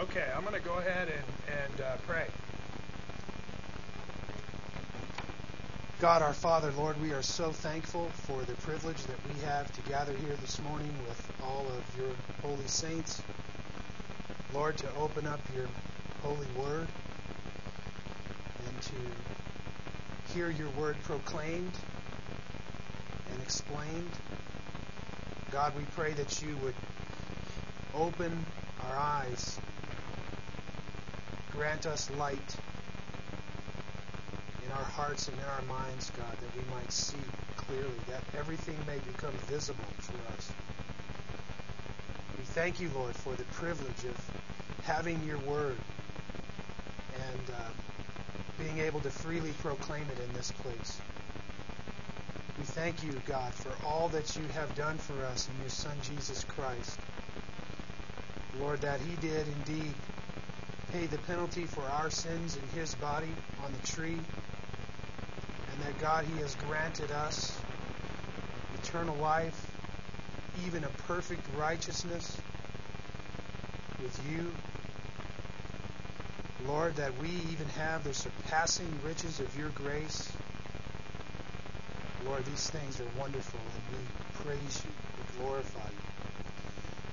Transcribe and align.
Okay, 0.00 0.24
I'm 0.34 0.40
going 0.44 0.54
to 0.54 0.66
go 0.66 0.78
ahead 0.78 1.08
and, 1.08 1.58
and 1.62 1.80
uh, 1.82 1.96
pray. 2.06 2.24
God 6.00 6.22
our 6.22 6.32
Father, 6.32 6.72
Lord, 6.72 6.98
we 7.02 7.12
are 7.12 7.20
so 7.20 7.52
thankful 7.52 8.08
for 8.22 8.40
the 8.44 8.54
privilege 8.54 8.96
that 9.04 9.16
we 9.28 9.38
have 9.44 9.70
to 9.72 9.82
gather 9.90 10.14
here 10.14 10.34
this 10.40 10.58
morning 10.62 10.90
with 11.06 11.32
all 11.44 11.66
of 11.68 11.98
your 11.98 12.14
holy 12.40 12.66
saints. 12.66 13.20
Lord, 14.54 14.78
to 14.78 14.86
open 14.94 15.26
up 15.26 15.40
your 15.54 15.66
holy 16.22 16.46
word 16.56 16.88
and 18.66 18.82
to 18.82 20.32
hear 20.32 20.48
your 20.48 20.70
word 20.70 20.96
proclaimed 21.02 21.74
and 23.34 23.42
explained. 23.42 24.10
God, 25.50 25.76
we 25.76 25.82
pray 25.94 26.14
that 26.14 26.40
you 26.40 26.56
would 26.64 26.74
open 27.94 28.46
our 28.88 28.96
eyes, 28.96 29.58
grant 31.60 31.84
us 31.84 32.10
light 32.18 32.56
in 34.64 34.72
our 34.72 34.82
hearts 34.82 35.28
and 35.28 35.36
in 35.36 35.44
our 35.44 35.60
minds, 35.68 36.10
God, 36.16 36.34
that 36.40 36.56
we 36.56 36.64
might 36.74 36.90
see 36.90 37.20
clearly, 37.54 38.00
that 38.08 38.22
everything 38.38 38.76
may 38.86 38.96
become 39.12 39.34
visible 39.44 39.84
for 39.98 40.16
us. 40.34 40.52
We 42.38 42.44
thank 42.44 42.80
you, 42.80 42.88
Lord, 42.96 43.14
for 43.14 43.34
the 43.34 43.44
privilege 43.52 44.04
of 44.08 44.16
having 44.84 45.22
your 45.26 45.36
word 45.40 45.76
and 47.12 47.54
uh, 47.54 47.68
being 48.58 48.78
able 48.78 49.00
to 49.00 49.10
freely 49.10 49.52
proclaim 49.60 50.04
it 50.04 50.18
in 50.18 50.32
this 50.32 50.50
place. 50.62 50.98
We 52.56 52.64
thank 52.64 53.04
you, 53.04 53.12
God, 53.26 53.52
for 53.52 53.72
all 53.86 54.08
that 54.08 54.34
you 54.34 54.44
have 54.54 54.74
done 54.78 54.96
for 54.96 55.26
us 55.26 55.46
in 55.46 55.60
your 55.60 55.68
Son, 55.68 55.92
Jesus 56.04 56.42
Christ. 56.42 56.98
Lord, 58.58 58.80
that 58.80 58.98
he 59.00 59.14
did 59.16 59.46
indeed 59.46 59.92
pay 60.92 61.06
the 61.06 61.18
penalty 61.18 61.64
for 61.64 61.82
our 61.82 62.10
sins 62.10 62.56
in 62.56 62.80
his 62.80 62.94
body 62.96 63.28
on 63.64 63.72
the 63.72 63.86
tree, 63.86 64.18
and 65.72 65.82
that, 65.82 65.98
God, 66.00 66.24
he 66.24 66.40
has 66.40 66.54
granted 66.66 67.10
us 67.10 67.56
eternal 68.82 69.16
life, 69.16 69.66
even 70.66 70.84
a 70.84 70.90
perfect 71.06 71.42
righteousness 71.56 72.38
with 74.02 74.20
you. 74.32 74.50
Lord, 76.66 76.96
that 76.96 77.12
we 77.20 77.28
even 77.28 77.66
have 77.78 78.04
the 78.04 78.12
surpassing 78.12 78.88
riches 79.04 79.40
of 79.40 79.58
your 79.58 79.70
grace. 79.70 80.30
Lord, 82.26 82.44
these 82.44 82.68
things 82.70 83.00
are 83.00 83.20
wonderful, 83.20 83.60
and 83.60 83.98
we 83.98 84.04
praise 84.44 84.84
you, 84.84 84.90
we 85.16 85.44
glorify. 85.44 85.89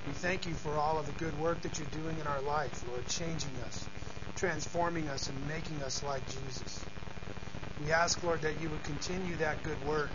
We 0.08 0.14
thank 0.14 0.46
you 0.46 0.54
for 0.54 0.72
all 0.78 0.98
of 0.98 1.04
the 1.04 1.12
good 1.22 1.38
work 1.38 1.60
that 1.60 1.78
you're 1.78 2.02
doing 2.02 2.18
in 2.18 2.26
our 2.26 2.40
life, 2.40 2.82
Lord, 2.88 3.06
changing 3.08 3.50
us, 3.66 3.86
transforming 4.36 5.06
us, 5.06 5.28
and 5.28 5.36
making 5.46 5.82
us 5.82 6.02
like 6.02 6.22
Jesus. 6.26 6.82
We 7.84 7.92
ask, 7.92 8.22
Lord, 8.24 8.40
that 8.40 8.58
you 8.58 8.70
would 8.70 8.82
continue 8.84 9.36
that 9.36 9.62
good 9.62 9.76
work 9.86 10.08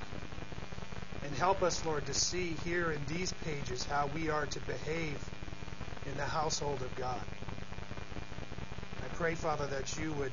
and 1.23 1.35
help 1.35 1.61
us, 1.61 1.85
Lord, 1.85 2.07
to 2.07 2.13
see 2.15 2.55
here 2.65 2.91
in 2.91 3.05
these 3.05 3.31
pages 3.45 3.85
how 3.85 4.09
we 4.15 4.29
are 4.29 4.47
to 4.47 4.59
behave 4.61 5.23
in 6.09 6.17
the 6.17 6.25
household 6.25 6.81
of 6.81 6.95
God. 6.95 7.21
I 9.03 9.07
pray, 9.15 9.35
Father, 9.35 9.67
that 9.67 9.95
you 9.99 10.11
would 10.13 10.31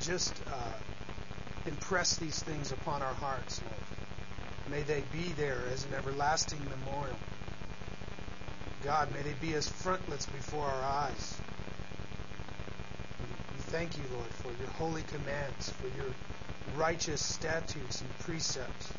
just 0.00 0.34
uh, 0.52 1.68
impress 1.68 2.16
these 2.16 2.42
things 2.42 2.72
upon 2.72 3.02
our 3.02 3.14
hearts, 3.14 3.62
Lord. 3.62 4.82
May 4.82 4.82
they 4.82 5.04
be 5.12 5.30
there 5.34 5.62
as 5.72 5.84
an 5.84 5.94
everlasting 5.94 6.58
memorial. 6.68 7.16
God, 8.84 9.12
may 9.12 9.22
they 9.22 9.34
be 9.40 9.54
as 9.54 9.68
frontlets 9.68 10.26
before 10.26 10.66
our 10.66 10.82
eyes. 10.82 11.38
We 13.54 13.60
thank 13.60 13.96
you, 13.96 14.04
Lord, 14.14 14.28
for 14.28 14.50
your 14.58 14.68
holy 14.70 15.02
commands, 15.02 15.70
for 15.70 15.86
your 15.96 16.10
righteous 16.76 17.20
statutes 17.20 18.00
and 18.00 18.18
precepts. 18.20 18.92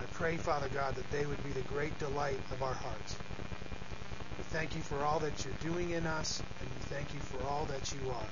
I 0.00 0.04
pray, 0.12 0.36
Father 0.36 0.68
God, 0.68 0.96
that 0.96 1.10
they 1.10 1.24
would 1.24 1.42
be 1.44 1.50
the 1.50 1.62
great 1.62 1.98
delight 1.98 2.38
of 2.50 2.62
our 2.62 2.74
hearts. 2.74 3.16
We 4.36 4.44
thank 4.44 4.74
you 4.74 4.82
for 4.82 4.98
all 5.04 5.20
that 5.20 5.44
you're 5.44 5.54
doing 5.62 5.90
in 5.90 6.06
us, 6.06 6.42
and 6.60 6.68
we 6.68 6.94
thank 6.94 7.14
you 7.14 7.20
for 7.20 7.42
all 7.46 7.64
that 7.66 7.92
you 7.92 8.10
are. 8.10 8.28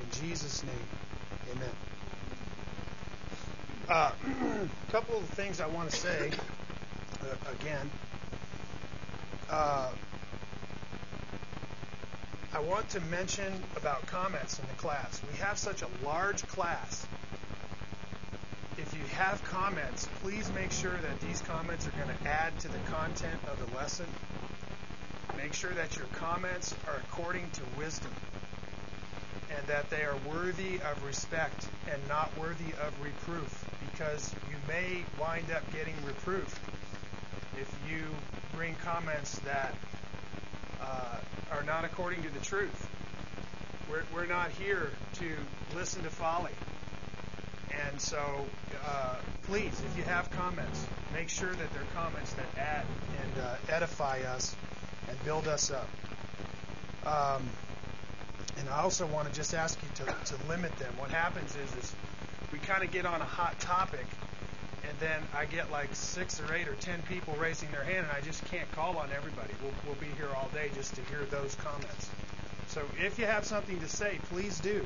In 0.00 0.10
Jesus' 0.10 0.62
name, 0.64 1.52
amen. 1.52 1.68
A 3.88 3.92
uh, 3.92 4.12
couple 4.92 5.18
of 5.18 5.24
things 5.24 5.60
I 5.60 5.66
want 5.66 5.90
to 5.90 5.96
say 5.96 6.30
uh, 7.22 7.50
again. 7.60 7.90
Uh, 9.50 9.90
I 12.52 12.60
want 12.60 12.88
to 12.90 13.00
mention 13.00 13.52
about 13.76 14.06
comments 14.06 14.58
in 14.58 14.66
the 14.66 14.74
class. 14.74 15.20
We 15.30 15.38
have 15.38 15.58
such 15.58 15.82
a 15.82 15.88
large 16.04 16.46
class. 16.46 17.06
If 18.78 18.94
you 18.94 19.04
have 19.16 19.42
comments, 19.44 20.08
please 20.22 20.50
make 20.54 20.72
sure 20.72 20.96
that 21.02 21.20
these 21.20 21.40
comments 21.42 21.86
are 21.86 21.90
going 21.90 22.16
to 22.16 22.28
add 22.28 22.58
to 22.60 22.68
the 22.68 22.78
content 22.90 23.40
of 23.48 23.58
the 23.58 23.76
lesson. 23.76 24.06
Make 25.36 25.52
sure 25.52 25.72
that 25.72 25.96
your 25.96 26.06
comments 26.14 26.74
are 26.86 26.96
according 26.96 27.50
to 27.50 27.62
wisdom 27.76 28.12
and 29.56 29.66
that 29.66 29.90
they 29.90 30.02
are 30.02 30.16
worthy 30.28 30.76
of 30.76 31.04
respect 31.04 31.66
and 31.92 32.00
not 32.08 32.30
worthy 32.38 32.72
of 32.82 32.94
reproof 33.02 33.64
because 33.90 34.34
you 34.50 34.56
may 34.66 35.04
wind 35.20 35.50
up 35.54 35.62
getting 35.72 35.94
reproof 36.04 36.58
if 37.60 37.72
you 37.90 38.02
bring 38.56 38.74
comments 38.84 39.38
that 39.40 39.74
uh, 40.80 41.16
are 41.50 41.62
not 41.64 41.84
according 41.84 42.22
to 42.22 42.28
the 42.30 42.40
truth. 42.40 42.88
We're, 43.90 44.04
we're 44.14 44.26
not 44.26 44.50
here 44.50 44.90
to 45.14 45.32
listen 45.76 46.02
to 46.04 46.10
folly. 46.10 46.52
And 47.88 48.00
so, 48.00 48.46
uh, 48.86 49.16
please, 49.44 49.82
if 49.84 49.96
you 49.96 50.04
have 50.04 50.30
comments, 50.30 50.86
make 51.12 51.28
sure 51.28 51.52
that 51.52 51.72
they're 51.72 51.82
comments 51.94 52.32
that 52.34 52.46
add 52.56 52.86
and 53.22 53.44
uh, 53.44 53.56
edify 53.68 54.20
us 54.20 54.54
and 55.08 55.24
build 55.24 55.48
us 55.48 55.72
up. 55.72 55.88
Um, 57.04 57.42
and 58.58 58.68
I 58.68 58.82
also 58.82 59.06
want 59.06 59.28
to 59.28 59.34
just 59.34 59.54
ask 59.54 59.78
you 59.82 60.04
to, 60.04 60.14
to 60.36 60.48
limit 60.48 60.76
them. 60.78 60.92
What 60.96 61.10
happens 61.10 61.56
is, 61.56 61.84
is 61.84 61.94
we 62.52 62.58
kind 62.60 62.84
of 62.84 62.92
get 62.92 63.04
on 63.04 63.20
a 63.20 63.24
hot 63.24 63.58
topic 63.58 64.06
and 64.94 65.08
then 65.08 65.22
I 65.34 65.44
get 65.46 65.70
like 65.70 65.94
six 65.94 66.40
or 66.40 66.54
eight 66.54 66.68
or 66.68 66.74
ten 66.74 67.02
people 67.02 67.34
raising 67.34 67.70
their 67.72 67.82
hand, 67.82 68.06
and 68.08 68.16
I 68.16 68.20
just 68.20 68.44
can't 68.46 68.70
call 68.72 68.96
on 68.96 69.10
everybody. 69.16 69.52
We'll, 69.62 69.72
we'll 69.86 69.96
be 69.96 70.14
here 70.16 70.28
all 70.36 70.48
day 70.54 70.70
just 70.74 70.94
to 70.94 71.02
hear 71.02 71.24
those 71.30 71.54
comments. 71.56 72.10
So 72.68 72.82
if 73.00 73.18
you 73.18 73.26
have 73.26 73.44
something 73.44 73.78
to 73.80 73.88
say, 73.88 74.18
please 74.30 74.58
do. 74.60 74.84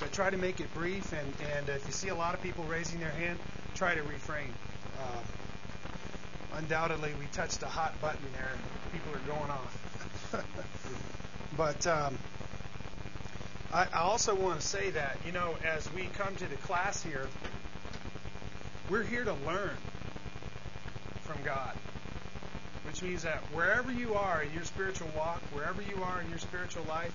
But 0.00 0.12
try 0.12 0.28
to 0.30 0.36
make 0.36 0.60
it 0.60 0.72
brief, 0.74 1.12
and, 1.12 1.32
and 1.56 1.68
if 1.68 1.86
you 1.86 1.92
see 1.92 2.08
a 2.08 2.14
lot 2.14 2.34
of 2.34 2.42
people 2.42 2.64
raising 2.64 3.00
their 3.00 3.10
hand, 3.10 3.38
try 3.74 3.94
to 3.94 4.02
refrain. 4.02 4.52
Uh, 5.00 6.58
undoubtedly, 6.58 7.12
we 7.18 7.26
touched 7.32 7.62
a 7.62 7.66
hot 7.66 7.98
button 8.00 8.20
there, 8.34 8.50
and 8.52 8.92
people 8.92 9.14
are 9.14 9.38
going 9.38 9.50
off. 9.50 10.44
but 11.56 11.86
um, 11.86 12.18
I, 13.72 13.86
I 13.92 14.00
also 14.00 14.34
want 14.34 14.60
to 14.60 14.66
say 14.66 14.90
that, 14.90 15.16
you 15.24 15.32
know, 15.32 15.54
as 15.64 15.90
we 15.94 16.08
come 16.18 16.34
to 16.36 16.46
the 16.46 16.56
class 16.56 17.02
here, 17.02 17.26
we're 18.88 19.02
here 19.02 19.24
to 19.24 19.32
learn 19.32 19.76
from 21.22 21.42
God, 21.44 21.74
which 22.84 23.02
means 23.02 23.22
that 23.24 23.38
wherever 23.52 23.90
you 23.90 24.14
are 24.14 24.42
in 24.42 24.52
your 24.52 24.64
spiritual 24.64 25.10
walk, 25.16 25.40
wherever 25.52 25.82
you 25.82 26.02
are 26.02 26.20
in 26.20 26.30
your 26.30 26.38
spiritual 26.38 26.84
life, 26.84 27.12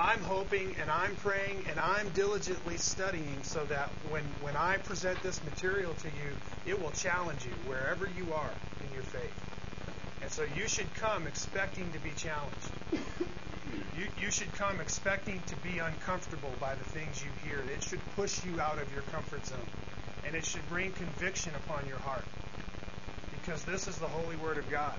I'm 0.00 0.20
hoping 0.20 0.76
and 0.80 0.88
I'm 0.88 1.16
praying 1.16 1.64
and 1.68 1.78
I'm 1.78 2.08
diligently 2.10 2.78
studying 2.78 3.42
so 3.42 3.64
that 3.64 3.90
when, 4.10 4.22
when 4.40 4.56
I 4.56 4.78
present 4.78 5.22
this 5.22 5.42
material 5.44 5.92
to 5.92 6.06
you, 6.06 6.72
it 6.72 6.80
will 6.80 6.92
challenge 6.92 7.44
you 7.44 7.52
wherever 7.68 8.08
you 8.16 8.32
are 8.32 8.50
in 8.86 8.94
your 8.94 9.02
faith. 9.02 9.44
And 10.22 10.30
so 10.30 10.46
you 10.56 10.68
should 10.68 10.92
come 10.94 11.26
expecting 11.26 11.92
to 11.92 11.98
be 11.98 12.10
challenged. 12.16 12.70
You, 13.98 14.06
you 14.20 14.30
should 14.30 14.52
come 14.54 14.80
expecting 14.80 15.42
to 15.48 15.56
be 15.56 15.78
uncomfortable 15.78 16.52
by 16.60 16.74
the 16.74 16.84
things 16.84 17.22
you 17.22 17.30
hear. 17.48 17.58
It 17.74 17.82
should 17.82 18.00
push 18.14 18.44
you 18.44 18.60
out 18.60 18.78
of 18.78 18.90
your 18.94 19.02
comfort 19.12 19.44
zone 19.44 19.58
and 20.28 20.36
it 20.36 20.44
should 20.44 20.66
bring 20.68 20.92
conviction 20.92 21.52
upon 21.54 21.88
your 21.88 21.96
heart 21.96 22.24
because 23.32 23.64
this 23.64 23.88
is 23.88 23.96
the 23.96 24.06
holy 24.06 24.36
word 24.36 24.58
of 24.58 24.70
God. 24.70 24.94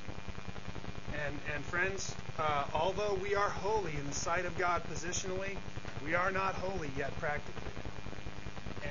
And, 1.24 1.38
and 1.54 1.64
friends, 1.66 2.16
uh, 2.40 2.66
although 2.74 3.14
we 3.22 3.36
are 3.36 3.50
holy 3.50 3.92
in 3.92 4.08
the 4.08 4.14
sight 4.14 4.46
of 4.46 4.58
God 4.58 4.81
positionally, 4.92 5.56
we 6.04 6.16
are 6.16 6.31
not 6.31 6.56
holy 6.56 6.90
yet 6.98 7.16
practically. 7.20 7.72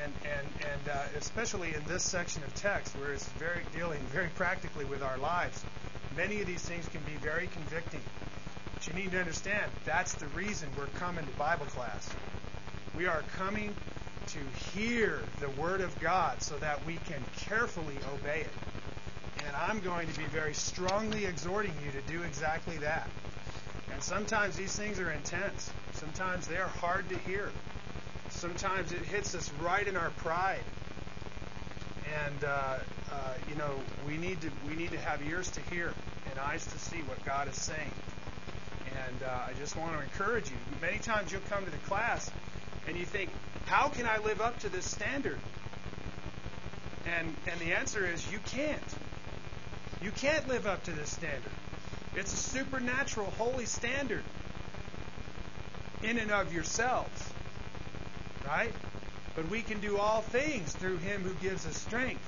And, 0.00 0.12
and, 0.24 0.46
and 0.60 0.88
uh, 0.88 1.02
especially 1.16 1.74
in 1.74 1.82
this 1.88 2.04
section 2.04 2.44
of 2.44 2.54
text 2.54 2.96
where 2.98 3.12
it's 3.12 3.26
very 3.30 3.62
dealing 3.74 4.00
very 4.12 4.28
practically 4.36 4.84
with 4.84 5.02
our 5.02 5.18
lives, 5.18 5.64
many 6.16 6.40
of 6.40 6.46
these 6.46 6.62
things 6.62 6.86
can 6.88 7.00
be 7.02 7.16
very 7.20 7.48
convicting. 7.48 8.02
But 8.74 8.86
you 8.86 8.92
need 8.92 9.10
to 9.10 9.18
understand 9.18 9.72
that's 9.84 10.14
the 10.14 10.28
reason 10.28 10.68
we're 10.78 10.86
coming 10.98 11.26
to 11.26 11.32
Bible 11.32 11.66
class. 11.66 12.08
We 12.96 13.06
are 13.06 13.24
coming 13.36 13.74
to 14.28 14.38
hear 14.78 15.20
the 15.40 15.48
Word 15.50 15.80
of 15.80 15.98
God 16.00 16.42
so 16.42 16.56
that 16.58 16.84
we 16.86 16.98
can 17.06 17.22
carefully 17.36 17.96
obey 18.14 18.40
it. 18.40 19.44
And 19.46 19.56
I'm 19.56 19.80
going 19.80 20.08
to 20.08 20.18
be 20.18 20.24
very 20.26 20.54
strongly 20.54 21.24
exhorting 21.24 21.72
you 21.84 22.00
to 22.00 22.12
do 22.12 22.22
exactly 22.22 22.76
that. 22.78 23.08
And 23.92 24.02
sometimes 24.02 24.56
these 24.56 24.74
things 24.74 25.00
are 25.00 25.10
intense. 25.10 25.70
Sometimes 25.94 26.46
they 26.46 26.58
are 26.58 26.68
hard 26.68 27.08
to 27.08 27.18
hear. 27.18 27.50
Sometimes 28.30 28.92
it 28.92 29.00
hits 29.00 29.34
us 29.34 29.50
right 29.60 29.86
in 29.86 29.96
our 29.96 30.10
pride. 30.10 30.62
And 32.24 32.44
uh, 32.44 32.78
uh, 33.10 33.34
you 33.48 33.56
know, 33.56 33.72
we 34.06 34.16
need 34.16 34.40
to 34.42 34.50
we 34.68 34.74
need 34.74 34.90
to 34.90 34.98
have 34.98 35.22
ears 35.26 35.50
to 35.50 35.60
hear 35.62 35.92
and 36.30 36.38
eyes 36.38 36.64
to 36.66 36.78
see 36.78 36.98
what 37.02 37.24
God 37.24 37.48
is 37.48 37.56
saying. 37.56 37.90
And 39.06 39.22
uh, 39.22 39.48
I 39.48 39.52
just 39.58 39.76
want 39.76 39.96
to 39.96 40.02
encourage 40.02 40.50
you. 40.50 40.56
Many 40.80 40.98
times 40.98 41.32
you'll 41.32 41.40
come 41.48 41.64
to 41.64 41.70
the 41.70 41.76
class 41.78 42.30
and 42.86 42.96
you 42.96 43.04
think, 43.04 43.30
how 43.68 43.88
can 43.88 44.06
I 44.06 44.18
live 44.18 44.40
up 44.40 44.58
to 44.60 44.68
this 44.68 44.84
standard? 44.84 45.38
And 47.06 47.34
and 47.46 47.60
the 47.60 47.74
answer 47.74 48.04
is 48.04 48.30
you 48.32 48.38
can't. 48.46 48.94
You 50.02 50.10
can't 50.10 50.48
live 50.48 50.66
up 50.66 50.84
to 50.84 50.92
this 50.92 51.10
standard. 51.10 51.52
It's 52.14 52.32
a 52.32 52.36
supernatural, 52.36 53.30
holy 53.38 53.66
standard 53.66 54.22
in 56.02 56.18
and 56.18 56.30
of 56.30 56.52
yourselves. 56.52 57.32
Right? 58.46 58.72
But 59.36 59.48
we 59.50 59.62
can 59.62 59.80
do 59.80 59.98
all 59.98 60.22
things 60.22 60.72
through 60.72 60.98
him 60.98 61.22
who 61.22 61.34
gives 61.34 61.66
us 61.66 61.76
strength. 61.76 62.24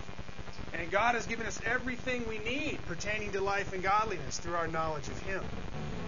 And 0.74 0.90
God 0.90 1.14
has 1.14 1.26
given 1.26 1.46
us 1.46 1.58
everything 1.64 2.28
we 2.28 2.38
need 2.38 2.78
pertaining 2.86 3.32
to 3.32 3.40
life 3.40 3.72
and 3.72 3.82
godliness 3.82 4.38
through 4.38 4.54
our 4.54 4.68
knowledge 4.68 5.08
of 5.08 5.18
him. 5.22 5.42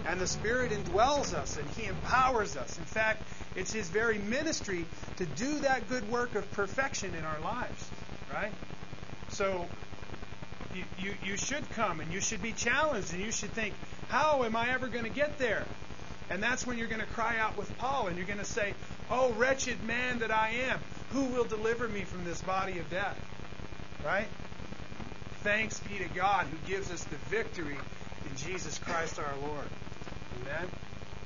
And 0.05 0.19
the 0.19 0.27
Spirit 0.27 0.71
indwells 0.71 1.33
us 1.33 1.57
and 1.57 1.69
he 1.71 1.85
empowers 1.85 2.57
us. 2.57 2.77
In 2.77 2.83
fact, 2.83 3.23
it's 3.55 3.71
his 3.71 3.87
very 3.89 4.17
ministry 4.17 4.85
to 5.17 5.25
do 5.25 5.59
that 5.59 5.87
good 5.89 6.09
work 6.09 6.35
of 6.35 6.49
perfection 6.51 7.13
in 7.15 7.23
our 7.23 7.39
lives. 7.39 7.89
Right? 8.33 8.51
So 9.29 9.67
you, 10.75 10.83
you, 10.99 11.13
you 11.23 11.37
should 11.37 11.69
come 11.71 11.99
and 11.99 12.11
you 12.11 12.19
should 12.19 12.41
be 12.41 12.51
challenged 12.51 13.13
and 13.13 13.23
you 13.23 13.31
should 13.31 13.51
think, 13.51 13.73
how 14.09 14.43
am 14.43 14.55
I 14.55 14.71
ever 14.71 14.87
going 14.87 15.05
to 15.05 15.11
get 15.11 15.37
there? 15.39 15.65
And 16.29 16.41
that's 16.41 16.65
when 16.65 16.77
you're 16.77 16.87
going 16.87 17.01
to 17.01 17.07
cry 17.07 17.37
out 17.37 17.57
with 17.57 17.75
Paul 17.77 18.07
and 18.07 18.17
you're 18.17 18.25
going 18.25 18.39
to 18.39 18.45
say, 18.45 18.73
Oh, 19.09 19.31
wretched 19.33 19.83
man 19.83 20.19
that 20.19 20.31
I 20.31 20.49
am, 20.69 20.79
who 21.11 21.25
will 21.25 21.43
deliver 21.43 21.87
me 21.87 22.01
from 22.01 22.23
this 22.23 22.41
body 22.41 22.79
of 22.79 22.89
death? 22.89 23.19
Right? 24.05 24.27
Thanks 25.41 25.79
be 25.81 25.97
to 25.97 26.07
God 26.15 26.47
who 26.47 26.57
gives 26.71 26.89
us 26.89 27.03
the 27.03 27.17
victory 27.29 27.75
in 27.75 28.37
Jesus 28.37 28.79
Christ 28.79 29.19
our 29.19 29.35
Lord. 29.47 29.67
Amen? 30.41 30.69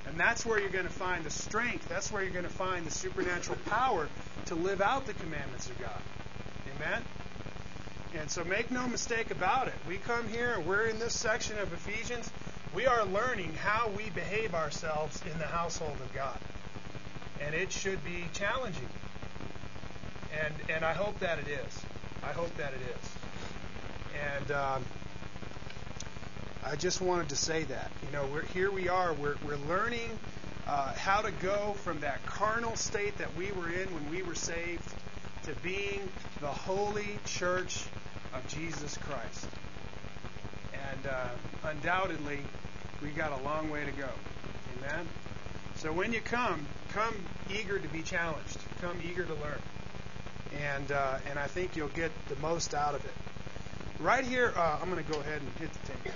And 0.07 0.19
that's 0.19 0.45
where 0.45 0.59
you're 0.59 0.69
going 0.69 0.85
to 0.85 0.91
find 0.91 1.23
the 1.23 1.29
strength. 1.29 1.87
That's 1.89 2.11
where 2.11 2.23
you're 2.23 2.31
going 2.31 2.45
to 2.45 2.49
find 2.49 2.85
the 2.85 2.91
supernatural 2.91 3.57
power 3.65 4.07
to 4.45 4.55
live 4.55 4.81
out 4.81 5.05
the 5.05 5.13
commandments 5.13 5.69
of 5.69 5.79
God. 5.79 6.01
Amen? 6.75 7.03
And 8.17 8.31
so 8.31 8.43
make 8.43 8.71
no 8.71 8.87
mistake 8.87 9.31
about 9.31 9.67
it. 9.67 9.73
We 9.87 9.97
come 9.97 10.27
here 10.29 10.53
and 10.53 10.65
we're 10.65 10.87
in 10.87 10.97
this 10.99 11.13
section 11.13 11.57
of 11.59 11.71
Ephesians. 11.73 12.31
We 12.73 12.85
are 12.85 13.05
learning 13.05 13.53
how 13.53 13.89
we 13.89 14.09
behave 14.11 14.55
ourselves 14.55 15.21
in 15.31 15.37
the 15.39 15.45
household 15.45 15.97
of 16.01 16.13
God. 16.13 16.37
And 17.41 17.53
it 17.53 17.71
should 17.71 18.03
be 18.03 18.25
challenging. 18.33 18.87
And 20.41 20.53
and 20.69 20.85
I 20.85 20.93
hope 20.93 21.19
that 21.19 21.39
it 21.39 21.47
is. 21.47 21.81
I 22.23 22.31
hope 22.31 22.55
that 22.57 22.73
it 22.73 22.81
is. 22.81 23.17
And 24.35 24.51
um, 24.51 24.85
I 26.65 26.75
just 26.75 27.01
wanted 27.01 27.29
to 27.29 27.35
say 27.35 27.63
that. 27.63 27.91
You 28.05 28.11
know, 28.11 28.25
we're, 28.31 28.43
here 28.43 28.71
we 28.71 28.89
are. 28.89 29.13
We're, 29.13 29.35
we're 29.45 29.57
learning 29.67 30.09
uh, 30.67 30.93
how 30.93 31.21
to 31.21 31.31
go 31.31 31.73
from 31.83 32.01
that 32.01 32.25
carnal 32.25 32.75
state 32.75 33.17
that 33.19 33.35
we 33.35 33.51
were 33.51 33.69
in 33.69 33.93
when 33.93 34.09
we 34.09 34.21
were 34.21 34.35
saved 34.35 34.83
to 35.43 35.53
being 35.63 36.01
the 36.41 36.47
holy 36.47 37.19
church 37.25 37.85
of 38.33 38.45
Jesus 38.47 38.97
Christ. 38.97 39.47
And 40.73 41.07
uh, 41.07 41.29
undoubtedly, 41.63 42.39
we 43.01 43.09
got 43.09 43.39
a 43.39 43.43
long 43.43 43.69
way 43.69 43.85
to 43.85 43.91
go. 43.91 44.09
Amen? 44.77 45.07
So 45.75 45.93
when 45.93 46.11
you 46.11 46.21
come, 46.21 46.65
come 46.89 47.15
eager 47.49 47.79
to 47.79 47.87
be 47.89 48.01
challenged. 48.01 48.57
Come 48.81 48.97
eager 49.07 49.23
to 49.23 49.33
learn. 49.35 49.61
And, 50.61 50.91
uh, 50.91 51.19
and 51.29 51.39
I 51.39 51.47
think 51.47 51.75
you'll 51.75 51.87
get 51.89 52.11
the 52.29 52.35
most 52.37 52.73
out 52.73 52.95
of 52.95 53.05
it. 53.05 53.13
Right 53.99 54.23
here, 54.23 54.53
uh, 54.55 54.77
I'm 54.79 54.91
going 54.91 55.03
to 55.03 55.11
go 55.11 55.19
ahead 55.19 55.41
and 55.41 55.51
hit 55.59 55.71
the 55.73 55.79
tape 55.87 56.13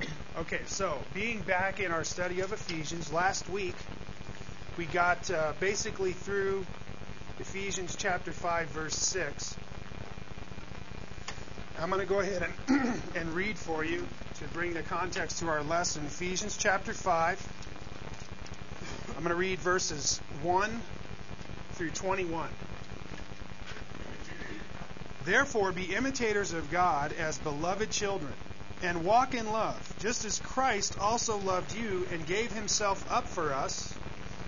Okay, 0.38 0.60
so 0.66 0.96
being 1.12 1.40
back 1.42 1.80
in 1.80 1.90
our 1.90 2.04
study 2.04 2.38
of 2.40 2.52
Ephesians, 2.52 3.12
last 3.12 3.48
week 3.50 3.74
we 4.78 4.84
got 4.86 5.28
uh, 5.28 5.54
basically 5.58 6.12
through 6.12 6.64
Ephesians 7.40 7.96
chapter 7.96 8.30
5, 8.30 8.68
verse 8.68 8.94
6. 8.94 9.56
I'm 11.80 11.90
going 11.90 12.00
to 12.00 12.06
go 12.06 12.20
ahead 12.20 12.48
and, 12.68 13.02
and 13.16 13.34
read 13.34 13.58
for 13.58 13.84
you 13.84 14.06
to 14.38 14.44
bring 14.54 14.72
the 14.72 14.82
context 14.82 15.40
to 15.40 15.48
our 15.48 15.64
lesson. 15.64 16.04
Ephesians 16.06 16.56
chapter 16.56 16.94
5. 16.94 17.52
I'm 19.08 19.14
going 19.24 19.30
to 19.30 19.34
read 19.34 19.58
verses 19.58 20.18
1 20.42 20.80
through 21.72 21.90
21. 21.90 22.48
Therefore, 25.24 25.72
be 25.72 25.94
imitators 25.94 26.52
of 26.52 26.70
God 26.70 27.12
as 27.12 27.38
beloved 27.38 27.90
children, 27.90 28.32
and 28.82 29.04
walk 29.04 29.34
in 29.34 29.50
love, 29.52 29.94
just 30.00 30.24
as 30.24 30.40
Christ 30.40 30.96
also 31.00 31.36
loved 31.38 31.72
you 31.72 32.06
and 32.10 32.26
gave 32.26 32.50
himself 32.52 33.06
up 33.10 33.28
for 33.28 33.52
us 33.54 33.94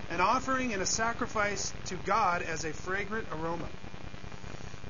an 0.09 0.21
offering 0.21 0.73
and 0.73 0.81
a 0.81 0.85
sacrifice 0.85 1.73
to 1.85 1.95
God 2.05 2.41
as 2.41 2.65
a 2.65 2.73
fragrant 2.73 3.27
aroma. 3.31 3.67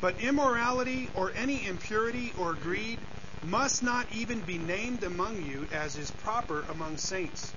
But 0.01 0.19
immorality 0.19 1.09
or 1.15 1.31
any 1.35 1.65
impurity 1.65 2.33
or 2.37 2.53
greed 2.53 2.99
must 3.43 3.83
not 3.83 4.07
even 4.13 4.41
be 4.41 4.57
named 4.57 5.03
among 5.03 5.43
you 5.45 5.67
as 5.71 5.95
is 5.97 6.11
proper 6.11 6.63
among 6.69 6.97
saints. 6.97 7.53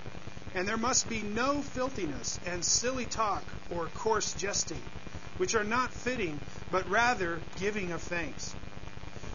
And 0.54 0.68
there 0.68 0.76
must 0.76 1.08
be 1.08 1.22
no 1.22 1.62
filthiness 1.62 2.38
and 2.46 2.64
silly 2.64 3.06
talk 3.06 3.42
or 3.70 3.86
coarse 3.86 4.34
jesting, 4.34 4.82
which 5.38 5.54
are 5.54 5.64
not 5.64 5.92
fitting, 5.92 6.38
but 6.70 6.88
rather 6.90 7.40
giving 7.58 7.92
of 7.92 8.02
thanks. 8.02 8.54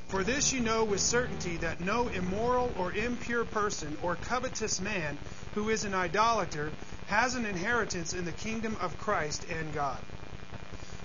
For 0.10 0.24
this 0.24 0.54
you 0.54 0.60
know 0.60 0.84
with 0.84 1.02
certainty 1.02 1.58
that 1.58 1.82
no 1.82 2.08
immoral 2.08 2.72
or 2.78 2.94
impure 2.94 3.46
person 3.46 3.98
or 4.04 4.16
covetous 4.16 4.80
man 4.80 5.18
who 5.56 5.70
is 5.70 5.86
an 5.86 5.96
idolater 5.96 6.72
has 7.08 7.34
an 7.36 7.46
inheritance 7.46 8.14
in 8.14 8.26
the 8.26 8.32
kingdom 8.32 8.78
of 8.80 8.98
Christ 9.00 9.46
and 9.50 9.74
God. 9.74 9.98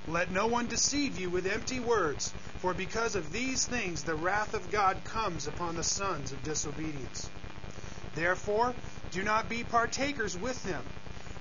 Let 0.07 0.31
no 0.31 0.47
one 0.47 0.67
deceive 0.67 1.19
you 1.19 1.31
with 1.31 1.47
empty 1.47 1.81
words, 1.81 2.33
for 2.61 2.75
because 2.75 3.15
of 3.15 3.33
these 3.33 3.67
things 3.67 4.03
the 4.03 4.15
wrath 4.15 4.55
of 4.55 4.71
God 4.71 4.97
comes 5.05 5.47
upon 5.47 5.77
the 5.77 5.85
sons 5.85 6.33
of 6.33 6.43
disobedience. 6.45 7.31
Therefore, 8.15 8.75
do 9.13 9.23
not 9.23 9.49
be 9.49 9.65
partakers 9.65 10.37
with 10.37 10.63
them. 10.65 10.83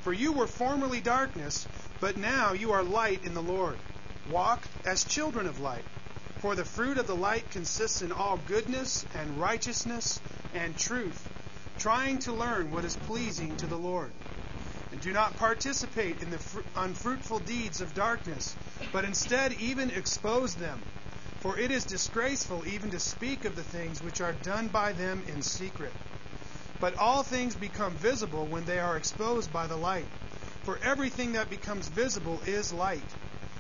For 0.01 0.13
you 0.13 0.31
were 0.31 0.47
formerly 0.47 1.01
darkness, 1.01 1.67
but 1.99 2.17
now 2.17 2.53
you 2.53 2.71
are 2.71 2.83
light 2.83 3.23
in 3.23 3.33
the 3.33 3.41
Lord. 3.41 3.77
Walk 4.29 4.61
as 4.85 5.03
children 5.03 5.47
of 5.47 5.59
light. 5.59 5.85
For 6.39 6.53
the 6.53 6.65
fruit 6.65 6.97
of 6.97 7.07
the 7.07 7.15
light 7.15 7.49
consists 7.51 8.01
in 8.01 8.11
all 8.11 8.37
goodness 8.37 9.05
and 9.15 9.39
righteousness 9.39 10.21
and 10.53 10.77
truth, 10.77 11.27
trying 11.79 12.19
to 12.19 12.33
learn 12.33 12.71
what 12.71 12.85
is 12.85 12.95
pleasing 12.95 13.57
to 13.57 13.67
the 13.67 13.77
Lord. 13.77 14.11
And 14.91 15.01
do 15.01 15.11
not 15.11 15.37
participate 15.37 16.21
in 16.21 16.29
the 16.29 16.37
fr- 16.37 16.61
unfruitful 16.75 17.39
deeds 17.39 17.81
of 17.81 17.95
darkness, 17.95 18.55
but 18.93 19.03
instead 19.03 19.53
even 19.53 19.89
expose 19.89 20.55
them. 20.55 20.79
For 21.39 21.57
it 21.57 21.71
is 21.71 21.85
disgraceful 21.85 22.65
even 22.67 22.91
to 22.91 22.99
speak 22.99 23.45
of 23.45 23.55
the 23.55 23.63
things 23.63 24.01
which 24.01 24.21
are 24.21 24.33
done 24.33 24.67
by 24.67 24.93
them 24.93 25.23
in 25.27 25.41
secret. 25.41 25.93
But 26.79 26.97
all 26.97 27.23
things 27.23 27.55
become 27.55 27.93
visible 27.93 28.45
when 28.45 28.65
they 28.65 28.79
are 28.79 28.97
exposed 28.97 29.51
by 29.51 29.67
the 29.67 29.75
light. 29.75 30.05
For 30.67 30.77
everything 30.83 31.31
that 31.31 31.49
becomes 31.49 31.87
visible 31.87 32.41
is 32.45 32.73
light. 32.73 33.09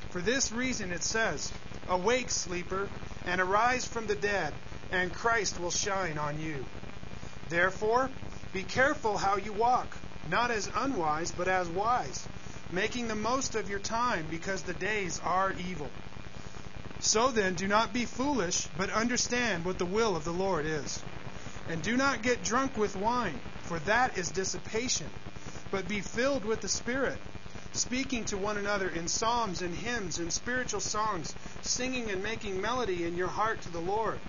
For 0.09 0.19
this 0.19 0.51
reason 0.51 0.91
it 0.91 1.05
says, 1.05 1.53
Awake, 1.87 2.29
sleeper, 2.29 2.89
and 3.25 3.39
arise 3.39 3.85
from 3.85 4.07
the 4.07 4.15
dead, 4.15 4.53
and 4.91 5.13
Christ 5.13 5.57
will 5.57 5.71
shine 5.71 6.17
on 6.17 6.37
you. 6.41 6.65
Therefore, 7.47 8.09
be 8.51 8.63
careful 8.63 9.17
how 9.17 9.37
you 9.37 9.53
walk 9.53 9.87
not 10.29 10.51
as 10.51 10.69
unwise, 10.75 11.31
but 11.31 11.47
as 11.47 11.69
wise, 11.69 12.27
making 12.73 13.07
the 13.07 13.15
most 13.15 13.55
of 13.55 13.69
your 13.69 13.79
time, 13.79 14.25
because 14.29 14.63
the 14.63 14.73
days 14.73 15.21
are 15.23 15.53
evil. 15.69 15.89
So 16.99 17.31
then, 17.31 17.55
do 17.55 17.69
not 17.69 17.93
be 17.93 18.03
foolish, 18.03 18.67
but 18.77 18.89
understand 18.89 19.63
what 19.63 19.77
the 19.77 19.85
will 19.85 20.17
of 20.17 20.25
the 20.25 20.33
Lord 20.33 20.65
is. 20.65 21.01
And 21.69 21.81
do 21.81 21.95
not 21.95 22.21
get 22.21 22.43
drunk 22.43 22.77
with 22.77 22.97
wine, 22.97 23.39
for 23.63 23.79
that 23.79 24.17
is 24.17 24.31
dissipation, 24.31 25.07
but 25.71 25.87
be 25.87 26.01
filled 26.01 26.45
with 26.45 26.61
the 26.61 26.69
Spirit, 26.69 27.17
speaking 27.73 28.25
to 28.25 28.37
one 28.37 28.57
another 28.57 28.89
in 28.89 29.07
psalms 29.07 29.61
and 29.61 29.73
hymns 29.75 30.19
and 30.19 30.31
spiritual 30.31 30.79
songs, 30.79 31.35
singing 31.61 32.09
and 32.11 32.23
making 32.23 32.61
melody 32.61 33.05
in 33.05 33.17
your 33.17 33.27
heart 33.27 33.61
to 33.61 33.71
the 33.71 33.79
Lord, 33.79 34.19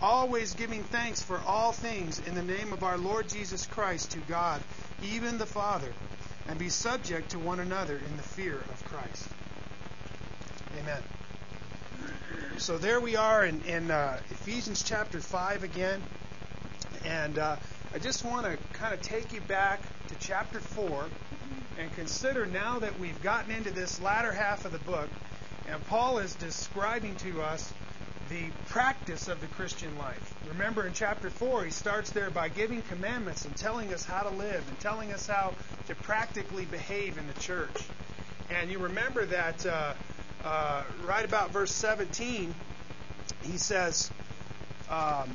always 0.00 0.54
giving 0.54 0.82
thanks 0.84 1.22
for 1.22 1.40
all 1.46 1.72
things 1.72 2.20
in 2.26 2.34
the 2.34 2.42
name 2.42 2.72
of 2.72 2.82
our 2.82 2.98
Lord 2.98 3.28
Jesus 3.28 3.66
Christ 3.66 4.12
to 4.12 4.18
God 4.28 4.60
even 5.04 5.38
the 5.38 5.46
Father, 5.46 5.92
and 6.48 6.58
be 6.58 6.68
subject 6.68 7.30
to 7.30 7.38
one 7.38 7.60
another 7.60 7.96
in 7.96 8.16
the 8.16 8.22
fear 8.22 8.54
of 8.54 8.84
Christ. 8.84 9.28
Amen. 10.80 11.02
So 12.58 12.78
there 12.78 13.00
we 13.00 13.16
are 13.16 13.44
in, 13.44 13.60
in 13.62 13.90
uh, 13.90 14.18
Ephesians 14.30 14.82
chapter 14.82 15.20
5 15.20 15.62
again. 15.62 16.00
And 17.04 17.38
uh, 17.38 17.56
I 17.94 17.98
just 17.98 18.24
want 18.24 18.46
to 18.46 18.56
kind 18.78 18.94
of 18.94 19.02
take 19.02 19.32
you 19.32 19.40
back 19.40 19.80
to 20.12 20.26
chapter 20.26 20.60
4 20.60 21.06
and 21.78 21.92
consider 21.94 22.44
now 22.44 22.78
that 22.78 22.98
we've 22.98 23.22
gotten 23.22 23.50
into 23.50 23.70
this 23.70 24.00
latter 24.00 24.32
half 24.32 24.64
of 24.64 24.72
the 24.72 24.78
book, 24.78 25.08
and 25.68 25.84
Paul 25.86 26.18
is 26.18 26.34
describing 26.34 27.16
to 27.16 27.40
us 27.40 27.72
the 28.28 28.50
practice 28.68 29.28
of 29.28 29.40
the 29.40 29.46
Christian 29.48 29.96
life. 29.98 30.34
Remember 30.48 30.86
in 30.86 30.92
chapter 30.92 31.30
4, 31.30 31.64
he 31.64 31.70
starts 31.70 32.10
there 32.10 32.30
by 32.30 32.48
giving 32.48 32.82
commandments 32.82 33.44
and 33.44 33.56
telling 33.56 33.92
us 33.92 34.04
how 34.04 34.22
to 34.22 34.30
live 34.30 34.66
and 34.68 34.80
telling 34.80 35.12
us 35.12 35.26
how 35.26 35.54
to 35.86 35.94
practically 35.94 36.66
behave 36.66 37.16
in 37.16 37.26
the 37.26 37.40
church. 37.40 37.84
And 38.50 38.70
you 38.70 38.78
remember 38.78 39.24
that 39.26 39.64
uh, 39.64 39.94
uh, 40.44 40.82
right 41.06 41.24
about 41.24 41.50
verse 41.50 41.72
17, 41.72 42.54
he 43.42 43.56
says, 43.56 44.10
um, 44.90 45.34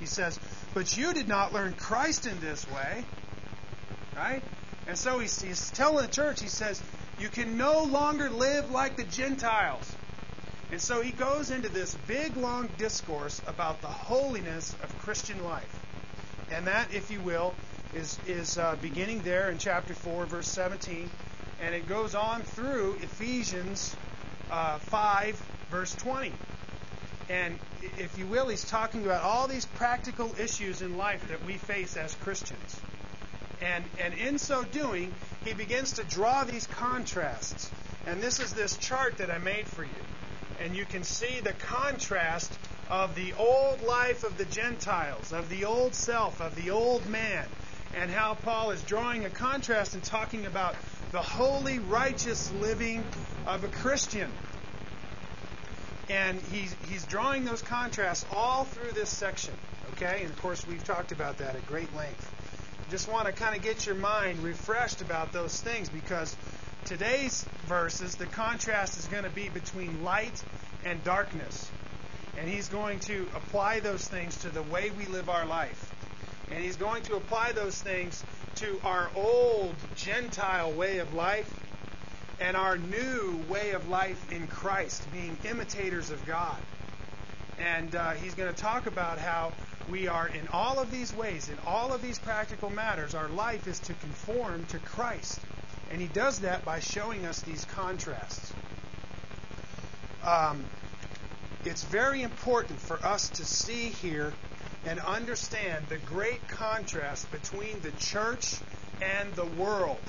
He 0.00 0.06
says, 0.06 0.38
But 0.72 0.96
you 0.96 1.12
did 1.14 1.28
not 1.28 1.52
learn 1.52 1.74
Christ 1.74 2.26
in 2.26 2.40
this 2.40 2.68
way. 2.70 3.04
Right? 4.16 4.42
And 4.86 4.98
so 4.98 5.18
he's, 5.18 5.40
he's 5.40 5.70
telling 5.70 6.06
the 6.06 6.12
church, 6.12 6.40
he 6.40 6.48
says, 6.48 6.82
You 7.18 7.28
can 7.28 7.56
no 7.56 7.84
longer 7.84 8.30
live 8.30 8.70
like 8.70 8.96
the 8.96 9.04
Gentiles. 9.04 9.90
And 10.70 10.80
so 10.80 11.00
he 11.00 11.12
goes 11.12 11.50
into 11.50 11.68
this 11.68 11.94
big, 12.06 12.36
long 12.36 12.68
discourse 12.78 13.40
about 13.46 13.80
the 13.80 13.88
holiness 13.88 14.74
of 14.82 14.98
Christian 14.98 15.44
life. 15.44 15.80
And 16.50 16.66
that, 16.66 16.92
if 16.92 17.10
you 17.10 17.20
will, 17.20 17.54
is, 17.94 18.18
is 18.26 18.58
uh, 18.58 18.76
beginning 18.82 19.20
there 19.22 19.50
in 19.50 19.58
chapter 19.58 19.94
4, 19.94 20.26
verse 20.26 20.48
17. 20.48 21.08
And 21.62 21.74
it 21.74 21.88
goes 21.88 22.14
on 22.14 22.42
through 22.42 22.94
Ephesians 23.02 23.94
uh, 24.50 24.78
5, 24.78 25.42
verse 25.70 25.94
20. 25.94 26.32
And 27.28 27.58
if 27.98 28.18
you 28.18 28.26
will, 28.26 28.48
he's 28.48 28.64
talking 28.64 29.04
about 29.04 29.22
all 29.22 29.48
these 29.48 29.64
practical 29.64 30.34
issues 30.38 30.82
in 30.82 30.98
life 30.98 31.26
that 31.28 31.44
we 31.44 31.54
face 31.54 31.96
as 31.96 32.14
Christians. 32.16 32.80
And, 33.62 33.84
and 33.98 34.14
in 34.14 34.38
so 34.38 34.64
doing, 34.64 35.12
he 35.44 35.54
begins 35.54 35.92
to 35.92 36.04
draw 36.04 36.44
these 36.44 36.66
contrasts. 36.66 37.70
And 38.06 38.22
this 38.22 38.40
is 38.40 38.52
this 38.52 38.76
chart 38.76 39.18
that 39.18 39.30
I 39.30 39.38
made 39.38 39.66
for 39.66 39.84
you. 39.84 39.90
And 40.60 40.76
you 40.76 40.84
can 40.84 41.02
see 41.02 41.40
the 41.40 41.54
contrast 41.54 42.52
of 42.90 43.14
the 43.14 43.32
old 43.34 43.82
life 43.82 44.24
of 44.24 44.36
the 44.36 44.44
Gentiles, 44.44 45.32
of 45.32 45.48
the 45.48 45.64
old 45.64 45.94
self, 45.94 46.40
of 46.40 46.54
the 46.54 46.70
old 46.70 47.08
man, 47.08 47.46
and 47.96 48.10
how 48.10 48.34
Paul 48.34 48.72
is 48.72 48.82
drawing 48.82 49.24
a 49.24 49.30
contrast 49.30 49.94
and 49.94 50.04
talking 50.04 50.46
about 50.46 50.76
the 51.12 51.22
holy, 51.22 51.78
righteous 51.78 52.52
living 52.60 53.02
of 53.46 53.64
a 53.64 53.68
Christian. 53.68 54.30
And 56.10 56.40
he's, 56.52 56.74
he's 56.88 57.04
drawing 57.06 57.44
those 57.44 57.62
contrasts 57.62 58.26
all 58.32 58.64
through 58.64 58.92
this 58.92 59.08
section. 59.08 59.54
Okay? 59.92 60.20
And 60.22 60.30
of 60.30 60.40
course, 60.40 60.66
we've 60.66 60.84
talked 60.84 61.12
about 61.12 61.38
that 61.38 61.54
at 61.54 61.66
great 61.66 61.94
length. 61.96 62.30
Just 62.90 63.10
want 63.10 63.26
to 63.26 63.32
kind 63.32 63.56
of 63.56 63.62
get 63.62 63.86
your 63.86 63.94
mind 63.94 64.42
refreshed 64.42 65.00
about 65.00 65.32
those 65.32 65.60
things 65.60 65.88
because 65.88 66.36
today's 66.84 67.44
verses, 67.66 68.16
the 68.16 68.26
contrast 68.26 68.98
is 68.98 69.06
going 69.06 69.24
to 69.24 69.30
be 69.30 69.48
between 69.48 70.04
light 70.04 70.42
and 70.84 71.02
darkness. 71.02 71.70
And 72.38 72.48
he's 72.48 72.68
going 72.68 73.00
to 73.00 73.26
apply 73.34 73.80
those 73.80 74.06
things 74.06 74.36
to 74.38 74.50
the 74.50 74.62
way 74.62 74.90
we 74.90 75.06
live 75.06 75.30
our 75.30 75.46
life. 75.46 75.92
And 76.50 76.62
he's 76.62 76.76
going 76.76 77.02
to 77.04 77.16
apply 77.16 77.52
those 77.52 77.80
things 77.80 78.22
to 78.56 78.78
our 78.84 79.10
old 79.14 79.74
Gentile 79.96 80.70
way 80.72 80.98
of 80.98 81.14
life 81.14 81.52
and 82.40 82.56
our 82.56 82.76
new 82.76 83.40
way 83.48 83.70
of 83.72 83.88
life 83.88 84.32
in 84.32 84.46
Christ, 84.46 85.06
being 85.12 85.36
imitators 85.44 86.10
of 86.10 86.24
God. 86.26 86.56
And 87.58 87.94
uh, 87.94 88.12
he's 88.12 88.34
going 88.34 88.52
to 88.52 88.60
talk 88.60 88.86
about 88.86 89.18
how 89.18 89.52
we 89.88 90.08
are, 90.08 90.28
in 90.28 90.48
all 90.48 90.78
of 90.78 90.90
these 90.90 91.14
ways, 91.14 91.48
in 91.48 91.56
all 91.66 91.92
of 91.92 92.02
these 92.02 92.18
practical 92.18 92.70
matters, 92.70 93.14
our 93.14 93.28
life 93.28 93.66
is 93.66 93.78
to 93.80 93.94
conform 93.94 94.64
to 94.66 94.78
Christ. 94.78 95.38
And 95.90 96.00
he 96.00 96.08
does 96.08 96.40
that 96.40 96.64
by 96.64 96.80
showing 96.80 97.24
us 97.26 97.40
these 97.40 97.64
contrasts. 97.66 98.52
Um, 100.24 100.64
it's 101.64 101.84
very 101.84 102.22
important 102.22 102.80
for 102.80 102.96
us 103.04 103.28
to 103.30 103.44
see 103.44 103.88
here 103.88 104.32
and 104.86 104.98
understand 105.00 105.86
the 105.88 105.98
great 105.98 106.46
contrast 106.48 107.30
between 107.30 107.80
the 107.80 107.92
church 107.92 108.58
and 109.00 109.32
the 109.34 109.44
world. 109.44 110.00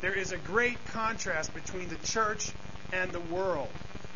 There 0.00 0.14
is 0.14 0.32
a 0.32 0.38
great 0.38 0.78
contrast 0.88 1.54
between 1.54 1.88
the 1.88 1.96
church 1.96 2.52
and 2.92 3.10
the 3.12 3.20
world. 3.20 3.70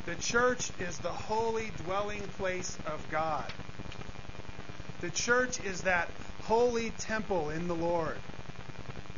The 0.07 0.15
church 0.17 0.71
is 0.79 0.99
the 0.99 1.13
holy 1.13 1.71
dwelling 1.85 2.23
place 2.39 2.77
of 2.87 3.05
God. 3.11 3.51
The 5.01 5.11
church 5.11 5.59
is 5.65 5.83
that 5.83 6.09
holy 6.43 6.91
temple 6.91 7.51
in 7.51 7.69
the 7.69 7.75
Lord, 7.75 8.17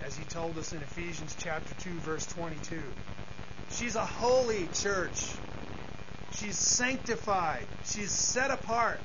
as 0.04 0.16
he 0.16 0.24
told 0.24 0.56
us 0.58 0.72
in 0.72 0.78
Ephesians 0.78 1.34
chapter 1.38 1.74
2 1.82 1.90
verse 2.00 2.26
22. 2.26 2.80
She's 3.70 3.96
a 3.96 4.04
holy 4.04 4.68
church. 4.74 5.34
She's 6.32 6.56
sanctified. 6.56 7.66
She's 7.84 8.10
set 8.10 8.50
apart. 8.50 9.00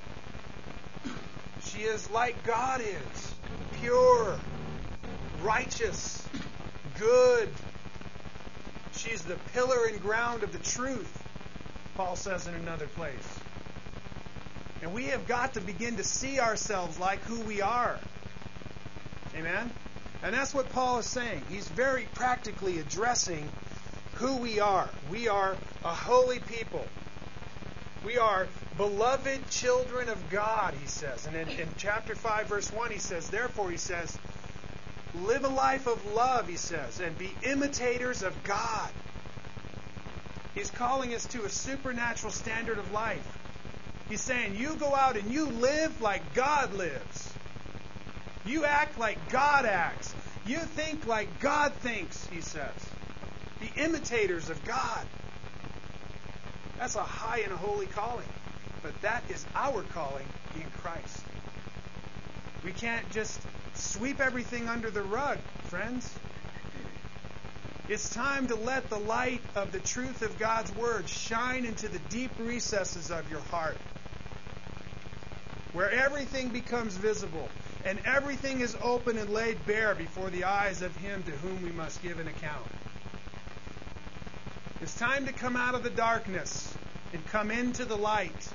She 1.63 1.79
is 1.79 2.09
like 2.09 2.43
God 2.43 2.81
is, 2.81 3.33
pure, 3.79 4.37
righteous, 5.41 6.16
good. 6.99 7.49
She's 8.93 9.21
the 9.23 9.35
pillar 9.53 9.85
and 9.85 10.01
ground 10.01 10.43
of 10.43 10.51
the 10.51 10.59
truth, 10.59 11.23
Paul 11.95 12.15
says 12.15 12.47
in 12.47 12.53
another 12.55 12.87
place. 12.87 13.39
And 14.81 14.93
we 14.93 15.05
have 15.05 15.27
got 15.27 15.53
to 15.55 15.61
begin 15.61 15.97
to 15.97 16.03
see 16.03 16.39
ourselves 16.39 16.99
like 16.99 17.19
who 17.23 17.39
we 17.41 17.61
are. 17.61 17.97
Amen? 19.35 19.71
And 20.23 20.33
that's 20.33 20.53
what 20.53 20.69
Paul 20.69 20.99
is 20.99 21.05
saying. 21.05 21.43
He's 21.49 21.67
very 21.67 22.07
practically 22.13 22.79
addressing 22.79 23.47
who 24.15 24.37
we 24.37 24.59
are. 24.59 24.89
We 25.11 25.27
are 25.27 25.55
a 25.83 25.93
holy 25.93 26.39
people. 26.39 26.85
We 28.03 28.17
are 28.17 28.47
beloved 28.77 29.49
children 29.49 30.09
of 30.09 30.29
God, 30.29 30.73
he 30.79 30.87
says. 30.87 31.27
And 31.27 31.35
in, 31.35 31.49
in, 31.49 31.67
chapter 31.77 32.15
5, 32.15 32.47
verse 32.47 32.71
1, 32.71 32.91
he 32.91 32.99
says, 32.99 33.29
Therefore, 33.29 33.69
he 33.69 33.77
says, 33.77 34.17
live 35.15 35.43
a 35.43 35.49
life 35.49 35.87
of 35.87 36.13
love, 36.13 36.47
he 36.47 36.57
says, 36.57 36.99
and 36.99 37.17
be 37.17 37.31
imitators 37.43 38.23
of 38.23 38.43
God. 38.43 38.89
He's 40.53 40.71
calling 40.71 41.13
us 41.13 41.25
to 41.27 41.45
a 41.45 41.49
supernatural 41.49 42.31
standard 42.31 42.77
of 42.77 42.91
life. 42.91 43.37
He's 44.09 44.21
saying, 44.21 44.55
You 44.55 44.75
go 44.75 44.95
out 44.95 45.17
and 45.17 45.31
you 45.31 45.45
live 45.45 46.01
like 46.01 46.33
God 46.33 46.73
lives. 46.73 47.33
You 48.45 48.65
act 48.65 48.97
like 48.97 49.17
God 49.29 49.65
acts. 49.65 50.15
You 50.45 50.59
think 50.59 51.05
like 51.05 51.27
God 51.41 51.73
thinks, 51.73 52.25
he 52.27 52.41
says. 52.41 52.71
Be 53.59 53.69
imitators 53.77 54.49
of 54.49 54.63
God. 54.65 55.05
That's 56.79 56.95
a 56.95 57.03
high 57.03 57.39
and 57.39 57.51
holy 57.51 57.87
calling. 57.87 58.25
But 58.81 58.99
that 59.01 59.23
is 59.29 59.45
our 59.55 59.81
calling 59.93 60.27
in 60.55 60.65
Christ. 60.81 61.23
We 62.63 62.71
can't 62.71 63.09
just 63.11 63.39
sweep 63.77 64.19
everything 64.19 64.67
under 64.67 64.89
the 64.89 65.01
rug, 65.01 65.37
friends. 65.63 66.13
It's 67.87 68.13
time 68.13 68.47
to 68.47 68.55
let 68.55 68.89
the 68.89 68.99
light 68.99 69.41
of 69.55 69.71
the 69.71 69.79
truth 69.79 70.21
of 70.21 70.37
God's 70.37 70.71
Word 70.73 71.07
shine 71.07 71.65
into 71.65 71.87
the 71.87 71.99
deep 72.09 72.31
recesses 72.39 73.11
of 73.11 73.29
your 73.31 73.39
heart, 73.39 73.77
where 75.71 75.89
everything 75.89 76.49
becomes 76.49 76.95
visible 76.95 77.47
and 77.85 77.99
everything 78.05 78.59
is 78.59 78.75
open 78.81 79.17
and 79.17 79.29
laid 79.29 79.65
bare 79.65 79.95
before 79.95 80.29
the 80.29 80.43
eyes 80.43 80.81
of 80.81 80.93
Him 80.97 81.23
to 81.23 81.31
whom 81.31 81.63
we 81.63 81.71
must 81.71 82.03
give 82.03 82.19
an 82.19 82.27
account. 82.27 82.65
It's 84.81 84.97
time 84.99 85.25
to 85.25 85.31
come 85.31 85.55
out 85.55 85.73
of 85.73 85.83
the 85.83 85.89
darkness 85.89 86.75
and 87.13 87.25
come 87.27 87.51
into 87.51 87.85
the 87.85 87.97
light. 87.97 88.49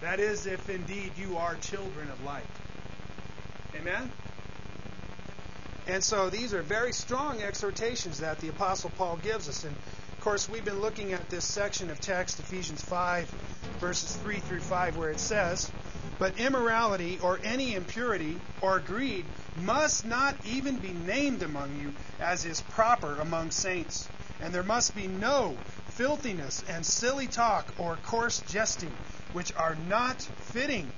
That 0.00 0.20
is, 0.20 0.46
if 0.46 0.70
indeed 0.70 1.10
you 1.18 1.36
are 1.38 1.56
children 1.56 2.08
of 2.08 2.24
light. 2.24 2.44
Amen? 3.74 4.10
And 5.86 6.04
so 6.04 6.30
these 6.30 6.54
are 6.54 6.62
very 6.62 6.92
strong 6.92 7.42
exhortations 7.42 8.20
that 8.20 8.40
the 8.40 8.48
Apostle 8.48 8.90
Paul 8.96 9.16
gives 9.16 9.48
us. 9.48 9.64
And 9.64 9.74
of 9.74 10.20
course, 10.20 10.48
we've 10.48 10.64
been 10.64 10.80
looking 10.80 11.12
at 11.12 11.30
this 11.30 11.44
section 11.44 11.90
of 11.90 12.00
text, 12.00 12.38
Ephesians 12.38 12.82
5, 12.82 13.28
verses 13.80 14.14
3 14.16 14.38
through 14.38 14.60
5, 14.60 14.96
where 14.96 15.10
it 15.10 15.18
says, 15.18 15.70
But 16.18 16.38
immorality 16.38 17.18
or 17.22 17.40
any 17.42 17.74
impurity 17.74 18.38
or 18.60 18.78
greed 18.80 19.24
must 19.62 20.04
not 20.04 20.36
even 20.46 20.76
be 20.76 20.92
named 20.92 21.42
among 21.42 21.80
you 21.80 21.92
as 22.20 22.44
is 22.44 22.60
proper 22.60 23.18
among 23.20 23.50
saints. 23.50 24.08
And 24.42 24.52
there 24.52 24.62
must 24.62 24.94
be 24.94 25.06
no 25.06 25.56
filthiness 25.88 26.62
and 26.68 26.84
silly 26.84 27.26
talk 27.26 27.66
or 27.78 27.96
coarse 28.06 28.42
jesting, 28.48 28.92
which 29.32 29.54
are 29.56 29.76
not 29.88 30.20
fitting, 30.20 30.90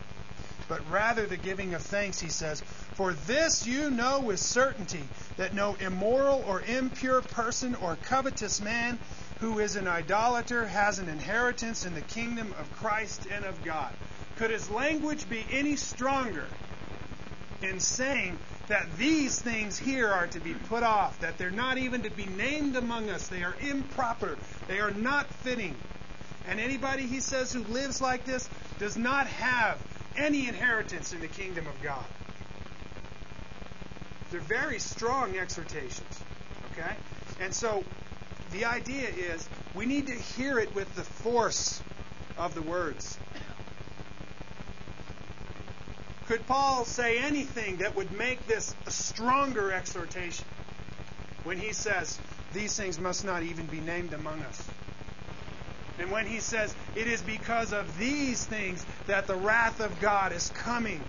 but 0.72 0.90
rather 0.90 1.26
the 1.26 1.36
giving 1.36 1.74
of 1.74 1.82
thanks, 1.82 2.18
he 2.18 2.30
says. 2.30 2.62
For 2.94 3.12
this 3.12 3.66
you 3.66 3.90
know 3.90 4.20
with 4.20 4.40
certainty 4.40 5.04
that 5.36 5.52
no 5.52 5.74
immoral 5.74 6.42
or 6.48 6.62
impure 6.62 7.20
person 7.20 7.74
or 7.74 7.98
covetous 8.04 8.58
man 8.58 8.98
who 9.40 9.58
is 9.58 9.76
an 9.76 9.86
idolater 9.86 10.64
has 10.66 10.98
an 10.98 11.10
inheritance 11.10 11.84
in 11.84 11.94
the 11.94 12.00
kingdom 12.00 12.54
of 12.58 12.72
Christ 12.76 13.26
and 13.30 13.44
of 13.44 13.62
God. 13.62 13.92
Could 14.36 14.50
his 14.50 14.70
language 14.70 15.28
be 15.28 15.44
any 15.50 15.76
stronger 15.76 16.46
in 17.60 17.78
saying 17.78 18.38
that 18.68 18.96
these 18.96 19.38
things 19.38 19.78
here 19.78 20.08
are 20.08 20.28
to 20.28 20.40
be 20.40 20.54
put 20.54 20.82
off, 20.82 21.20
that 21.20 21.36
they're 21.36 21.50
not 21.50 21.76
even 21.76 22.04
to 22.04 22.10
be 22.10 22.24
named 22.24 22.76
among 22.76 23.10
us, 23.10 23.28
they 23.28 23.42
are 23.42 23.56
improper, 23.60 24.38
they 24.68 24.80
are 24.80 24.90
not 24.90 25.26
fitting. 25.26 25.76
And 26.48 26.58
anybody, 26.58 27.06
he 27.06 27.20
says, 27.20 27.52
who 27.52 27.62
lives 27.64 28.00
like 28.00 28.24
this 28.24 28.48
does 28.78 28.96
not 28.96 29.26
have 29.26 29.78
any 30.16 30.48
inheritance 30.48 31.12
in 31.12 31.20
the 31.20 31.28
kingdom 31.28 31.66
of 31.66 31.82
God. 31.82 32.04
They're 34.30 34.40
very 34.40 34.78
strong 34.78 35.36
exhortations. 35.36 36.22
Okay? 36.72 36.94
And 37.40 37.54
so 37.54 37.84
the 38.52 38.64
idea 38.64 39.08
is 39.08 39.48
we 39.74 39.86
need 39.86 40.06
to 40.06 40.14
hear 40.14 40.58
it 40.58 40.74
with 40.74 40.94
the 40.94 41.02
force 41.02 41.82
of 42.38 42.54
the 42.54 42.62
words. 42.62 43.18
Could 46.26 46.46
Paul 46.46 46.84
say 46.84 47.18
anything 47.18 47.78
that 47.78 47.94
would 47.96 48.12
make 48.12 48.46
this 48.46 48.74
a 48.86 48.90
stronger 48.90 49.72
exhortation 49.72 50.46
when 51.44 51.58
he 51.58 51.72
says, 51.72 52.18
These 52.54 52.76
things 52.76 52.98
must 52.98 53.24
not 53.24 53.42
even 53.42 53.66
be 53.66 53.80
named 53.80 54.14
among 54.14 54.40
us? 54.42 54.62
And 56.02 56.10
when 56.10 56.26
he 56.26 56.40
says, 56.40 56.74
It 56.96 57.06
is 57.06 57.22
because 57.22 57.72
of 57.72 57.96
these 57.96 58.44
things 58.44 58.84
that 59.06 59.28
the 59.28 59.36
wrath 59.36 59.78
of 59.78 60.00
God 60.00 60.32
is 60.32 60.50
coming. 60.50 61.00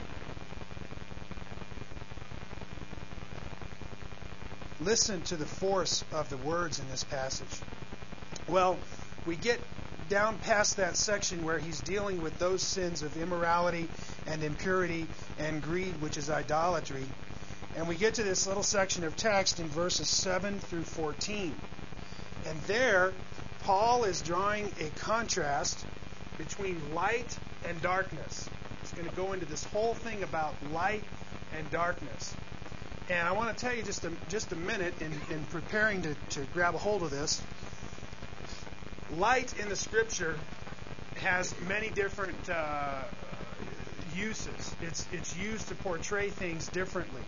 Listen 4.79 5.23
to 5.23 5.35
the 5.35 5.47
force 5.47 6.03
of 6.13 6.29
the 6.29 6.37
words 6.37 6.77
in 6.77 6.87
this 6.91 7.03
passage. 7.03 7.59
Well, 8.47 8.77
we 9.25 9.35
get 9.35 9.59
down 10.09 10.37
past 10.37 10.77
that 10.77 10.95
section 10.95 11.43
where 11.43 11.57
he's 11.57 11.79
dealing 11.81 12.21
with 12.21 12.37
those 12.37 12.61
sins 12.61 13.01
of 13.01 13.17
immorality 13.17 13.87
and 14.27 14.43
impurity 14.43 15.07
and 15.39 15.63
greed, 15.63 15.99
which 16.01 16.17
is 16.17 16.29
idolatry. 16.29 17.05
And 17.75 17.87
we 17.87 17.95
get 17.95 18.13
to 18.15 18.23
this 18.23 18.45
little 18.45 18.61
section 18.61 19.03
of 19.05 19.17
text 19.17 19.59
in 19.59 19.67
verses 19.69 20.07
7 20.07 20.59
through 20.59 20.83
14. 20.83 21.55
And 22.45 22.61
there, 22.67 23.13
Paul 23.63 24.03
is 24.03 24.21
drawing 24.21 24.71
a 24.79 24.89
contrast 24.99 25.85
between 26.37 26.93
light 26.93 27.37
and 27.67 27.81
darkness. 27.81 28.49
He's 28.81 28.91
going 28.91 29.09
to 29.09 29.15
go 29.15 29.33
into 29.33 29.45
this 29.45 29.63
whole 29.65 29.93
thing 29.93 30.23
about 30.23 30.55
light 30.71 31.03
and 31.55 31.69
darkness. 31.71 32.35
And 33.09 33.27
I 33.27 33.31
want 33.33 33.55
to 33.55 33.65
tell 33.65 33.75
you 33.75 33.83
just 33.83 34.05
a, 34.05 34.11
just 34.29 34.51
a 34.51 34.55
minute 34.55 34.93
in, 35.01 35.11
in 35.33 35.43
preparing 35.45 36.01
to, 36.03 36.15
to 36.31 36.41
grab 36.53 36.75
a 36.75 36.77
hold 36.77 37.03
of 37.03 37.11
this 37.11 37.41
light 39.17 39.57
in 39.59 39.69
the 39.69 39.75
scripture 39.75 40.35
has 41.17 41.53
many 41.67 41.89
different 41.89 42.49
uh, 42.49 43.01
uses. 44.15 44.75
It's, 44.81 45.05
it's 45.11 45.37
used 45.37 45.67
to 45.69 45.75
portray 45.75 46.29
things 46.29 46.67
differently. 46.67 47.21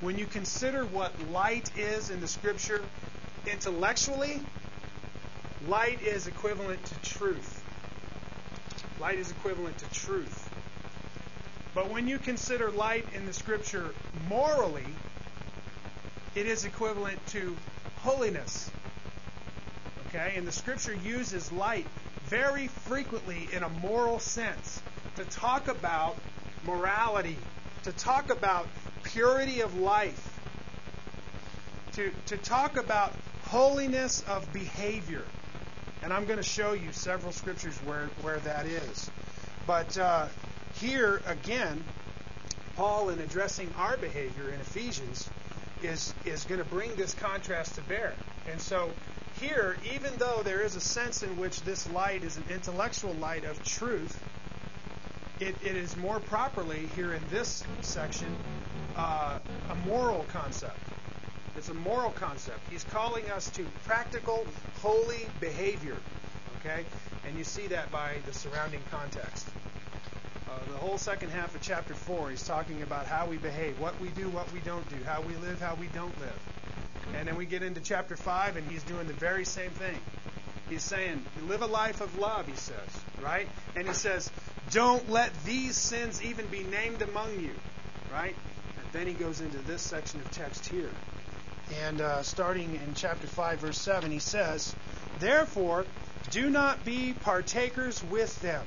When 0.00 0.18
you 0.18 0.26
consider 0.26 0.84
what 0.84 1.12
light 1.30 1.70
is 1.76 2.10
in 2.10 2.20
the 2.20 2.28
scripture 2.28 2.82
intellectually, 3.46 4.40
light 5.66 6.00
is 6.02 6.26
equivalent 6.26 6.84
to 6.84 6.94
truth. 7.00 7.62
Light 9.00 9.18
is 9.18 9.30
equivalent 9.30 9.78
to 9.78 9.90
truth. 9.90 10.48
But 11.74 11.90
when 11.90 12.08
you 12.08 12.18
consider 12.18 12.70
light 12.70 13.06
in 13.14 13.26
the 13.26 13.32
scripture 13.32 13.94
morally, 14.28 14.86
it 16.34 16.46
is 16.46 16.64
equivalent 16.64 17.24
to 17.28 17.56
holiness. 17.98 18.70
Okay? 20.08 20.34
And 20.36 20.46
the 20.46 20.52
scripture 20.52 20.94
uses 20.94 21.52
light 21.52 21.86
very 22.26 22.68
frequently 22.68 23.48
in 23.52 23.62
a 23.62 23.68
moral 23.68 24.18
sense 24.18 24.82
to 25.16 25.24
talk 25.24 25.68
about 25.68 26.16
morality, 26.64 27.36
to 27.84 27.92
talk 27.92 28.30
about 28.30 28.66
purity 29.02 29.60
of 29.60 29.78
life, 29.78 30.38
to, 31.92 32.12
to 32.26 32.36
talk 32.36 32.76
about 32.76 33.12
holiness 33.44 34.22
of 34.28 34.52
behavior. 34.52 35.24
And 36.08 36.14
I'm 36.14 36.24
going 36.24 36.38
to 36.38 36.42
show 36.42 36.72
you 36.72 36.90
several 36.92 37.32
scriptures 37.32 37.76
where, 37.84 38.08
where 38.22 38.38
that 38.38 38.64
is. 38.64 39.10
But 39.66 39.98
uh, 39.98 40.28
here, 40.76 41.20
again, 41.26 41.84
Paul, 42.76 43.10
in 43.10 43.18
addressing 43.18 43.70
our 43.76 43.98
behavior 43.98 44.48
in 44.48 44.58
Ephesians, 44.58 45.28
is, 45.82 46.14
is 46.24 46.44
going 46.44 46.60
to 46.60 46.64
bring 46.64 46.94
this 46.94 47.12
contrast 47.12 47.74
to 47.74 47.82
bear. 47.82 48.14
And 48.50 48.58
so 48.58 48.90
here, 49.38 49.76
even 49.94 50.14
though 50.16 50.40
there 50.42 50.62
is 50.62 50.76
a 50.76 50.80
sense 50.80 51.22
in 51.22 51.36
which 51.36 51.60
this 51.64 51.86
light 51.90 52.24
is 52.24 52.38
an 52.38 52.44
intellectual 52.48 53.12
light 53.12 53.44
of 53.44 53.62
truth, 53.62 54.18
it, 55.40 55.56
it 55.62 55.76
is 55.76 55.94
more 55.98 56.20
properly 56.20 56.88
here 56.96 57.12
in 57.12 57.22
this 57.28 57.64
section 57.82 58.34
uh, 58.96 59.38
a 59.68 59.74
moral 59.86 60.24
concept. 60.32 60.80
It's 61.58 61.68
a 61.68 61.74
moral 61.74 62.12
concept. 62.12 62.60
He's 62.70 62.84
calling 62.84 63.28
us 63.30 63.50
to 63.50 63.66
practical, 63.84 64.46
holy 64.82 65.26
behavior. 65.40 65.96
Okay? 66.60 66.84
And 67.26 67.36
you 67.36 67.44
see 67.44 67.66
that 67.68 67.90
by 67.90 68.14
the 68.26 68.32
surrounding 68.32 68.80
context. 68.90 69.48
Uh, 70.48 70.72
the 70.72 70.78
whole 70.78 70.96
second 70.98 71.30
half 71.30 71.54
of 71.54 71.60
chapter 71.60 71.94
4, 71.94 72.30
he's 72.30 72.42
talking 72.42 72.82
about 72.82 73.06
how 73.06 73.26
we 73.26 73.36
behave, 73.36 73.78
what 73.78 73.98
we 74.00 74.08
do, 74.08 74.28
what 74.30 74.50
we 74.52 74.60
don't 74.60 74.88
do, 74.88 74.96
how 75.04 75.20
we 75.20 75.34
live, 75.36 75.60
how 75.60 75.74
we 75.74 75.86
don't 75.88 76.18
live. 76.20 76.38
And 77.16 77.28
then 77.28 77.36
we 77.36 77.46
get 77.46 77.62
into 77.62 77.80
chapter 77.80 78.16
5, 78.16 78.56
and 78.56 78.70
he's 78.70 78.82
doing 78.82 79.06
the 79.06 79.12
very 79.14 79.44
same 79.44 79.70
thing. 79.70 79.96
He's 80.68 80.82
saying, 80.82 81.24
live 81.46 81.62
a 81.62 81.66
life 81.66 82.00
of 82.00 82.18
love, 82.18 82.46
he 82.46 82.56
says, 82.56 82.76
right? 83.22 83.48
And 83.76 83.86
he 83.86 83.94
says, 83.94 84.30
don't 84.70 85.10
let 85.10 85.32
these 85.44 85.76
sins 85.76 86.22
even 86.22 86.46
be 86.46 86.62
named 86.64 87.02
among 87.02 87.40
you, 87.40 87.54
right? 88.12 88.34
And 88.78 88.86
then 88.92 89.06
he 89.06 89.14
goes 89.14 89.40
into 89.40 89.58
this 89.58 89.80
section 89.80 90.20
of 90.20 90.30
text 90.30 90.66
here. 90.66 90.90
And 91.84 92.00
uh, 92.00 92.22
starting 92.22 92.74
in 92.74 92.94
chapter 92.94 93.26
5, 93.26 93.58
verse 93.60 93.78
7, 93.78 94.10
he 94.10 94.18
says, 94.18 94.74
Therefore, 95.20 95.84
do 96.30 96.50
not 96.50 96.84
be 96.84 97.14
partakers 97.14 98.02
with 98.04 98.40
them. 98.40 98.64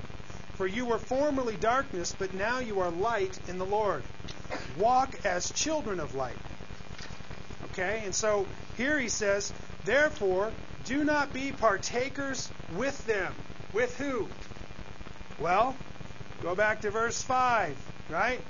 For 0.55 0.67
you 0.67 0.85
were 0.85 0.99
formerly 0.99 1.55
darkness, 1.55 2.15
but 2.17 2.33
now 2.33 2.59
you 2.59 2.81
are 2.81 2.91
light 2.91 3.39
in 3.47 3.57
the 3.57 3.65
Lord. 3.65 4.03
Walk 4.77 5.25
as 5.25 5.51
children 5.51 5.99
of 5.99 6.13
light. 6.13 6.37
Okay? 7.71 8.01
And 8.05 8.13
so 8.13 8.45
here 8.77 8.99
he 8.99 9.09
says, 9.09 9.51
Therefore, 9.85 10.51
do 10.85 11.03
not 11.03 11.33
be 11.33 11.51
partakers 11.51 12.49
with 12.75 13.05
them. 13.07 13.33
With 13.73 13.97
who? 13.97 14.27
Well, 15.39 15.75
go 16.41 16.53
back 16.55 16.81
to 16.81 16.91
verse 16.91 17.21
5, 17.21 17.75
right? 18.09 18.41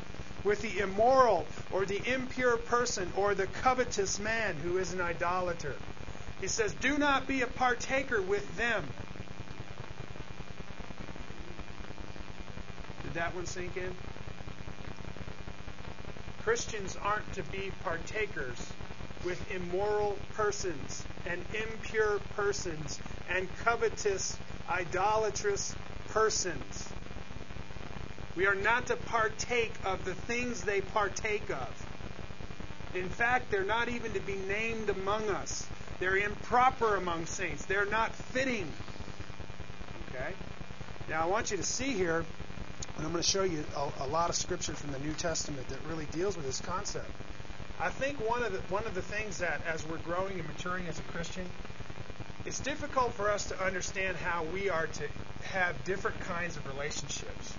With 0.43 0.61
the 0.61 0.79
immoral 0.79 1.45
or 1.71 1.85
the 1.85 2.01
impure 2.11 2.57
person 2.57 3.11
or 3.15 3.35
the 3.35 3.47
covetous 3.47 4.19
man 4.19 4.55
who 4.55 4.77
is 4.77 4.93
an 4.93 5.01
idolater. 5.01 5.75
He 6.39 6.47
says, 6.47 6.73
Do 6.73 6.97
not 6.97 7.27
be 7.27 7.41
a 7.41 7.47
partaker 7.47 8.21
with 8.21 8.57
them. 8.57 8.83
Did 13.03 13.13
that 13.13 13.35
one 13.35 13.45
sink 13.45 13.77
in? 13.77 13.93
Christians 16.43 16.97
aren't 17.03 17.31
to 17.33 17.43
be 17.43 17.71
partakers 17.83 18.57
with 19.23 19.39
immoral 19.51 20.17
persons 20.33 21.05
and 21.27 21.43
impure 21.53 22.19
persons 22.35 22.99
and 23.29 23.47
covetous, 23.63 24.37
idolatrous 24.69 25.75
persons. 26.09 26.80
We 28.41 28.47
are 28.47 28.55
not 28.55 28.87
to 28.87 28.95
partake 28.95 29.71
of 29.85 30.03
the 30.03 30.15
things 30.15 30.63
they 30.63 30.81
partake 30.81 31.47
of. 31.51 32.95
In 32.95 33.07
fact, 33.07 33.51
they're 33.51 33.63
not 33.63 33.87
even 33.87 34.13
to 34.13 34.19
be 34.19 34.35
named 34.35 34.89
among 34.89 35.29
us. 35.29 35.67
They're 35.99 36.17
improper 36.17 36.95
among 36.95 37.27
saints. 37.27 37.65
They're 37.65 37.85
not 37.85 38.15
fitting. 38.15 38.67
Okay? 40.09 40.33
Now, 41.07 41.21
I 41.21 41.25
want 41.27 41.51
you 41.51 41.57
to 41.57 41.63
see 41.63 41.91
here, 41.91 42.25
and 42.97 43.05
I'm 43.05 43.11
going 43.11 43.21
to 43.21 43.29
show 43.29 43.43
you 43.43 43.63
a, 43.75 44.05
a 44.05 44.07
lot 44.07 44.31
of 44.31 44.35
scripture 44.35 44.73
from 44.73 44.91
the 44.91 44.97
New 44.97 45.13
Testament 45.13 45.67
that 45.67 45.77
really 45.87 46.05
deals 46.05 46.35
with 46.35 46.47
this 46.47 46.61
concept. 46.61 47.11
I 47.79 47.89
think 47.89 48.27
one 48.27 48.41
of 48.41 48.53
the 48.53 48.73
one 48.73 48.85
of 48.85 48.95
the 48.95 49.03
things 49.03 49.37
that 49.37 49.61
as 49.67 49.85
we're 49.85 49.97
growing 49.97 50.39
and 50.39 50.47
maturing 50.47 50.87
as 50.87 50.97
a 50.97 51.03
Christian, 51.03 51.45
it's 52.47 52.59
difficult 52.59 53.13
for 53.13 53.29
us 53.29 53.49
to 53.49 53.63
understand 53.63 54.17
how 54.17 54.45
we 54.45 54.71
are 54.71 54.87
to 54.87 55.07
have 55.43 55.83
different 55.83 56.19
kinds 56.21 56.57
of 56.57 56.65
relationships. 56.65 57.53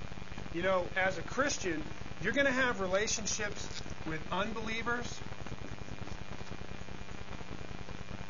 You 0.54 0.60
know, 0.60 0.84
as 0.96 1.16
a 1.16 1.22
Christian, 1.22 1.82
you're 2.22 2.34
going 2.34 2.46
to 2.46 2.52
have 2.52 2.80
relationships 2.80 3.66
with 4.06 4.20
unbelievers, 4.30 5.18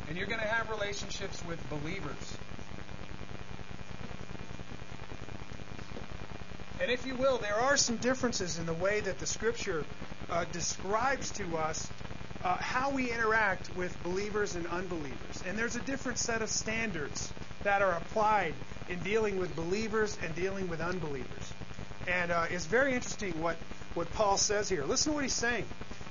and 0.09 0.17
you're 0.17 0.29
going 0.29 0.41
to 0.41 0.47
have 0.47 0.71
relationships 0.71 1.45
with 1.45 1.59
believers. 1.69 2.37
And 6.81 6.93
if 6.93 7.07
you 7.07 7.17
will, 7.17 7.39
there 7.39 7.57
are 7.57 7.77
some 7.77 7.97
differences 7.97 8.59
in 8.59 8.67
the 8.67 8.75
way 8.75 9.01
that 9.01 9.19
the 9.19 9.27
Scripture 9.27 9.85
uh, 10.31 10.45
describes 10.53 11.33
to 11.33 11.57
us 11.57 11.91
uh, 12.45 12.57
how 12.57 12.91
we 12.91 13.11
interact 13.11 13.75
with 13.77 14.01
believers 14.05 14.55
and 14.55 14.67
unbelievers. 14.69 15.43
And 15.47 15.59
there's 15.59 15.77
a 15.77 15.81
different 15.81 16.19
set 16.19 16.41
of 16.41 16.51
standards 16.51 17.33
that 17.65 17.83
are 17.83 17.93
applied 17.93 18.55
in 18.89 19.01
dealing 19.01 19.39
with 19.39 19.55
believers 19.57 20.17
and 20.23 20.35
dealing 20.37 20.69
with 20.69 20.81
unbelievers. 20.81 21.53
And 22.09 22.31
uh, 22.31 22.47
it's 22.51 22.67
very 22.67 22.95
interesting 22.95 23.41
what, 23.41 23.57
what 23.95 24.12
Paul 24.15 24.37
says 24.37 24.69
here. 24.69 24.85
Listen 24.85 25.12
to 25.12 25.15
what 25.15 25.25
he's 25.25 25.33
saying. 25.33 25.65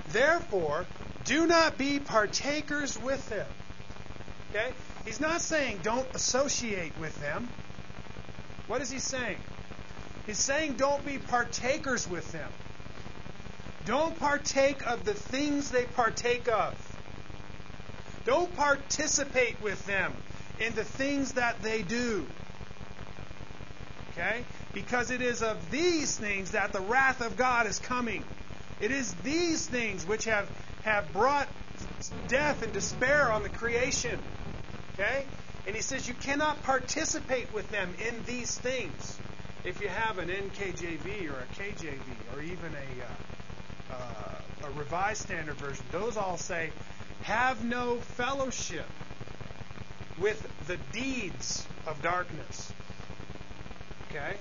Therefore, 0.10 0.86
do 1.26 1.46
not 1.46 1.78
be 1.78 2.00
partakers 2.00 3.02
with 3.02 3.28
them. 3.30 3.48
Okay? 4.52 4.72
He's 5.06 5.20
not 5.20 5.42
saying 5.42 5.80
don't 5.84 6.08
associate 6.14 6.94
with 7.00 7.20
them. 7.20 7.50
What 8.68 8.82
is 8.82 8.90
he 8.90 9.00
saying? 9.00 9.38
He's 10.26 10.38
saying 10.38 10.74
don't 10.74 11.06
be 11.06 11.18
partakers 11.18 12.10
with 12.10 12.32
them. 12.32 12.50
Don't 13.86 14.18
partake 14.20 14.86
of 14.86 15.04
the 15.06 15.14
things 15.14 15.72
they 15.72 15.86
partake 15.86 16.48
of. 16.48 16.76
Don't 18.26 18.56
participate 18.56 19.60
with 19.62 19.84
them 19.88 20.14
in 20.60 20.76
the 20.76 20.84
things 20.84 21.34
that 21.34 21.62
they 21.64 21.82
do. 21.82 22.26
Okay? 24.12 24.44
Because 24.74 25.12
it 25.12 25.22
is 25.22 25.42
of 25.42 25.72
these 25.72 26.18
things 26.18 26.52
that 26.52 26.74
the 26.74 26.82
wrath 26.82 27.22
of 27.22 27.38
God 27.38 27.68
is 27.68 27.80
coming. 27.80 28.24
It 28.80 28.92
is 28.92 29.14
these 29.24 29.66
things 29.68 30.06
which 30.06 30.26
have, 30.26 30.50
have 30.84 31.12
brought 31.14 31.48
death 32.28 32.64
and 32.64 32.74
despair 32.74 33.32
on 33.32 33.44
the 33.44 33.50
creation. 33.50 34.20
Okay? 34.94 35.26
And 35.68 35.76
he 35.76 35.82
says 35.82 36.08
you 36.08 36.14
cannot 36.14 36.64
participate 36.64 37.54
with 37.54 37.70
them 37.70 37.94
in 38.08 38.24
these 38.26 38.58
things. 38.58 39.18
If 39.64 39.80
you 39.80 39.90
have 39.90 40.18
an 40.18 40.30
NKJV 40.30 41.30
or 41.30 41.38
a 41.38 41.62
KJV 41.62 42.02
or 42.36 42.42
even 42.42 42.74
a, 42.74 43.94
uh, 43.94 43.96
uh, 43.96 44.68
a 44.68 44.72
Revised 44.72 45.22
Standard 45.22 45.56
Version, 45.56 45.86
those 45.92 46.18
all 46.18 46.38
say, 46.38 46.72
have 47.24 47.64
no 47.64 47.98
fellowship 47.98 48.88
with 50.18 50.48
the 50.68 50.78
deeds 50.92 51.66
of 51.86 52.02
darkness. 52.02 52.74
Okay? 54.12 54.36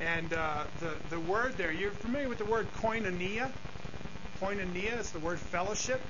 And 0.00 0.30
uh, 0.34 0.64
the, 0.80 0.92
the 1.08 1.20
word 1.20 1.56
there, 1.56 1.72
you're 1.72 1.90
familiar 1.90 2.28
with 2.28 2.38
the 2.38 2.44
word 2.44 2.66
koinonia? 2.76 3.50
Koinonia 4.38 5.00
is 5.00 5.10
the 5.12 5.18
word 5.18 5.38
fellowship, 5.38 6.00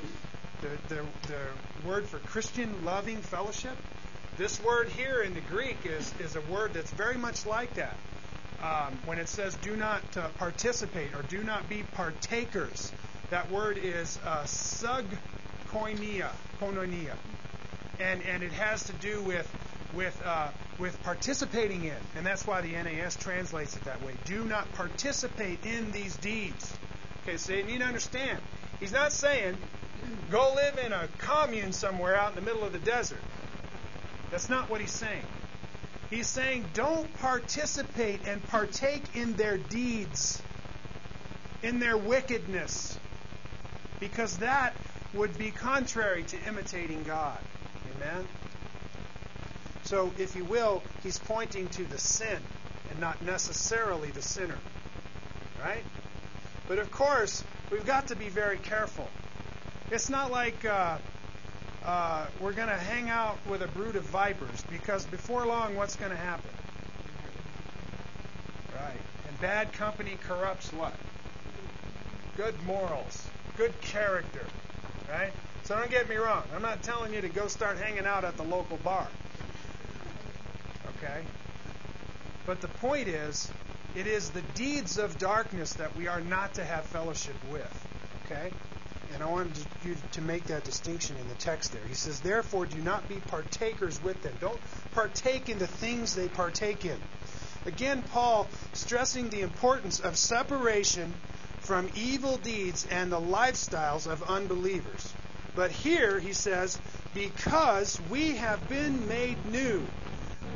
the, 0.61 0.95
the, 0.95 1.03
the 1.29 1.87
word 1.89 2.07
for 2.07 2.19
Christian 2.19 2.85
loving 2.85 3.19
fellowship. 3.19 3.77
This 4.37 4.61
word 4.65 4.89
here 4.89 5.23
in 5.23 5.35
the 5.35 5.41
Greek 5.43 5.79
is, 5.85 6.13
is 6.19 6.35
a 6.35 6.41
word 6.43 6.75
that's 6.75 6.91
very 6.91 7.17
much 7.17 7.47
like 7.47 7.73
that. 7.75 7.97
Um, 8.61 8.99
when 9.05 9.19
it 9.19 9.29
says 9.29 9.55
do 9.63 9.77
not 9.77 10.03
uh, 10.17 10.29
participate 10.39 11.15
or 11.15 11.23
do 11.23 11.45
not 11.45 11.69
be 11.69 11.85
partakers, 11.95 12.91
that 13.31 13.53
word 13.53 13.79
is 13.79 14.19
uh, 14.27 14.45
sug 14.45 15.05
koinonia, 15.69 16.31
koinonia. 16.59 17.15
And, 18.01 18.23
and 18.25 18.43
it 18.43 18.53
has 18.53 18.83
to 18.85 18.93
do 18.95 19.23
with, 19.23 19.49
with, 19.95 20.21
uh, 20.25 20.49
with 20.79 21.03
participating 21.03 21.85
in. 21.85 21.97
And 22.17 22.27
that's 22.27 22.47
why 22.47 22.61
the 22.61 22.73
NAS 22.73 23.17
translates 23.17 23.77
it 23.77 23.85
that 23.85 24.03
way. 24.03 24.13
Do 24.25 24.45
not 24.45 24.73
participate 24.75 25.65
in 25.65 25.93
these 25.93 26.17
deeds. 26.17 26.73
Okay, 27.23 27.37
so 27.37 27.53
you 27.53 27.65
need 27.65 27.79
to 27.79 27.87
understand. 27.87 28.39
He's 28.81 28.93
not 28.93 29.13
saying 29.13 29.57
go 30.31 30.55
live 30.55 30.79
in 30.79 30.93
a 30.93 31.09
commune 31.19 31.73
somewhere 31.73 32.17
out 32.17 32.31
in 32.31 32.37
the 32.37 32.43
middle 32.43 32.65
of 32.65 32.73
the 32.73 32.79
desert. 32.79 33.23
That's 34.31 34.49
not 34.49 34.69
what 34.71 34.81
he's 34.81 34.93
saying. 34.93 35.25
He's 36.11 36.29
saying 36.29 36.65
don't 36.75 37.13
participate 37.19 38.21
and 38.27 38.43
partake 38.49 39.03
in 39.15 39.35
their 39.35 39.57
deeds, 39.57 40.41
in 41.63 41.81
their 41.81 41.97
wickedness, 41.97 42.99
because 43.99 44.39
that 44.39 44.75
would 45.15 45.37
be 45.37 45.51
contrary 45.51 46.23
to 46.25 46.37
imitating 46.47 47.03
God. 47.03 47.39
Amen? 47.97 48.27
So, 49.87 50.13
if 50.19 50.37
you 50.37 50.45
will, 50.45 50.83
he's 51.03 51.19
pointing 51.19 51.69
to 51.71 51.85
the 51.85 51.99
sin 51.99 52.39
and 52.91 53.01
not 53.01 53.23
necessarily 53.23 54.11
the 54.11 54.23
sinner. 54.23 54.59
Right? 55.63 55.85
But 56.69 56.79
of 56.79 56.91
course, 56.91 57.43
we've 57.71 57.87
got 57.87 58.09
to 58.09 58.17
be 58.17 58.29
very 58.29 58.59
careful. 58.59 59.09
It's 59.91 60.11
not 60.11 60.31
like. 60.31 60.65
Uh, 60.65 60.99
uh, 61.87 62.27
we're 62.41 62.53
going 62.53 62.67
to 62.67 62.77
hang 62.77 63.09
out 63.11 63.39
with 63.49 63.63
a 63.63 63.69
brood 63.69 63.95
of 63.95 64.03
vipers 64.03 64.65
because 64.69 65.07
before 65.07 65.47
long, 65.47 65.77
what's 65.77 65.95
going 65.95 66.11
to 66.11 66.17
happen? 66.17 66.51
Right. 68.75 69.01
And 69.29 69.41
bad 69.41 69.73
company 69.73 70.19
corrupts 70.27 70.73
what? 70.73 70.93
Good 72.37 72.61
morals, 72.65 73.29
good 73.57 73.81
character. 73.81 74.45
Right? 75.09 75.33
So 75.63 75.77
don't 75.77 75.91
get 75.91 76.09
me 76.09 76.17
wrong. 76.17 76.43
I'm 76.55 76.63
not 76.63 76.83
telling 76.83 77.15
you 77.15 77.21
to 77.21 77.29
go 77.29 77.47
start 77.47 77.79
hanging 77.79 78.05
out 78.05 78.25
at 78.25 78.37
the 78.37 78.43
local 78.43 78.79
bar. 78.79 79.07
Okay? 80.97 81.23
But 82.47 82.61
the 82.61 82.69
point 82.69 83.09
is, 83.09 83.51
it 83.95 84.07
is 84.07 84.31
the 84.31 84.43
deeds 84.55 84.99
of 84.99 85.19
darkness 85.19 85.75
that 85.75 85.97
we 85.97 86.07
are 86.07 86.21
not 86.21 86.55
to 86.55 86.65
have 86.65 86.85
fellowship 86.85 87.37
with. 87.51 87.87
Okay? 88.25 88.53
And 89.15 89.23
I 89.23 89.27
wanted 89.27 89.53
you 89.85 89.97
to 90.13 90.21
make 90.21 90.45
that 90.45 90.65
distinction 90.65 91.17
in 91.17 91.29
the 91.29 91.35
text 91.35 91.73
there. 91.73 91.83
He 91.89 91.95
says, 91.95 92.21
Therefore, 92.21 92.67
do 92.67 92.79
not 92.79 93.09
be 93.09 93.17
partakers 93.17 94.03
with 94.03 94.21
them. 94.23 94.35
Don't 94.41 94.61
partake 94.93 95.49
in 95.49 95.59
the 95.59 95.67
things 95.67 96.15
they 96.15 96.29
partake 96.29 96.85
in. 96.85 96.99
Again, 97.67 98.03
Paul 98.13 98.47
stressing 98.75 99.31
the 99.31 99.41
importance 99.41 100.01
of 100.01 100.17
separation 100.17 101.15
from 101.61 101.89
evil 101.97 102.37
deeds 102.37 102.87
and 102.91 103.11
the 103.11 103.21
lifestyles 103.21 104.07
of 104.11 104.23
unbelievers. 104.25 105.13
But 105.55 105.71
here 105.71 106.19
he 106.19 106.33
says, 106.33 106.79
Because 107.15 108.01
we 108.11 108.37
have 108.37 108.69
been 108.69 109.09
made 109.09 109.45
new. 109.47 109.87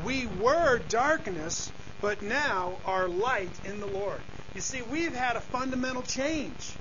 We 0.05 0.27
were 0.27 0.79
darkness, 0.89 1.71
but 2.01 2.23
now 2.23 2.75
are 2.87 3.09
light 3.09 3.51
in 3.65 3.81
the 3.81 3.87
Lord. 3.87 4.21
You 4.55 4.61
see, 4.61 4.83
we've 4.83 5.15
had 5.15 5.37
a 5.37 5.41
fundamental 5.41 6.03
change. 6.03 6.73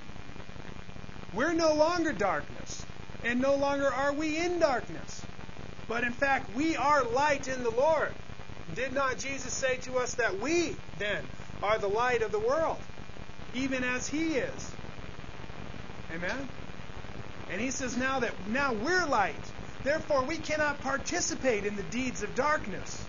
We're 1.34 1.52
no 1.52 1.74
longer 1.74 2.12
darkness, 2.12 2.84
and 3.24 3.40
no 3.40 3.54
longer 3.54 3.92
are 3.92 4.12
we 4.12 4.38
in 4.38 4.58
darkness. 4.58 5.22
But 5.88 6.04
in 6.04 6.12
fact, 6.12 6.54
we 6.56 6.76
are 6.76 7.02
light 7.02 7.48
in 7.48 7.62
the 7.62 7.70
Lord. 7.70 8.12
Did 8.74 8.92
not 8.92 9.18
Jesus 9.18 9.52
say 9.52 9.76
to 9.78 9.98
us 9.98 10.14
that 10.14 10.40
we, 10.40 10.76
then, 10.98 11.24
are 11.62 11.78
the 11.78 11.88
light 11.88 12.22
of 12.22 12.32
the 12.32 12.38
world, 12.38 12.78
even 13.54 13.84
as 13.84 14.06
He 14.08 14.34
is? 14.34 14.70
Amen? 16.14 16.48
And 17.50 17.60
He 17.60 17.70
says 17.70 17.96
now 17.96 18.20
that 18.20 18.32
now 18.48 18.72
we're 18.72 19.06
light. 19.06 19.34
Therefore, 19.82 20.24
we 20.24 20.36
cannot 20.36 20.80
participate 20.80 21.64
in 21.64 21.76
the 21.76 21.82
deeds 21.82 22.22
of 22.22 22.34
darkness. 22.34 23.04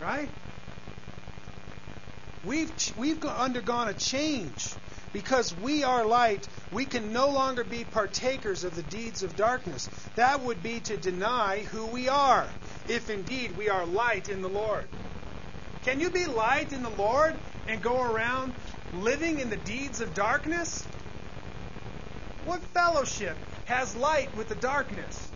Right? 0.00 0.28
We've, 2.44 2.72
we've 2.96 3.24
undergone 3.24 3.88
a 3.88 3.94
change 3.94 4.74
because 5.12 5.54
we 5.56 5.84
are 5.84 6.04
light, 6.04 6.46
we 6.72 6.84
can 6.84 7.12
no 7.12 7.30
longer 7.30 7.64
be 7.64 7.84
partakers 7.84 8.64
of 8.64 8.76
the 8.76 8.82
deeds 8.82 9.22
of 9.22 9.36
darkness. 9.36 9.88
That 10.16 10.40
would 10.40 10.62
be 10.62 10.80
to 10.80 10.96
deny 10.96 11.60
who 11.60 11.86
we 11.86 12.08
are, 12.08 12.46
if 12.88 13.10
indeed 13.10 13.56
we 13.56 13.68
are 13.68 13.86
light 13.86 14.28
in 14.28 14.42
the 14.42 14.48
Lord. 14.48 14.84
Can 15.84 16.00
you 16.00 16.10
be 16.10 16.26
light 16.26 16.72
in 16.72 16.82
the 16.82 16.90
Lord 16.90 17.34
and 17.66 17.82
go 17.82 18.02
around 18.02 18.52
living 18.94 19.38
in 19.40 19.50
the 19.50 19.56
deeds 19.56 20.00
of 20.00 20.14
darkness? 20.14 20.86
What 22.44 22.60
fellowship 22.60 23.36
has 23.66 23.96
light 23.96 24.34
with 24.36 24.48
the 24.48 24.54
darkness? 24.54 25.27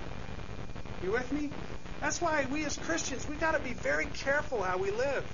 You 1.02 1.12
with 1.12 1.32
me? 1.32 1.50
That's 2.00 2.20
why 2.20 2.46
we 2.50 2.64
as 2.64 2.76
Christians, 2.76 3.28
we've 3.28 3.40
got 3.40 3.52
to 3.52 3.60
be 3.60 3.72
very 3.72 4.06
careful 4.06 4.62
how 4.62 4.78
we 4.78 4.90
live. 4.90 5.24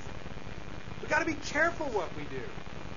We've 1.00 1.10
got 1.10 1.20
to 1.20 1.26
be 1.26 1.34
careful 1.34 1.86
what 1.86 2.14
we 2.16 2.22
do. 2.24 2.42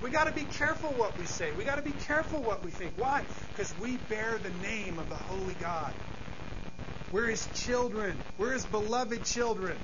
We 0.02 0.10
got 0.10 0.24
to 0.24 0.32
be 0.32 0.44
careful 0.44 0.90
what 0.90 1.16
we 1.18 1.26
say. 1.26 1.52
We 1.52 1.64
got 1.64 1.76
to 1.76 1.82
be 1.82 1.92
careful 1.92 2.42
what 2.42 2.64
we 2.64 2.70
think. 2.70 2.92
Why? 2.96 3.24
Because 3.52 3.72
we 3.80 3.96
bear 3.96 4.38
the 4.38 4.50
name 4.66 4.98
of 4.98 5.08
the 5.08 5.14
Holy 5.14 5.54
God. 5.54 5.92
We're 7.12 7.28
His 7.28 7.46
children. 7.54 8.16
We're 8.38 8.52
His 8.52 8.64
beloved 8.64 9.24
children. 9.24 9.76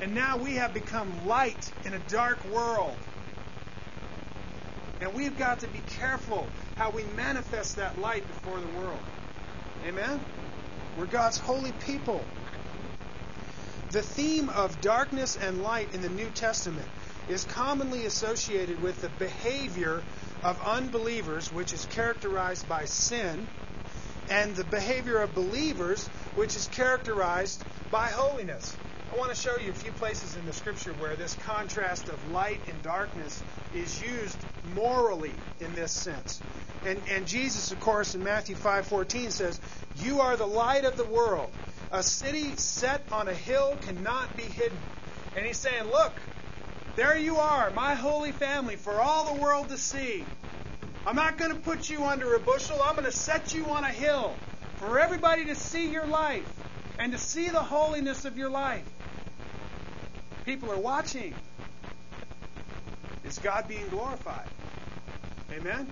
And 0.00 0.14
now 0.14 0.36
we 0.36 0.56
have 0.56 0.74
become 0.74 1.26
light 1.26 1.72
in 1.84 1.94
a 1.94 1.98
dark 1.98 2.44
world. 2.44 2.96
And 5.00 5.14
we've 5.14 5.38
got 5.38 5.60
to 5.60 5.68
be 5.68 5.80
careful 5.98 6.48
how 6.76 6.90
we 6.90 7.04
manifest 7.16 7.76
that 7.76 7.98
light 7.98 8.26
before 8.26 8.60
the 8.60 8.78
world. 8.78 9.00
Amen? 9.86 10.20
We're 10.98 11.06
God's 11.06 11.38
holy 11.38 11.70
people. 11.70 12.26
The 13.92 14.02
theme 14.02 14.48
of 14.48 14.80
darkness 14.80 15.36
and 15.36 15.62
light 15.62 15.94
in 15.94 16.02
the 16.02 16.08
New 16.08 16.28
Testament 16.28 16.88
is 17.28 17.44
commonly 17.44 18.04
associated 18.04 18.82
with 18.82 19.00
the 19.02 19.08
behavior 19.08 20.02
of 20.42 20.60
unbelievers, 20.60 21.52
which 21.52 21.72
is 21.72 21.86
characterized 21.86 22.68
by 22.68 22.86
sin, 22.86 23.46
and 24.28 24.56
the 24.56 24.64
behavior 24.64 25.20
of 25.20 25.36
believers, 25.36 26.04
which 26.34 26.56
is 26.56 26.66
characterized 26.66 27.62
by 27.92 28.08
holiness. 28.08 28.74
I 29.10 29.16
want 29.16 29.30
to 29.30 29.36
show 29.36 29.56
you 29.56 29.70
a 29.70 29.74
few 29.74 29.92
places 29.92 30.36
in 30.36 30.44
the 30.44 30.52
scripture 30.52 30.92
where 30.92 31.16
this 31.16 31.34
contrast 31.34 32.10
of 32.10 32.28
light 32.30 32.60
and 32.68 32.82
darkness 32.82 33.42
is 33.72 34.00
used 34.00 34.44
morally 34.64 35.34
in 35.60 35.74
this 35.74 35.92
sense. 35.92 36.42
And, 36.84 37.02
and 37.10 37.26
Jesus, 37.26 37.70
of 37.72 37.80
course, 37.80 38.14
in 38.14 38.22
Matthew 38.22 38.54
5:14 38.54 39.30
says, 39.32 39.60
"You 39.96 40.20
are 40.20 40.36
the 40.36 40.46
light 40.46 40.84
of 40.84 40.98
the 40.98 41.06
world. 41.06 41.50
A 41.90 42.02
city 42.02 42.56
set 42.56 43.02
on 43.10 43.28
a 43.28 43.34
hill 43.34 43.76
cannot 43.76 44.36
be 44.36 44.42
hidden." 44.42 44.78
And 45.34 45.46
he's 45.46 45.58
saying, 45.58 45.84
"Look, 45.84 46.20
there 46.94 47.16
you 47.16 47.38
are, 47.38 47.70
my 47.70 47.94
holy 47.94 48.32
family, 48.32 48.76
for 48.76 49.00
all 49.00 49.34
the 49.34 49.40
world 49.40 49.70
to 49.70 49.78
see. 49.78 50.26
I'm 51.06 51.16
not 51.16 51.38
going 51.38 51.52
to 51.52 51.60
put 51.62 51.88
you 51.88 52.04
under 52.04 52.34
a 52.34 52.40
bushel. 52.40 52.82
I'm 52.82 52.94
going 52.94 53.06
to 53.06 53.12
set 53.12 53.54
you 53.54 53.70
on 53.70 53.84
a 53.84 53.92
hill 53.92 54.36
for 54.76 54.98
everybody 54.98 55.46
to 55.46 55.54
see 55.54 55.90
your 55.90 56.06
life 56.06 56.48
and 56.98 57.12
to 57.12 57.18
see 57.18 57.48
the 57.48 57.62
holiness 57.62 58.26
of 58.26 58.36
your 58.36 58.50
life. 58.50 58.84
People 60.48 60.72
are 60.72 60.78
watching. 60.78 61.34
Is 63.22 63.38
God 63.38 63.68
being 63.68 63.90
glorified? 63.90 64.46
Amen. 65.52 65.86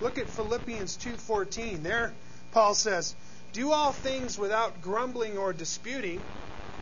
Look 0.00 0.18
at 0.18 0.28
Philippians 0.28 0.96
2:14. 0.96 1.84
There 1.84 2.12
Paul 2.50 2.74
says, 2.74 3.14
"Do 3.52 3.70
all 3.70 3.92
things 3.92 4.36
without 4.36 4.82
grumbling 4.82 5.38
or 5.38 5.52
disputing, 5.52 6.20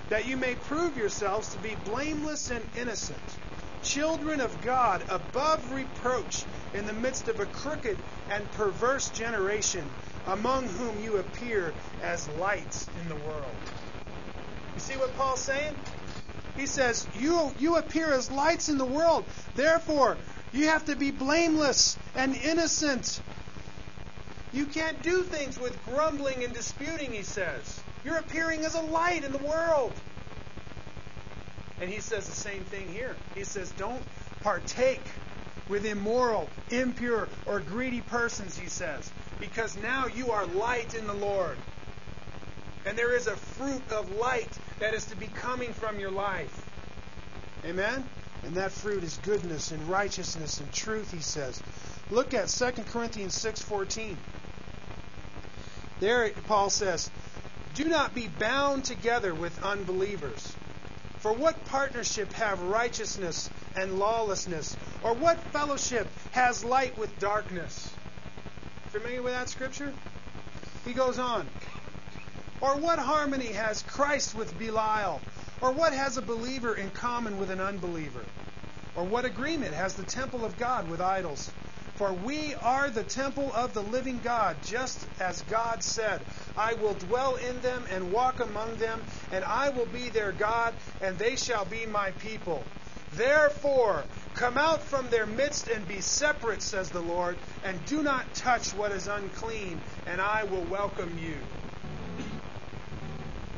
that 0.09 0.25
you 0.25 0.39
may 0.39 0.55
prove 0.55 0.97
yourselves 0.97 1.49
to 1.49 1.59
be 1.59 1.75
blameless 1.75 2.49
and 2.49 2.67
innocent, 2.75 3.21
children 3.83 4.41
of 4.41 4.63
God, 4.63 5.05
above 5.11 5.73
reproach 5.73 6.47
in 6.73 6.87
the 6.87 6.95
midst 6.95 7.29
of 7.29 7.39
a 7.39 7.45
crooked 7.45 7.99
and 8.31 8.51
perverse 8.53 9.11
generation, 9.11 9.91
among 10.27 10.69
whom 10.69 11.03
you 11.03 11.19
appear 11.19 11.75
as 12.01 12.27
lights 12.29 12.89
in 12.99 13.11
the 13.11 13.17
world." 13.17 13.59
You 14.75 14.81
see 14.81 14.97
what 14.97 15.15
Paul's 15.17 15.43
saying? 15.43 15.77
He 16.59 16.67
says, 16.67 17.07
you, 17.15 17.53
you 17.59 17.77
appear 17.77 18.13
as 18.13 18.31
lights 18.31 18.69
in 18.69 18.79
the 18.79 18.85
world. 18.85 19.25
Therefore, 19.55 20.19
you 20.53 20.67
have 20.67 20.87
to 20.87 20.97
be 20.97 21.13
blameless 21.13 21.97
and 22.17 22.35
innocent. 22.35 23.21
You 24.53 24.67
can't 24.67 25.01
do 25.03 25.23
things 25.23 25.59
with 25.59 25.83
grumbling 25.85 26.43
and 26.43 26.53
disputing, 26.53 27.13
he 27.13 27.23
says. 27.23 27.81
You're 28.05 28.19
appearing 28.19 28.65
as 28.65 28.75
a 28.75 28.81
light 28.81 29.23
in 29.23 29.31
the 29.31 29.39
world. 29.39 29.93
And 31.81 31.89
he 31.89 32.01
says 32.01 32.27
the 32.27 32.33
same 32.33 32.65
thing 32.65 32.89
here. 32.89 33.15
He 33.37 33.45
says, 33.45 33.71
don't 33.71 34.03
partake 34.43 35.05
with 35.69 35.85
immoral, 35.85 36.51
impure, 36.71 37.29
or 37.47 37.61
greedy 37.61 38.01
persons, 38.01 38.57
he 38.57 38.69
says, 38.69 39.13
because 39.39 39.77
now 39.77 40.07
you 40.07 40.33
are 40.33 40.45
light 40.47 40.95
in 40.95 41.07
the 41.07 41.15
Lord. 41.15 41.57
And 42.85 42.97
there 42.97 43.15
is 43.15 43.27
a 43.27 43.37
fruit 43.37 43.83
of 43.93 44.11
light 44.11 44.49
that 44.79 44.95
is 44.95 45.07
to 45.07 45.17
be 45.17 45.27
coming 45.27 45.73
from 45.73 45.99
your 45.99 46.11
life. 46.11 46.65
Amen? 47.65 48.05
And 48.45 48.55
that 48.55 48.73
fruit 48.73 49.03
is 49.03 49.19
goodness 49.25 49.73
and 49.73 49.89
righteousness 49.89 50.61
and 50.61 50.73
truth, 50.73 51.11
he 51.11 51.21
says. 51.21 51.61
Look 52.11 52.35
at 52.35 52.49
2 52.49 52.71
Corinthians 52.85 53.35
6:14. 53.35 54.17
There 56.01 56.31
Paul 56.47 56.71
says, 56.71 57.11
"Do 57.75 57.85
not 57.85 58.15
be 58.15 58.29
bound 58.29 58.85
together 58.85 59.35
with 59.35 59.63
unbelievers. 59.63 60.55
For 61.21 61.33
what 61.33 61.67
partnership 61.67 62.33
have 62.35 62.61
righteousness 62.61 63.51
and 63.75 63.99
lawlessness? 63.99 64.77
Or 65.03 65.15
what 65.15 65.43
fellowship 65.53 66.09
has 66.31 66.65
light 66.65 66.97
with 66.97 67.19
darkness?" 67.19 67.91
Familiar 68.93 69.23
with 69.23 69.35
that 69.35 69.49
scripture? 69.49 69.93
He 70.85 70.95
goes 70.95 71.19
on, 71.19 71.47
or 72.61 72.77
what 72.79 72.99
harmony 72.99 73.53
has 73.53 73.83
Christ 73.83 74.35
with 74.35 74.59
Belial? 74.59 75.21
Or 75.61 75.73
what 75.73 75.93
has 75.93 76.17
a 76.17 76.23
believer 76.23 76.75
in 76.75 76.91
common 76.91 77.39
with 77.39 77.51
an 77.51 77.61
unbeliever? 77.61 78.25
Or 78.95 79.05
what 79.05 79.25
agreement 79.25 79.75
has 79.75 79.95
the 79.95 80.05
temple 80.05 80.45
of 80.45 80.57
God 80.57 80.89
with 80.89 81.01
idols? 81.01 81.51
For 81.97 82.13
we 82.13 82.55
are 82.55 82.91
the 82.91 83.03
temple 83.03 83.53
of 83.53 83.75
the 83.75 83.83
living 83.83 84.21
God, 84.21 84.57
just 84.63 85.05
as 85.19 85.43
God 85.43 85.83
said, 85.83 86.21
I 86.57 86.75
will 86.75 86.95
dwell 86.95 87.35
in 87.35 87.61
them 87.61 87.87
and 87.91 88.13
walk 88.13 88.39
among 88.39 88.77
them, 88.77 89.03
and 89.33 89.45
I 89.45 89.71
will 89.71 89.87
be 89.87 90.09
their 90.09 90.31
God, 90.31 90.75
and 91.01 91.19
they 91.19 91.35
shall 91.35 91.65
be 91.65 91.87
my 91.87 92.13
people. 92.13 92.65
Therefore, 93.15 94.05
come 94.35 94.59
out 94.59 94.83
from 94.83 95.11
their 95.11 95.27
midst 95.27 95.67
and 95.67 95.89
be 95.89 96.01
separate, 96.01 96.63
says 96.63 96.91
the 96.91 97.01
Lord, 97.01 97.37
and 97.65 97.85
do 97.87 98.05
not 98.05 98.33
touch 98.35 98.73
what 98.75 98.93
is 98.93 99.09
unclean, 99.09 99.83
and 100.07 100.21
I 100.21 100.45
will 100.45 100.65
welcome 100.65 101.19
you. 101.19 101.41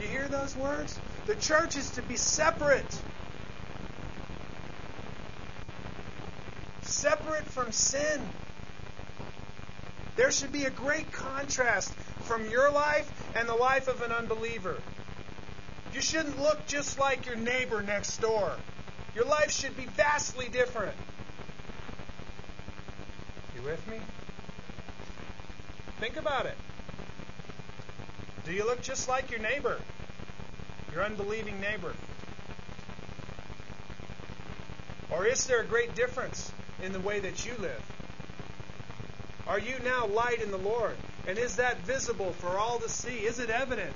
You 0.01 0.07
hear 0.07 0.29
those 0.29 0.57
words? 0.57 0.99
The 1.27 1.35
church 1.35 1.77
is 1.77 1.91
to 1.91 2.03
be 2.03 2.17
separate. 2.17 3.01
Separate 6.83 7.45
from 7.45 7.71
sin. 7.71 8.21
There 10.17 10.31
should 10.31 10.53
be 10.53 10.65
a 10.65 10.71
great 10.71 11.13
contrast 11.13 11.93
from 12.23 12.49
your 12.51 12.71
life 12.73 13.11
and 13.35 13.49
the 13.49 13.55
life 13.55 13.89
of 13.89 14.01
an 14.03 14.11
unbeliever. 14.11 14.77
You 15.93 16.01
shouldn't 16.01 16.41
look 16.41 16.67
just 16.67 16.99
like 16.99 17.27
your 17.27 17.37
neighbor 17.37 17.83
next 17.83 18.19
door. 18.19 18.53
Your 19.15 19.25
life 19.27 19.51
should 19.51 19.77
be 19.77 19.87
vastly 19.87 20.49
different. 20.49 20.95
You 23.55 23.63
with 23.63 23.87
me? 23.89 23.99
Think 25.99 26.17
about 26.17 26.47
it. 26.47 26.57
Do 28.51 28.57
you 28.57 28.67
look 28.67 28.83
just 28.83 29.09
like 29.09 29.31
your 29.31 29.39
neighbor? 29.39 29.79
Your 30.93 31.05
unbelieving 31.05 31.61
neighbor? 31.61 31.95
Or 35.09 35.25
is 35.25 35.47
there 35.47 35.61
a 35.61 35.65
great 35.65 35.95
difference 35.95 36.51
in 36.83 36.93
the 36.93 36.99
way 36.99 37.21
that 37.21 37.47
you 37.47 37.53
live? 37.61 37.81
Are 39.47 39.61
you 39.61 39.77
now 39.85 40.07
light 40.07 40.43
in 40.43 40.51
the 40.51 40.59
Lord? 40.59 40.97
And 41.29 41.39
is 41.39 41.57
that 41.57 41.79
visible 41.83 42.33
for 42.41 42.59
all 42.59 42.81
to 42.81 42.89
see? 42.89 43.19
Is 43.19 43.39
it 43.39 43.51
evident? 43.51 43.95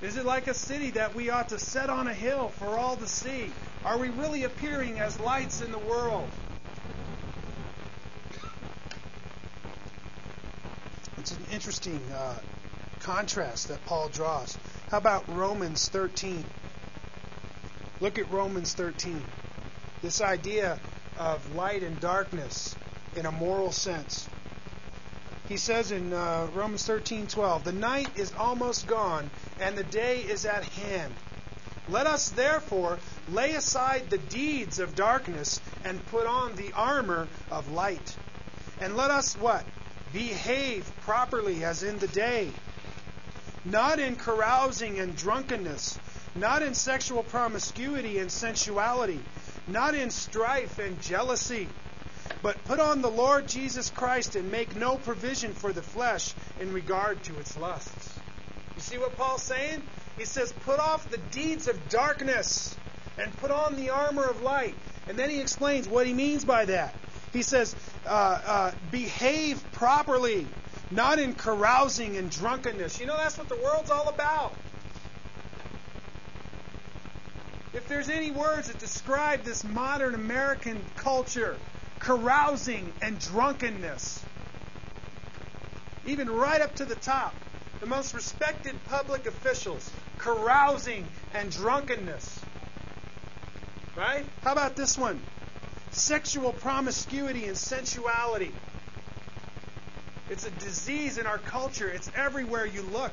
Is 0.00 0.16
it 0.16 0.24
like 0.24 0.46
a 0.46 0.54
city 0.54 0.88
that 0.92 1.14
we 1.14 1.28
ought 1.28 1.50
to 1.50 1.58
set 1.58 1.90
on 1.90 2.08
a 2.08 2.14
hill 2.14 2.48
for 2.58 2.78
all 2.78 2.96
to 2.96 3.06
see? 3.06 3.50
Are 3.84 3.98
we 3.98 4.08
really 4.08 4.44
appearing 4.44 4.98
as 4.98 5.20
lights 5.20 5.60
in 5.60 5.72
the 5.72 5.78
world? 5.78 6.26
It's 11.18 11.32
an 11.32 11.44
interesting 11.52 12.00
uh, 12.16 12.36
contrast 13.08 13.68
that 13.68 13.82
Paul 13.86 14.10
draws. 14.10 14.58
How 14.90 14.98
about 14.98 15.34
Romans 15.34 15.88
13? 15.88 16.44
Look 18.00 18.18
at 18.18 18.30
Romans 18.30 18.74
13. 18.74 19.24
This 20.02 20.20
idea 20.20 20.78
of 21.18 21.54
light 21.54 21.82
and 21.82 21.98
darkness 22.00 22.76
in 23.16 23.24
a 23.24 23.32
moral 23.32 23.72
sense. 23.72 24.28
He 25.48 25.56
says 25.56 25.90
in 25.90 26.12
uh, 26.12 26.48
Romans 26.52 26.86
13:12, 26.86 27.64
"The 27.64 27.72
night 27.72 28.10
is 28.14 28.30
almost 28.38 28.86
gone 28.86 29.30
and 29.58 29.78
the 29.78 29.84
day 29.84 30.20
is 30.20 30.44
at 30.44 30.64
hand. 30.64 31.14
Let 31.88 32.06
us 32.06 32.28
therefore 32.28 32.98
lay 33.30 33.54
aside 33.54 34.10
the 34.10 34.18
deeds 34.18 34.78
of 34.78 34.94
darkness 34.94 35.62
and 35.82 36.06
put 36.10 36.26
on 36.26 36.56
the 36.56 36.74
armor 36.74 37.26
of 37.50 37.72
light. 37.72 38.16
And 38.82 38.98
let 38.98 39.10
us 39.10 39.34
what? 39.34 39.64
Behave 40.12 40.92
properly 41.00 41.64
as 41.64 41.82
in 41.82 41.98
the 42.00 42.08
day, 42.08 42.52
not 43.70 43.98
in 43.98 44.16
carousing 44.16 44.98
and 44.98 45.16
drunkenness, 45.16 45.98
not 46.34 46.62
in 46.62 46.74
sexual 46.74 47.22
promiscuity 47.22 48.18
and 48.18 48.30
sensuality, 48.30 49.20
not 49.66 49.94
in 49.94 50.10
strife 50.10 50.78
and 50.78 51.00
jealousy, 51.02 51.68
but 52.42 52.62
put 52.64 52.80
on 52.80 53.02
the 53.02 53.10
Lord 53.10 53.48
Jesus 53.48 53.90
Christ 53.90 54.36
and 54.36 54.50
make 54.50 54.76
no 54.76 54.96
provision 54.96 55.52
for 55.52 55.72
the 55.72 55.82
flesh 55.82 56.34
in 56.60 56.72
regard 56.72 57.22
to 57.24 57.38
its 57.38 57.56
lusts. 57.58 58.18
You 58.76 58.82
see 58.82 58.98
what 58.98 59.16
Paul's 59.16 59.42
saying? 59.42 59.82
He 60.16 60.24
says, 60.24 60.52
put 60.64 60.78
off 60.78 61.10
the 61.10 61.18
deeds 61.18 61.68
of 61.68 61.88
darkness 61.88 62.76
and 63.18 63.36
put 63.38 63.50
on 63.50 63.76
the 63.76 63.90
armor 63.90 64.24
of 64.24 64.42
light. 64.42 64.74
And 65.08 65.18
then 65.18 65.30
he 65.30 65.40
explains 65.40 65.88
what 65.88 66.06
he 66.06 66.12
means 66.12 66.44
by 66.44 66.66
that. 66.66 66.94
He 67.32 67.42
says, 67.42 67.74
uh, 68.06 68.08
uh, 68.08 68.72
behave 68.90 69.62
properly, 69.72 70.46
not 70.90 71.18
in 71.18 71.34
carousing 71.34 72.16
and 72.16 72.30
drunkenness. 72.30 73.00
You 73.00 73.06
know, 73.06 73.16
that's 73.16 73.36
what 73.36 73.48
the 73.48 73.56
world's 73.56 73.90
all 73.90 74.08
about. 74.08 74.54
If 77.74 77.86
there's 77.88 78.08
any 78.08 78.30
words 78.30 78.68
that 78.68 78.78
describe 78.78 79.44
this 79.44 79.62
modern 79.62 80.14
American 80.14 80.80
culture, 80.96 81.56
carousing 81.98 82.92
and 83.02 83.18
drunkenness, 83.18 84.24
even 86.06 86.30
right 86.30 86.60
up 86.60 86.74
to 86.76 86.84
the 86.86 86.94
top, 86.94 87.34
the 87.80 87.86
most 87.86 88.14
respected 88.14 88.74
public 88.86 89.26
officials, 89.26 89.88
carousing 90.16 91.06
and 91.34 91.50
drunkenness. 91.50 92.40
Right? 93.94 94.24
How 94.42 94.52
about 94.52 94.74
this 94.74 94.96
one? 94.96 95.20
Sexual 95.90 96.54
promiscuity 96.54 97.46
and 97.46 97.56
sensuality. 97.56 98.52
It's 100.30 100.44
a 100.44 100.50
disease 100.50 101.18
in 101.18 101.26
our 101.26 101.38
culture. 101.38 101.88
It's 101.88 102.10
everywhere 102.14 102.66
you 102.66 102.82
look. 102.82 103.12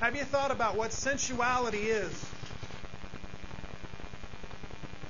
Have 0.00 0.16
you 0.16 0.24
thought 0.24 0.50
about 0.50 0.76
what 0.76 0.92
sensuality 0.92 1.82
is? 1.82 2.12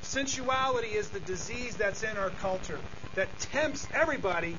Sensuality 0.03 0.95
is 0.95 1.09
the 1.09 1.21
disease 1.21 1.77
that's 1.77 2.03
in 2.03 2.17
our 2.17 2.31
culture 2.31 2.79
that 3.15 3.29
tempts 3.41 3.89
everybody 3.93 4.57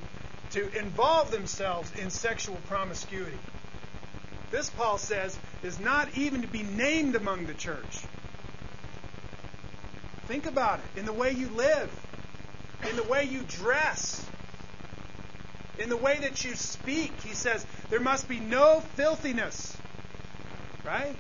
to 0.51 0.77
involve 0.77 1.31
themselves 1.31 1.91
in 1.99 2.09
sexual 2.09 2.57
promiscuity. 2.67 3.37
This, 4.51 4.69
Paul 4.69 4.97
says, 4.97 5.37
is 5.63 5.79
not 5.79 6.09
even 6.17 6.41
to 6.41 6.47
be 6.47 6.63
named 6.63 7.15
among 7.15 7.45
the 7.45 7.53
church. 7.53 8.03
Think 10.27 10.45
about 10.45 10.79
it 10.79 10.99
in 10.99 11.05
the 11.05 11.13
way 11.13 11.31
you 11.31 11.49
live, 11.49 11.91
in 12.89 12.95
the 12.95 13.03
way 13.03 13.25
you 13.25 13.41
dress, 13.47 14.25
in 15.79 15.89
the 15.89 15.97
way 15.97 16.17
that 16.19 16.43
you 16.43 16.55
speak. 16.55 17.13
He 17.21 17.33
says 17.33 17.65
there 17.89 17.99
must 17.99 18.27
be 18.27 18.39
no 18.39 18.81
filthiness, 18.95 19.75
right? 20.85 21.15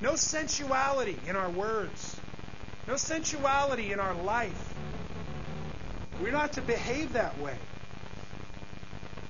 No 0.00 0.16
sensuality 0.16 1.18
in 1.26 1.36
our 1.36 1.50
words, 1.50 2.16
no 2.86 2.96
sensuality 2.96 3.92
in 3.92 4.00
our 4.00 4.14
life. 4.14 4.74
We're 6.20 6.32
not 6.32 6.52
to 6.54 6.62
behave 6.62 7.14
that 7.14 7.38
way. 7.40 7.56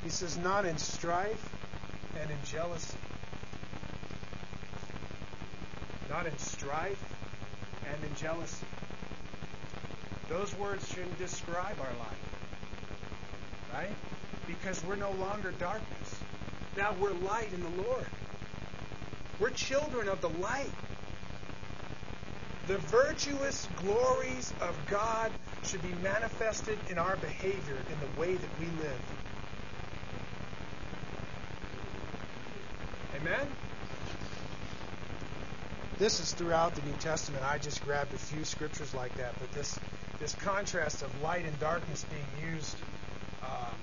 He 0.03 0.11
says, 0.11 0.37
not 0.37 0.67
in 0.67 0.77
strife 0.77 1.49
and 2.21 2.31
in 2.31 2.37
jealousy. 2.45 2.99
Not 6.11 6.27
in 6.27 6.37
strife 6.37 7.03
and 7.91 8.05
in 8.05 8.15
jealousy. 8.17 8.67
Those 10.29 10.55
words 10.57 10.87
shouldn't 10.89 11.19
describe 11.19 11.79
our 11.81 11.99
life. 11.99 12.34
Right? 13.75 13.91
Because 14.47 14.83
we're 14.85 14.95
no 14.95 15.11
longer 15.13 15.53
darkness. 15.59 16.21
Now 16.77 16.95
we're 17.01 17.13
light 17.13 17.53
in 17.53 17.61
the 17.61 17.83
Lord. 17.83 18.07
We're 19.41 19.51
children 19.51 20.09
of 20.09 20.21
the 20.21 20.29
light. 20.29 20.71
The 22.69 22.79
virtuous 22.79 23.69
glories 23.83 24.53
of 24.61 24.77
God 24.89 25.33
should 25.65 25.83
be 25.83 25.93
manifested 26.03 26.79
in 26.89 26.99
our 26.99 27.17
behavior, 27.17 27.77
in 27.91 27.99
the 28.01 28.21
way 28.21 28.35
that 28.35 28.51
we 28.61 28.67
live. 28.67 29.01
Amen? 33.17 33.47
This 35.99 36.21
is 36.21 36.33
throughout 36.33 36.77
the 36.77 36.83
New 36.83 36.97
Testament. 37.01 37.45
I 37.45 37.59
just 37.59 37.85
grabbed 37.85 38.15
a 38.15 38.19
few 38.19 38.45
scriptures 38.45 38.95
like 38.95 39.17
that, 39.17 39.35
but 39.41 39.53
this 39.53 39.79
this 40.21 40.35
contrast 40.37 41.03
of 41.03 41.23
light 41.23 41.45
and 41.45 41.59
darkness 41.59 42.07
being 42.09 42.55
used 42.55 42.77
um, 43.55 43.75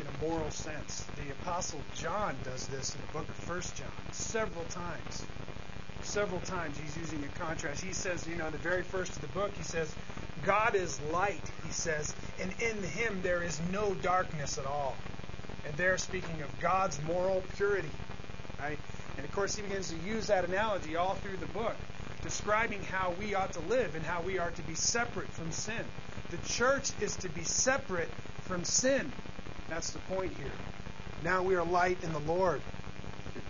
in 0.00 0.06
a 0.06 0.24
moral 0.24 0.50
sense. 0.50 1.04
The 1.16 1.30
Apostle 1.32 1.80
John 1.94 2.36
does 2.44 2.66
this 2.68 2.94
in 2.94 3.00
the 3.00 3.18
book 3.18 3.28
of 3.28 3.36
First 3.36 3.76
John 3.76 3.88
several 4.12 4.64
times. 4.64 5.24
Several 6.02 6.40
times 6.40 6.78
he's 6.78 6.96
using 6.96 7.22
a 7.24 7.38
contrast. 7.38 7.82
He 7.82 7.92
says, 7.92 8.26
you 8.26 8.36
know, 8.36 8.46
in 8.46 8.52
the 8.52 8.58
very 8.58 8.82
first 8.82 9.14
of 9.14 9.20
the 9.20 9.28
book, 9.28 9.52
he 9.56 9.62
says, 9.62 9.92
God 10.44 10.74
is 10.74 10.98
light, 11.12 11.42
he 11.66 11.72
says, 11.72 12.14
and 12.40 12.50
in 12.60 12.82
him 12.82 13.20
there 13.22 13.42
is 13.42 13.60
no 13.70 13.94
darkness 13.94 14.56
at 14.58 14.64
all. 14.64 14.96
And 15.66 15.76
they're 15.76 15.98
speaking 15.98 16.40
of 16.42 16.60
God's 16.60 16.98
moral 17.02 17.42
purity, 17.56 17.90
right? 18.58 18.78
And 19.16 19.26
of 19.26 19.32
course, 19.32 19.56
he 19.56 19.62
begins 19.62 19.90
to 19.90 19.96
use 19.96 20.28
that 20.28 20.46
analogy 20.46 20.96
all 20.96 21.14
through 21.14 21.36
the 21.36 21.46
book, 21.46 21.76
describing 22.22 22.82
how 22.84 23.12
we 23.20 23.34
ought 23.34 23.52
to 23.52 23.60
live 23.60 23.94
and 23.94 24.04
how 24.04 24.22
we 24.22 24.38
are 24.38 24.50
to 24.50 24.62
be 24.62 24.74
separate 24.74 25.28
from 25.28 25.52
sin. 25.52 25.84
The 26.30 26.38
church 26.48 26.90
is 27.00 27.16
to 27.16 27.28
be 27.28 27.42
separate 27.44 28.08
from 28.50 28.64
sin. 28.64 29.12
That's 29.68 29.90
the 29.90 30.00
point 30.00 30.32
here. 30.32 30.50
Now 31.22 31.44
we 31.44 31.54
are 31.54 31.62
light 31.62 31.98
in 32.02 32.12
the 32.12 32.18
Lord, 32.18 32.60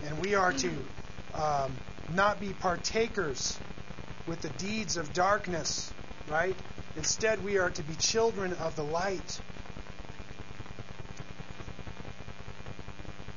and 0.05 0.19
we 0.19 0.35
are 0.35 0.53
to 0.53 0.69
um, 1.33 1.71
not 2.13 2.39
be 2.39 2.53
partakers 2.53 3.57
with 4.27 4.43
the 4.43 4.49
deeds 4.49 4.97
of 4.97 5.11
darkness, 5.11 5.91
right? 6.27 6.55
Instead, 6.95 7.43
we 7.43 7.57
are 7.57 7.71
to 7.71 7.81
be 7.81 7.95
children 7.95 8.53
of 8.53 8.75
the 8.75 8.83
light. 8.83 9.41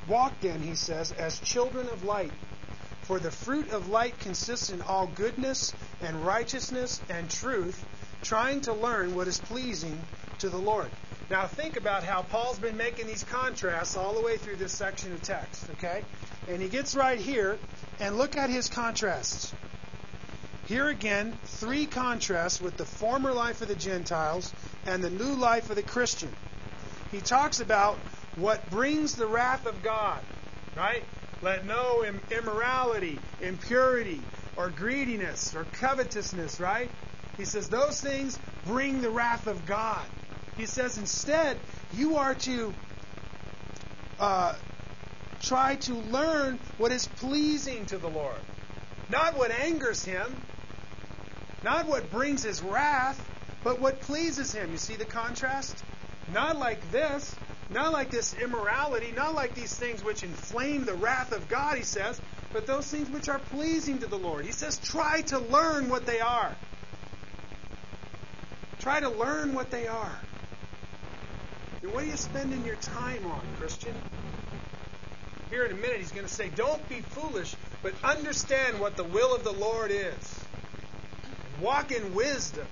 Walk 0.07 0.39
then, 0.43 0.61
he 0.61 0.75
says, 0.75 1.13
as 1.13 1.39
children 1.41 1.89
of 1.89 2.05
light. 2.05 2.33
For 3.05 3.19
the 3.19 3.31
fruit 3.31 3.71
of 3.71 3.89
light 3.89 4.21
consists 4.21 4.69
in 4.69 4.83
all 4.83 5.07
goodness 5.07 5.73
and 6.03 6.27
righteousness 6.27 7.01
and 7.09 7.31
truth, 7.31 7.83
trying 8.23 8.61
to 8.63 8.75
learn 8.75 9.15
what 9.15 9.29
is 9.29 9.39
pleasing 9.39 9.99
to 10.41 10.51
the 10.51 10.59
Lord. 10.59 10.91
Now 11.31 11.47
think 11.47 11.77
about 11.77 12.05
how 12.05 12.23
Paul's 12.23 12.59
been 12.59 12.77
making 12.77 13.07
these 13.07 13.25
contrasts 13.25 13.97
all 13.97 14.15
the 14.15 14.21
way 14.21 14.37
through 14.37 14.57
this 14.57 14.73
section 14.73 15.13
of 15.13 15.23
text, 15.23 15.69
okay? 15.71 16.03
And 16.49 16.61
he 16.61 16.69
gets 16.69 16.95
right 16.95 17.19
here, 17.19 17.59
and 17.99 18.19
look 18.19 18.37
at 18.37 18.51
his 18.51 18.69
contrasts. 18.69 19.55
Here 20.67 20.89
again, 20.89 21.37
three 21.45 21.87
contrasts 21.87 22.61
with 22.61 22.77
the 22.77 22.85
former 22.85 23.33
life 23.33 23.63
of 23.63 23.69
the 23.69 23.75
Gentiles 23.75 24.53
and 24.87 25.03
the 25.03 25.11
new 25.11 25.35
life 25.35 25.71
of 25.71 25.77
the 25.77 25.83
Christian. 25.83 26.31
He 27.11 27.21
talks 27.21 27.61
about 27.61 27.97
what 28.37 28.69
brings 28.71 29.15
the 29.15 29.27
wrath 29.27 29.67
of 29.67 29.83
God, 29.83 30.19
right? 30.77 31.05
Let 31.43 31.65
no 31.65 32.05
immorality, 32.31 33.19
impurity, 33.41 34.21
or 34.57 34.69
greediness, 34.71 35.55
or 35.55 35.65
covetousness, 35.65 36.61
right? 36.61 36.91
He 37.37 37.45
says 37.45 37.69
those 37.69 38.01
things 38.01 38.39
bring 38.67 39.01
the 39.01 39.11
wrath 39.11 39.47
of 39.47 39.67
God. 39.67 40.05
He 40.57 40.67
says 40.67 40.99
instead, 40.99 41.59
you 41.95 42.17
are 42.17 42.35
to 42.35 42.75
uh, 44.21 44.55
try 45.43 45.77
to 45.77 45.95
learn 45.95 46.59
what 46.79 46.93
is 46.93 47.07
pleasing 47.07 47.87
to 47.87 47.99
the 47.99 48.09
Lord. 48.09 48.39
Not 49.11 49.37
what 49.37 49.51
angers 49.51 50.05
him, 50.05 50.35
not 51.63 51.87
what 51.87 52.11
brings 52.11 52.43
his 52.43 52.63
wrath, 52.63 53.21
but 53.63 53.81
what 53.81 54.01
pleases 54.03 54.53
him. 54.53 54.71
You 54.71 54.79
see 54.79 54.97
the 54.97 55.05
contrast? 55.05 55.83
Not 56.33 56.57
like 56.57 56.91
this, 56.91 57.35
not 57.71 57.93
like 57.93 58.11
this 58.11 58.35
immorality, 58.35 59.13
not 59.15 59.35
like 59.35 59.55
these 59.55 59.75
things 59.75 60.05
which 60.05 60.23
inflame 60.23 60.85
the 60.85 60.95
wrath 60.95 61.33
of 61.33 61.49
God, 61.49 61.77
he 61.77 61.83
says, 61.83 62.21
but 62.53 62.67
those 62.67 62.87
things 62.87 63.11
which 63.11 63.29
are 63.29 63.41
pleasing 63.51 63.99
to 63.99 64.07
the 64.07 64.19
Lord. 64.19 64.45
He 64.45 64.53
says, 64.53 64.79
try 64.79 65.23
to 65.23 65.39
learn 65.39 65.89
what 65.89 66.07
they 66.07 66.21
are. 66.21 66.53
Try 68.81 69.01
to 69.01 69.09
learn 69.09 69.55
what 69.55 69.71
they 69.71 69.87
are. 69.87 70.13
And 71.85 71.93
what 71.93 72.05
are 72.05 72.07
you 72.07 72.17
spending 72.17 72.65
your 72.65 72.77
time 72.77 73.27
on, 73.27 73.43
Christian? 73.59 73.95
Here 75.51 75.67
in 75.67 75.73
a 75.73 75.75
minute, 75.75 75.99
he's 75.99 76.13
going 76.13 76.27
to 76.27 76.33
say, 76.33 76.49
Don't 76.49 76.89
be 76.89 77.01
foolish, 77.01 77.55
but 77.83 77.93
understand 78.03 78.81
what 78.81 78.97
the 78.97 79.05
will 79.05 79.35
of 79.35 79.45
the 79.45 79.53
Lord 79.53 79.91
is. 79.91 80.45
Walk 81.61 81.93
in 81.93 82.15
wisdom. 82.15 82.67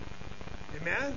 Amen? 0.80 1.14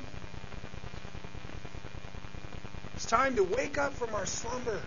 It's 2.95 3.05
time 3.05 3.37
to 3.37 3.45
wake 3.45 3.77
up 3.77 3.93
from 3.93 4.13
our 4.13 4.25
slumber. 4.25 4.81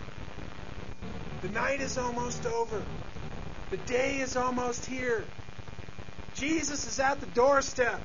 The 1.41 1.49
night 1.49 1.81
is 1.81 1.97
almost 1.97 2.45
over. 2.45 2.83
The 3.71 3.77
day 3.77 4.19
is 4.19 4.35
almost 4.35 4.85
here. 4.85 5.25
Jesus 6.35 6.85
is 6.85 6.99
at 6.99 7.19
the 7.21 7.25
doorstep. 7.25 8.03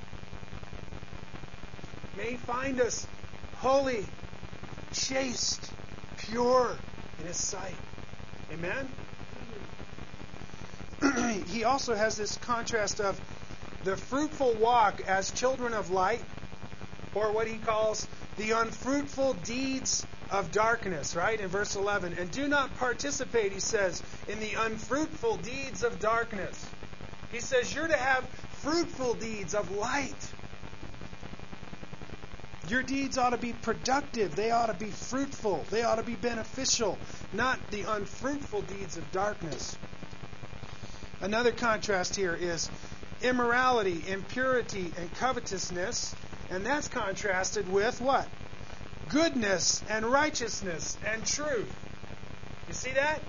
May 2.17 2.31
He 2.31 2.37
find 2.39 2.81
us 2.81 3.07
holy, 3.57 4.07
chaste, 4.95 5.71
pure 6.17 6.77
in 7.21 7.27
His 7.27 7.37
sight. 7.37 7.75
Amen? 8.53 8.89
he 11.49 11.65
also 11.65 11.95
has 11.95 12.17
this 12.17 12.37
contrast 12.39 13.01
of 13.01 13.21
the 13.85 13.97
fruitful 13.97 14.55
walk 14.55 15.03
as 15.07 15.31
children 15.31 15.75
of 15.75 15.91
light, 15.91 16.23
or 17.15 17.33
what 17.33 17.47
he 17.47 17.57
calls 17.59 18.09
the 18.39 18.53
unfruitful 18.53 19.35
deeds 19.45 20.07
of 20.31 20.51
darkness, 20.53 21.15
right? 21.15 21.39
In 21.39 21.49
verse 21.49 21.77
11. 21.77 22.15
And 22.19 22.31
do 22.31 22.49
not 22.49 22.75
participate, 22.79 23.53
he 23.53 23.61
says, 23.61 24.03
in 24.27 24.41
the 24.41 24.55
unfruitful 24.55 25.37
deeds 25.37 25.85
of 25.85 26.01
darkness. 26.01 26.67
He 27.31 27.41
says 27.41 27.75
you're 27.75 27.89
to 27.89 27.97
have 27.97 28.25
fruitful 28.63 29.15
deeds 29.15 29.55
of 29.55 29.71
light. 29.77 30.34
Your 32.69 32.83
deeds 32.83 33.19
ought 33.19 33.31
to 33.31 33.37
be 33.37 33.53
productive. 33.53 34.37
They 34.37 34.51
ought 34.51 34.67
to 34.67 34.75
be 34.75 34.91
fruitful. 34.91 35.65
They 35.71 35.83
ought 35.83 35.97
to 35.97 36.03
be 36.03 36.15
beneficial, 36.15 36.99
not 37.33 37.59
the 37.71 37.83
unfruitful 37.83 38.63
deeds 38.63 38.97
of 38.97 39.11
darkness. 39.13 39.77
Another 41.21 41.53
contrast 41.53 42.17
here 42.17 42.35
is 42.35 42.71
immorality, 43.23 44.03
impurity, 44.09 44.93
and 44.99 45.15
covetousness. 45.17 46.15
And 46.51 46.65
that's 46.65 46.89
contrasted 46.89 47.71
with 47.71 48.01
what? 48.01 48.27
Goodness 49.09 49.83
and 49.89 50.07
righteousness 50.07 50.97
and 51.07 51.25
truth. 51.25 51.73
You 52.69 52.75
see 52.75 52.93
that? 52.93 53.21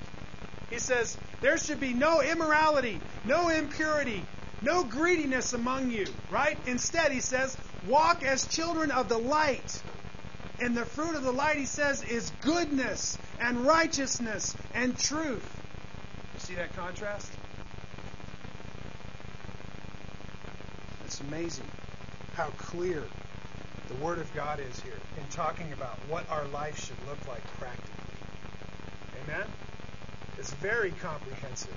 He 0.69 0.79
says 0.79 1.17
there 1.41 1.57
should 1.57 1.79
be 1.79 1.93
no 1.93 2.21
immorality, 2.21 2.99
no 3.25 3.49
impurity, 3.49 4.23
No 4.61 4.83
greediness 4.83 5.53
among 5.53 5.91
you, 5.91 6.05
right? 6.31 6.57
Instead, 6.65 7.11
he 7.11 7.19
says, 7.19 7.55
walk 7.87 8.23
as 8.23 8.45
children 8.45 8.91
of 8.91 9.09
the 9.09 9.17
light. 9.17 9.81
And 10.59 10.75
the 10.75 10.85
fruit 10.85 11.15
of 11.15 11.23
the 11.23 11.33
light, 11.33 11.57
he 11.57 11.65
says, 11.65 12.03
is 12.03 12.31
goodness 12.41 13.17
and 13.39 13.65
righteousness 13.65 14.55
and 14.73 14.97
truth. 14.97 15.45
You 16.33 16.39
see 16.39 16.55
that 16.55 16.75
contrast? 16.75 17.29
It's 21.05 21.19
amazing 21.21 21.67
how 22.35 22.47
clear 22.57 23.03
the 23.87 23.95
Word 23.95 24.19
of 24.19 24.33
God 24.33 24.59
is 24.59 24.79
here 24.81 24.99
in 25.17 25.23
talking 25.31 25.71
about 25.73 25.97
what 26.09 26.29
our 26.29 26.45
life 26.47 26.79
should 26.79 26.97
look 27.07 27.27
like 27.27 27.43
practically. 27.59 27.91
Amen? 29.23 29.45
It's 30.37 30.51
very 30.55 30.91
comprehensive. 31.01 31.75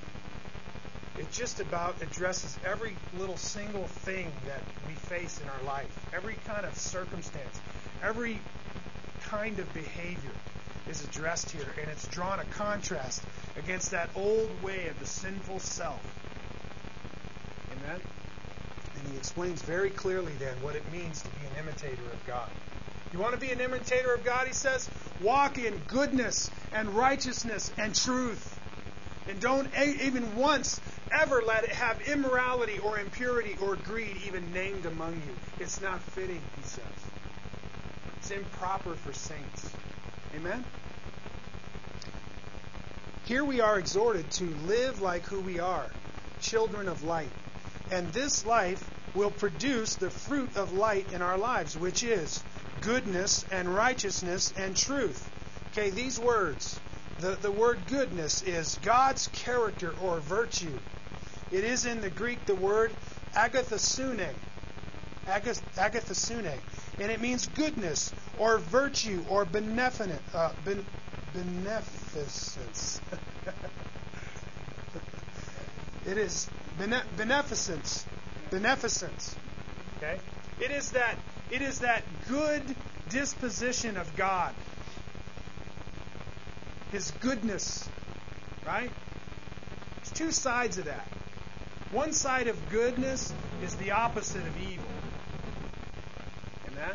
It 1.18 1.30
just 1.32 1.58
about 1.58 2.00
addresses 2.00 2.56
every 2.64 2.94
little 3.18 3.36
single 3.36 3.84
thing 3.84 4.30
that 4.46 4.60
we 4.86 4.94
face 4.94 5.40
in 5.40 5.48
our 5.48 5.62
life, 5.66 5.90
every 6.14 6.36
kind 6.46 6.64
of 6.64 6.76
circumstance, 6.76 7.60
every 8.02 8.38
kind 9.22 9.58
of 9.58 9.72
behavior 9.74 10.30
is 10.88 11.02
addressed 11.04 11.50
here, 11.50 11.66
and 11.80 11.90
it's 11.90 12.06
drawn 12.08 12.38
a 12.38 12.44
contrast 12.44 13.22
against 13.56 13.90
that 13.90 14.08
old 14.14 14.50
way 14.62 14.86
of 14.88 14.98
the 15.00 15.06
sinful 15.06 15.58
self. 15.58 16.00
Amen? 17.72 18.00
And 18.94 19.12
he 19.12 19.18
explains 19.18 19.60
very 19.62 19.90
clearly 19.90 20.32
then 20.38 20.54
what 20.62 20.76
it 20.76 20.92
means 20.92 21.20
to 21.22 21.28
be 21.28 21.46
an 21.46 21.64
imitator 21.66 22.04
of 22.12 22.26
God. 22.26 22.48
You 23.12 23.18
want 23.18 23.34
to 23.34 23.40
be 23.40 23.50
an 23.50 23.60
imitator 23.60 24.14
of 24.14 24.24
God, 24.24 24.46
he 24.46 24.52
says? 24.52 24.88
Walk 25.20 25.58
in 25.58 25.80
goodness 25.88 26.50
and 26.72 26.90
righteousness 26.90 27.72
and 27.76 27.94
truth. 27.94 28.54
And 29.28 29.40
don't 29.40 29.68
even 29.76 30.36
once 30.36 30.80
ever 31.12 31.42
let 31.42 31.64
it 31.64 31.70
have 31.70 32.00
immorality 32.08 32.78
or 32.78 32.98
impurity 32.98 33.56
or 33.60 33.76
greed 33.76 34.16
even 34.26 34.52
named 34.52 34.86
among 34.86 35.14
you. 35.14 35.36
It's 35.60 35.80
not 35.80 36.00
fitting, 36.00 36.40
he 36.56 36.62
says. 36.62 36.82
It's 38.18 38.30
improper 38.30 38.94
for 38.94 39.12
saints. 39.12 39.70
Amen? 40.34 40.64
Here 43.24 43.44
we 43.44 43.60
are 43.60 43.78
exhorted 43.78 44.30
to 44.32 44.44
live 44.66 45.00
like 45.00 45.24
who 45.24 45.40
we 45.40 45.58
are, 45.58 45.86
children 46.40 46.88
of 46.88 47.04
light. 47.04 47.30
And 47.90 48.12
this 48.12 48.46
life 48.46 48.88
will 49.14 49.30
produce 49.30 49.96
the 49.96 50.10
fruit 50.10 50.56
of 50.56 50.72
light 50.72 51.12
in 51.12 51.22
our 51.22 51.38
lives, 51.38 51.76
which 51.76 52.02
is 52.02 52.42
goodness 52.80 53.44
and 53.50 53.74
righteousness 53.74 54.52
and 54.56 54.76
truth. 54.76 55.28
Okay, 55.72 55.90
these 55.90 56.18
words. 56.18 56.78
The, 57.20 57.30
the 57.30 57.50
word 57.50 57.80
goodness 57.88 58.42
is 58.42 58.78
God's 58.82 59.26
character 59.28 59.92
or 60.02 60.20
virtue. 60.20 60.78
It 61.50 61.64
is 61.64 61.86
in 61.86 62.00
the 62.00 62.10
Greek 62.10 62.44
the 62.46 62.54
word 62.54 62.92
agathosune. 63.34 64.28
Agathosune. 65.26 66.58
And 67.00 67.12
it 67.12 67.20
means 67.20 67.46
goodness 67.46 68.12
or 68.38 68.58
virtue 68.58 69.24
or 69.28 69.44
beneficent, 69.44 70.20
uh, 70.34 70.52
ben, 70.64 70.84
beneficence. 71.32 73.00
it 76.06 76.18
is 76.18 76.48
bene- 76.78 77.04
beneficence. 77.16 78.04
Beneficence. 78.50 79.36
Okay? 79.98 80.18
It 80.60 80.70
is 80.70 80.92
that 80.92 81.16
it 81.50 81.62
is 81.62 81.80
that 81.80 82.02
good 82.28 82.62
disposition 83.08 83.96
of 83.96 84.14
God. 84.16 84.54
His 86.92 87.10
goodness. 87.20 87.88
Right? 88.66 88.90
There's 89.96 90.12
two 90.12 90.32
sides 90.32 90.78
of 90.78 90.86
that. 90.86 91.06
One 91.92 92.12
side 92.12 92.48
of 92.48 92.68
goodness 92.70 93.32
is 93.64 93.74
the 93.76 93.92
opposite 93.92 94.46
of 94.46 94.62
evil. 94.62 94.84
Amen? 96.70 96.94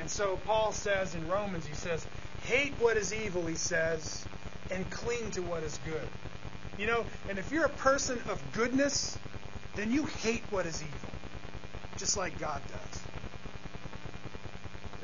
And 0.00 0.10
so 0.10 0.38
Paul 0.44 0.72
says 0.72 1.14
in 1.14 1.26
Romans, 1.28 1.66
he 1.66 1.74
says, 1.74 2.06
hate 2.44 2.74
what 2.78 2.96
is 2.96 3.14
evil, 3.14 3.46
he 3.46 3.54
says, 3.54 4.24
and 4.70 4.88
cling 4.90 5.30
to 5.32 5.42
what 5.42 5.62
is 5.62 5.78
good. 5.86 6.08
You 6.78 6.86
know, 6.86 7.06
and 7.28 7.38
if 7.38 7.50
you're 7.50 7.64
a 7.64 7.70
person 7.70 8.20
of 8.28 8.42
goodness, 8.52 9.18
then 9.76 9.90
you 9.90 10.04
hate 10.04 10.42
what 10.50 10.66
is 10.66 10.82
evil, 10.82 11.10
just 11.96 12.16
like 12.16 12.38
God 12.38 12.60
does. 12.68 13.02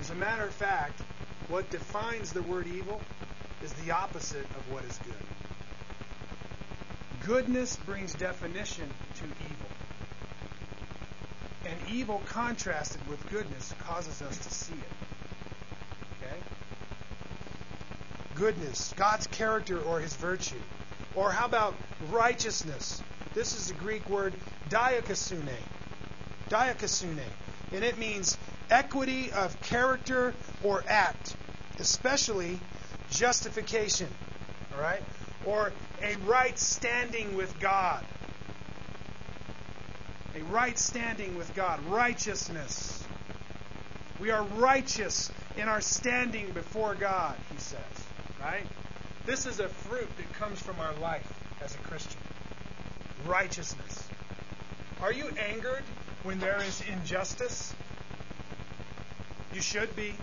As 0.00 0.10
a 0.10 0.14
matter 0.14 0.44
of 0.44 0.52
fact, 0.52 1.00
what 1.48 1.70
defines 1.70 2.32
the 2.32 2.42
word 2.42 2.66
evil 2.66 3.00
is 3.62 3.72
the 3.74 3.92
opposite 3.92 4.44
of 4.44 4.70
what 4.70 4.84
is 4.84 4.98
good. 4.98 5.31
Goodness 7.24 7.76
brings 7.76 8.14
definition 8.14 8.88
to 9.16 9.24
evil. 9.24 9.70
And 11.64 11.76
evil 11.90 12.20
contrasted 12.26 13.06
with 13.08 13.28
goodness 13.30 13.72
causes 13.78 14.20
us 14.22 14.36
to 14.38 14.50
see 14.52 14.74
it. 14.74 16.24
Okay? 16.24 16.36
Goodness, 18.34 18.92
God's 18.96 19.28
character 19.28 19.80
or 19.80 20.00
his 20.00 20.14
virtue. 20.14 20.56
Or 21.14 21.30
how 21.30 21.46
about 21.46 21.74
righteousness? 22.10 23.00
This 23.34 23.54
is 23.56 23.68
the 23.68 23.74
Greek 23.74 24.08
word 24.08 24.34
dikaiosune. 24.68 25.48
Dikaiosune. 26.50 27.20
And 27.72 27.84
it 27.84 27.98
means 27.98 28.36
equity 28.70 29.30
of 29.32 29.60
character 29.62 30.34
or 30.64 30.82
act, 30.88 31.36
especially 31.78 32.58
justification. 33.10 34.08
All 34.74 34.80
right? 34.80 35.02
Or 35.46 35.72
a 36.02 36.16
right 36.26 36.58
standing 36.58 37.36
with 37.36 37.58
God. 37.60 38.04
A 40.34 40.42
right 40.44 40.78
standing 40.78 41.36
with 41.36 41.54
God. 41.54 41.84
Righteousness. 41.86 43.04
We 44.20 44.30
are 44.30 44.42
righteous 44.42 45.30
in 45.56 45.68
our 45.68 45.80
standing 45.80 46.50
before 46.52 46.94
God, 46.94 47.36
he 47.52 47.58
says. 47.58 47.80
Right? 48.40 48.66
This 49.26 49.46
is 49.46 49.60
a 49.60 49.68
fruit 49.68 50.08
that 50.16 50.32
comes 50.34 50.60
from 50.60 50.80
our 50.80 50.94
life 50.94 51.32
as 51.62 51.74
a 51.74 51.78
Christian. 51.78 52.20
Righteousness. 53.26 54.08
Are 55.00 55.12
you 55.12 55.28
angered 55.28 55.82
when 56.22 56.40
there 56.40 56.60
is 56.62 56.82
injustice? 56.92 57.74
You 59.54 59.60
should 59.60 59.94
be. 59.94 60.14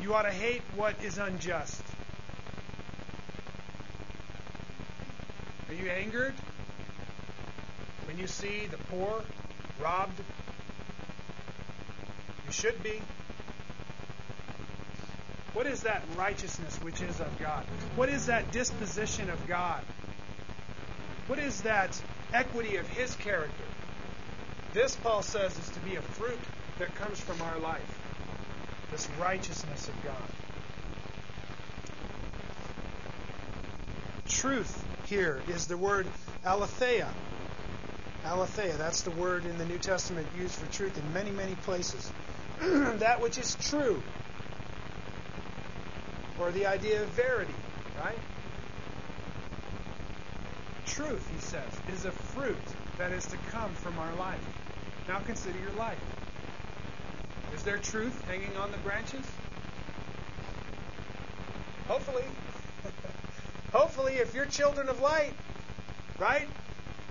You 0.00 0.14
ought 0.14 0.22
to 0.22 0.30
hate 0.30 0.62
what 0.76 0.94
is 1.04 1.18
unjust. 1.18 1.82
Are 5.68 5.74
you 5.74 5.88
angered 6.10 6.34
when 8.06 8.18
you 8.18 8.26
see 8.26 8.66
the 8.66 8.76
poor 8.76 9.22
robbed? 9.80 10.18
You 12.46 12.52
should 12.52 12.82
be. 12.82 13.00
What 15.52 15.66
is 15.66 15.82
that 15.82 16.02
righteousness 16.16 16.76
which 16.82 17.00
is 17.00 17.20
of 17.20 17.38
God? 17.38 17.64
What 17.94 18.08
is 18.08 18.26
that 18.26 18.50
disposition 18.50 19.30
of 19.30 19.46
God? 19.46 19.82
What 21.28 21.38
is 21.38 21.60
that 21.62 22.00
equity 22.32 22.76
of 22.76 22.88
His 22.88 23.14
character? 23.14 23.64
This, 24.72 24.96
Paul 24.96 25.22
says, 25.22 25.56
is 25.58 25.68
to 25.70 25.80
be 25.80 25.94
a 25.94 26.02
fruit 26.02 26.38
that 26.78 26.92
comes 26.96 27.20
from 27.20 27.40
our 27.42 27.58
life. 27.58 27.98
This 28.90 29.08
righteousness 29.20 29.88
of 29.88 30.04
God. 30.04 30.16
Truth 34.28 34.86
here 35.10 35.42
is 35.48 35.66
the 35.66 35.76
word 35.76 36.06
aletheia. 36.46 37.08
Aletheia, 38.24 38.76
that's 38.76 39.02
the 39.02 39.10
word 39.10 39.44
in 39.44 39.58
the 39.58 39.64
New 39.64 39.78
Testament 39.78 40.26
used 40.38 40.54
for 40.54 40.70
truth 40.72 40.96
in 40.96 41.12
many, 41.12 41.30
many 41.32 41.54
places. 41.66 42.10
that 42.60 43.20
which 43.20 43.36
is 43.36 43.56
true. 43.56 44.00
Or 46.38 46.52
the 46.52 46.66
idea 46.66 47.02
of 47.02 47.08
verity, 47.08 47.54
right? 47.98 48.18
Truth, 50.86 51.28
he 51.34 51.40
says, 51.40 51.80
is 51.92 52.04
a 52.04 52.12
fruit 52.12 52.56
that 52.98 53.10
is 53.10 53.26
to 53.26 53.36
come 53.50 53.70
from 53.70 53.98
our 53.98 54.14
life. 54.14 54.38
Now 55.08 55.18
consider 55.18 55.58
your 55.58 55.72
life. 55.76 55.98
Is 57.52 57.64
there 57.64 57.78
truth 57.78 58.24
hanging 58.28 58.56
on 58.56 58.70
the 58.70 58.78
branches? 58.78 59.26
Hopefully. 61.88 62.24
Hopefully, 64.00 64.22
if 64.22 64.34
you're 64.34 64.46
children 64.46 64.88
of 64.88 65.02
light, 65.02 65.34
right? 66.18 66.48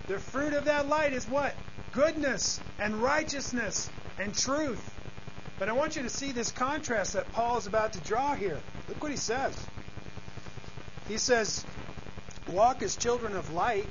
The 0.08 0.18
fruit 0.18 0.54
of 0.54 0.66
that 0.66 0.88
light 0.88 1.14
is 1.14 1.24
what? 1.30 1.54
Goodness 1.92 2.60
and 2.80 2.96
righteousness 2.96 3.88
and 4.18 4.34
truth. 4.34 4.82
But 5.60 5.70
I 5.70 5.74
want 5.74 5.96
you 5.96 6.02
to 6.02 6.10
see 6.10 6.32
this 6.32 6.50
contrast 6.52 7.14
that 7.14 7.32
Paul 7.34 7.60
is 7.60 7.68
about 7.68 7.94
to 7.94 8.00
draw 8.00 8.34
here. 8.34 8.58
Look 8.88 9.04
what 9.04 9.12
he 9.12 9.20
says. 9.20 9.56
He 11.08 11.20
says, 11.20 11.64
Walk 12.52 12.82
as 12.82 12.96
children 12.96 13.36
of 13.36 13.54
light, 13.54 13.86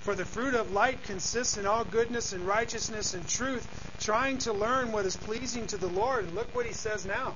for 0.00 0.14
the 0.14 0.24
fruit 0.24 0.54
of 0.54 0.72
light 0.72 1.02
consists 1.02 1.58
in 1.58 1.66
all 1.66 1.84
goodness 1.84 2.32
and 2.32 2.46
righteousness 2.46 3.12
and 3.12 3.28
truth, 3.28 3.66
trying 4.00 4.38
to 4.38 4.54
learn 4.54 4.92
what 4.92 5.04
is 5.04 5.14
pleasing 5.14 5.66
to 5.66 5.76
the 5.76 5.88
Lord. 5.88 6.24
And 6.24 6.34
look 6.34 6.54
what 6.54 6.64
he 6.64 6.72
says 6.72 7.04
now. 7.04 7.34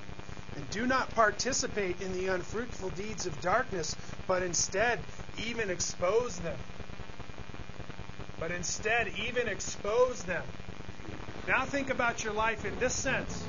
Do 0.71 0.87
not 0.87 1.15
participate 1.15 2.01
in 2.01 2.13
the 2.13 2.29
unfruitful 2.29 2.91
deeds 2.91 3.27
of 3.27 3.41
darkness, 3.41 3.97
but 4.27 4.43
instead 4.43 5.01
even 5.45 5.71
expose 5.71 6.39
them. 6.39 6.59
But 8.39 8.53
instead 8.53 9.09
even 9.27 9.49
expose 9.49 10.23
them. 10.23 10.45
Now 11.49 11.65
think 11.65 11.91
about 11.91 12.23
your 12.23 12.33
life 12.33 12.65
in 12.65 12.79
this 12.79 12.95
sense 12.95 13.45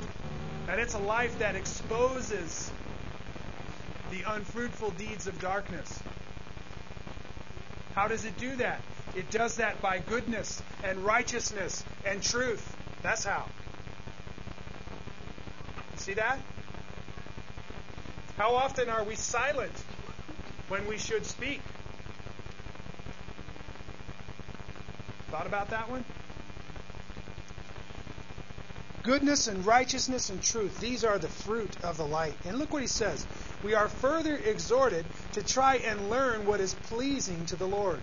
that 0.68 0.80
it's 0.80 0.94
a 0.94 1.00
life 1.00 1.38
that 1.40 1.56
exposes 1.56 2.72
the 4.10 4.24
unfruitful 4.28 4.92
deeds 4.92 5.28
of 5.28 5.40
darkness. 5.40 6.02
How 7.94 8.08
does 8.08 8.26
it 8.26 8.38
do 8.38 8.56
that? 8.58 8.82
It 9.16 9.30
does 9.30 9.58
that 9.58 9.82
by 9.82 10.00
goodness 10.00 10.62
and 10.84 11.00
righteousness 11.06 11.84
and 12.06 12.24
truth. 12.24 12.76
That's 13.04 13.26
how. 13.26 13.46
See 15.98 16.14
that? 16.14 16.40
How 18.42 18.56
often 18.56 18.90
are 18.90 19.04
we 19.04 19.14
silent 19.14 19.72
when 20.68 20.88
we 20.88 20.98
should 20.98 21.28
speak? 21.28 21.62
Thought 25.30 25.46
about 25.46 25.70
that 25.70 25.88
one? 25.92 26.04
Goodness 29.04 29.46
and 29.46 29.64
righteousness 29.64 30.32
and 30.32 30.42
truth, 30.42 30.80
these 30.80 31.04
are 31.04 31.20
the 31.20 31.28
fruit 31.28 31.70
of 31.84 31.98
the 31.98 32.04
light. 32.08 32.34
And 32.48 32.58
look 32.58 32.74
what 32.74 32.82
he 32.82 32.88
says. 32.88 33.24
We 33.64 33.76
are 33.76 33.88
further 33.88 34.36
exhorted 34.36 35.06
to 35.34 35.44
try 35.44 35.76
and 35.76 36.10
learn 36.10 36.48
what 36.48 36.62
is 36.62 36.74
pleasing 36.74 37.46
to 37.46 37.56
the 37.56 37.68
Lord. 37.68 38.00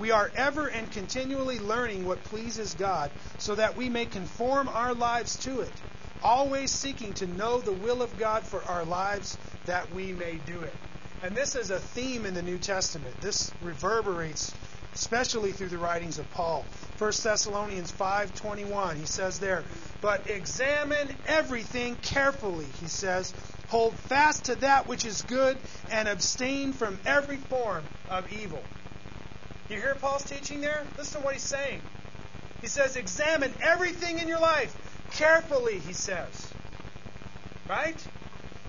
We 0.00 0.10
are 0.10 0.28
ever 0.34 0.66
and 0.66 0.90
continually 0.90 1.60
learning 1.60 2.04
what 2.04 2.24
pleases 2.24 2.74
God 2.74 3.12
so 3.38 3.54
that 3.54 3.76
we 3.76 3.90
may 3.90 4.06
conform 4.06 4.66
our 4.66 4.92
lives 4.92 5.36
to 5.44 5.60
it, 5.60 5.72
always 6.20 6.72
seeking 6.72 7.14
to 7.14 7.26
know 7.26 7.60
the 7.60 7.72
will 7.72 8.02
of 8.02 8.18
God 8.18 8.42
for 8.42 8.60
our 8.64 8.84
lives 8.84 9.35
that 9.66 9.92
we 9.92 10.12
may 10.12 10.38
do 10.46 10.60
it. 10.60 10.74
And 11.22 11.34
this 11.34 11.54
is 11.54 11.70
a 11.70 11.78
theme 11.78 12.26
in 12.26 12.34
the 12.34 12.42
New 12.42 12.58
Testament. 12.58 13.20
This 13.20 13.52
reverberates 13.62 14.54
especially 14.96 15.52
through 15.52 15.68
the 15.68 15.78
writings 15.78 16.18
of 16.18 16.30
Paul. 16.32 16.64
1 16.98 17.12
Thessalonians 17.22 17.92
5:21 17.92 18.96
he 18.96 19.04
says 19.04 19.38
there, 19.38 19.62
"But 20.00 20.30
examine 20.30 21.14
everything 21.26 21.96
carefully," 21.96 22.66
he 22.80 22.88
says, 22.88 23.34
"hold 23.68 23.94
fast 24.08 24.46
to 24.46 24.54
that 24.56 24.86
which 24.86 25.04
is 25.04 25.20
good 25.22 25.58
and 25.90 26.08
abstain 26.08 26.72
from 26.72 26.98
every 27.04 27.36
form 27.36 27.84
of 28.08 28.32
evil." 28.32 28.64
You 29.68 29.76
hear 29.76 29.94
Paul's 29.96 30.24
teaching 30.24 30.62
there? 30.62 30.86
Listen 30.96 31.20
to 31.20 31.24
what 31.26 31.34
he's 31.34 31.42
saying. 31.42 31.82
He 32.62 32.68
says, 32.68 32.96
"Examine 32.96 33.52
everything 33.60 34.18
in 34.18 34.28
your 34.28 34.40
life 34.40 34.74
carefully," 35.12 35.78
he 35.78 35.92
says. 35.92 36.48
Right? 37.68 38.00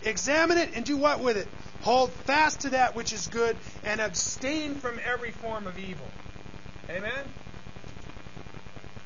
Examine 0.08 0.58
it 0.58 0.70
and 0.74 0.86
do 0.86 0.96
what 0.96 1.20
with 1.20 1.36
it? 1.36 1.48
Hold 1.82 2.12
fast 2.12 2.62
to 2.62 2.70
that 2.70 2.96
which 2.96 3.12
is 3.12 3.28
good 3.28 3.58
and 3.84 4.00
abstain 4.00 4.76
from 4.76 5.00
every 5.06 5.32
form 5.32 5.68
of 5.68 5.78
evil. 5.78 6.08
Amen? 6.90 7.26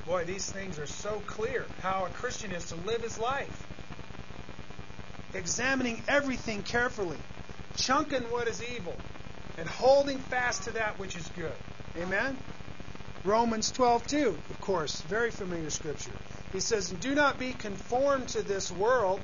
Boy, 0.05 0.25
these 0.25 0.49
things 0.49 0.77
are 0.77 0.87
so 0.87 1.21
clear 1.25 1.65
how 1.81 2.05
a 2.05 2.09
Christian 2.09 2.51
is 2.51 2.65
to 2.65 2.75
live 2.75 3.01
his 3.01 3.17
life. 3.17 3.65
Examining 5.33 6.03
everything 6.07 6.61
carefully, 6.61 7.17
chunking 7.77 8.23
what 8.23 8.47
is 8.47 8.61
evil, 8.75 8.95
and 9.57 9.67
holding 9.67 10.19
fast 10.19 10.63
to 10.63 10.71
that 10.71 10.99
which 10.99 11.15
is 11.15 11.27
good. 11.35 11.51
Amen? 11.97 12.37
Romans 13.23 13.71
12:2, 13.71 14.27
of 14.27 14.61
course, 14.61 15.01
very 15.01 15.31
familiar 15.31 15.69
scripture. 15.69 16.11
He 16.51 16.59
says, 16.59 16.89
"Do 16.89 17.15
not 17.15 17.39
be 17.39 17.53
conformed 17.53 18.29
to 18.29 18.41
this 18.41 18.71
world, 18.71 19.21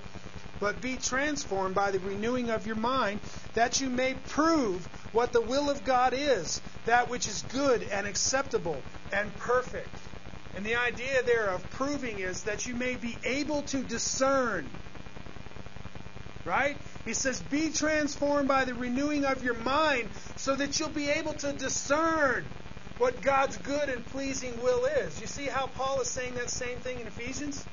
but 0.59 0.81
be 0.81 0.97
transformed 0.97 1.75
by 1.75 1.91
the 1.91 1.99
renewing 1.99 2.49
of 2.49 2.65
your 2.65 2.75
mind, 2.75 3.19
that 3.53 3.79
you 3.79 3.89
may 3.89 4.15
prove 4.29 4.85
what 5.11 5.33
the 5.33 5.41
will 5.41 5.69
of 5.69 5.83
God 5.83 6.13
is, 6.15 6.61
that 6.85 7.09
which 7.09 7.27
is 7.27 7.43
good 7.49 7.83
and 7.91 8.07
acceptable 8.07 8.81
and 9.11 9.35
perfect. 9.37 9.89
And 10.55 10.65
the 10.65 10.75
idea 10.75 11.21
there 11.23 11.49
of 11.49 11.69
proving 11.71 12.19
is 12.19 12.43
that 12.43 12.65
you 12.65 12.73
may 12.73 12.95
be 12.95 13.17
able 13.23 13.61
to 13.63 13.83
discern. 13.83 14.67
Right? 16.45 16.77
He 17.05 17.13
says, 17.13 17.39
Be 17.41 17.69
transformed 17.69 18.47
by 18.47 18.65
the 18.65 18.73
renewing 18.73 19.25
of 19.25 19.43
your 19.43 19.53
mind 19.53 20.09
so 20.35 20.55
that 20.55 20.79
you'll 20.79 20.89
be 20.89 21.09
able 21.09 21.33
to 21.33 21.53
discern 21.53 22.43
what 22.97 23.21
God's 23.21 23.57
good 23.57 23.89
and 23.89 24.05
pleasing 24.07 24.61
will 24.63 24.85
is. 24.85 25.21
You 25.21 25.27
see 25.27 25.45
how 25.45 25.67
Paul 25.67 26.01
is 26.01 26.07
saying 26.07 26.35
that 26.35 26.49
same 26.49 26.77
thing 26.79 26.99
in 26.99 27.07
Ephesians? 27.07 27.63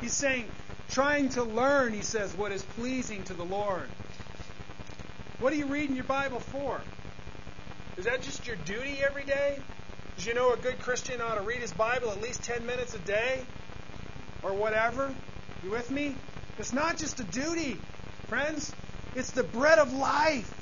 He's 0.00 0.12
saying, 0.12 0.46
trying 0.90 1.28
to 1.30 1.42
learn, 1.42 1.92
he 1.92 2.02
says, 2.02 2.34
what 2.36 2.52
is 2.52 2.62
pleasing 2.62 3.22
to 3.24 3.34
the 3.34 3.44
Lord. 3.44 3.88
What 5.38 5.52
are 5.52 5.56
you 5.56 5.66
reading 5.66 5.96
your 5.96 6.04
Bible 6.04 6.40
for? 6.40 6.80
Is 7.96 8.04
that 8.04 8.22
just 8.22 8.46
your 8.46 8.56
duty 8.56 8.98
every 9.02 9.24
day? 9.24 9.58
Did 10.16 10.26
you 10.26 10.34
know 10.34 10.52
a 10.52 10.56
good 10.56 10.78
Christian 10.80 11.20
ought 11.20 11.36
to 11.36 11.42
read 11.42 11.60
his 11.60 11.72
Bible 11.72 12.10
at 12.10 12.20
least 12.20 12.42
10 12.42 12.66
minutes 12.66 12.94
a 12.94 12.98
day? 12.98 13.42
Or 14.42 14.52
whatever? 14.52 15.14
You 15.64 15.70
with 15.70 15.90
me? 15.90 16.14
It's 16.58 16.72
not 16.72 16.98
just 16.98 17.20
a 17.20 17.24
duty, 17.24 17.78
friends. 18.28 18.72
It's 19.14 19.30
the 19.30 19.42
bread 19.42 19.78
of 19.78 19.92
life. 19.92 20.52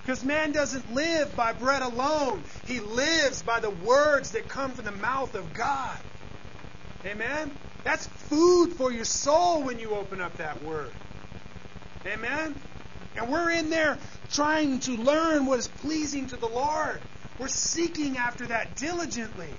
Because 0.00 0.24
man 0.24 0.52
doesn't 0.52 0.94
live 0.94 1.34
by 1.34 1.52
bread 1.52 1.82
alone. 1.82 2.42
He 2.66 2.80
lives 2.80 3.42
by 3.42 3.60
the 3.60 3.70
words 3.70 4.32
that 4.32 4.48
come 4.48 4.72
from 4.72 4.84
the 4.84 4.92
mouth 4.92 5.34
of 5.34 5.52
God. 5.52 5.98
Amen? 7.04 7.50
That's 7.86 8.04
food 8.04 8.72
for 8.72 8.90
your 8.90 9.04
soul 9.04 9.62
when 9.62 9.78
you 9.78 9.94
open 9.94 10.20
up 10.20 10.38
that 10.38 10.60
word. 10.64 10.90
Amen? 12.04 12.56
And 13.16 13.30
we're 13.30 13.52
in 13.52 13.70
there 13.70 13.96
trying 14.32 14.80
to 14.80 14.96
learn 14.96 15.46
what 15.46 15.60
is 15.60 15.68
pleasing 15.68 16.26
to 16.30 16.36
the 16.36 16.48
Lord. 16.48 17.00
We're 17.38 17.46
seeking 17.46 18.16
after 18.16 18.44
that 18.46 18.74
diligently. 18.74 19.50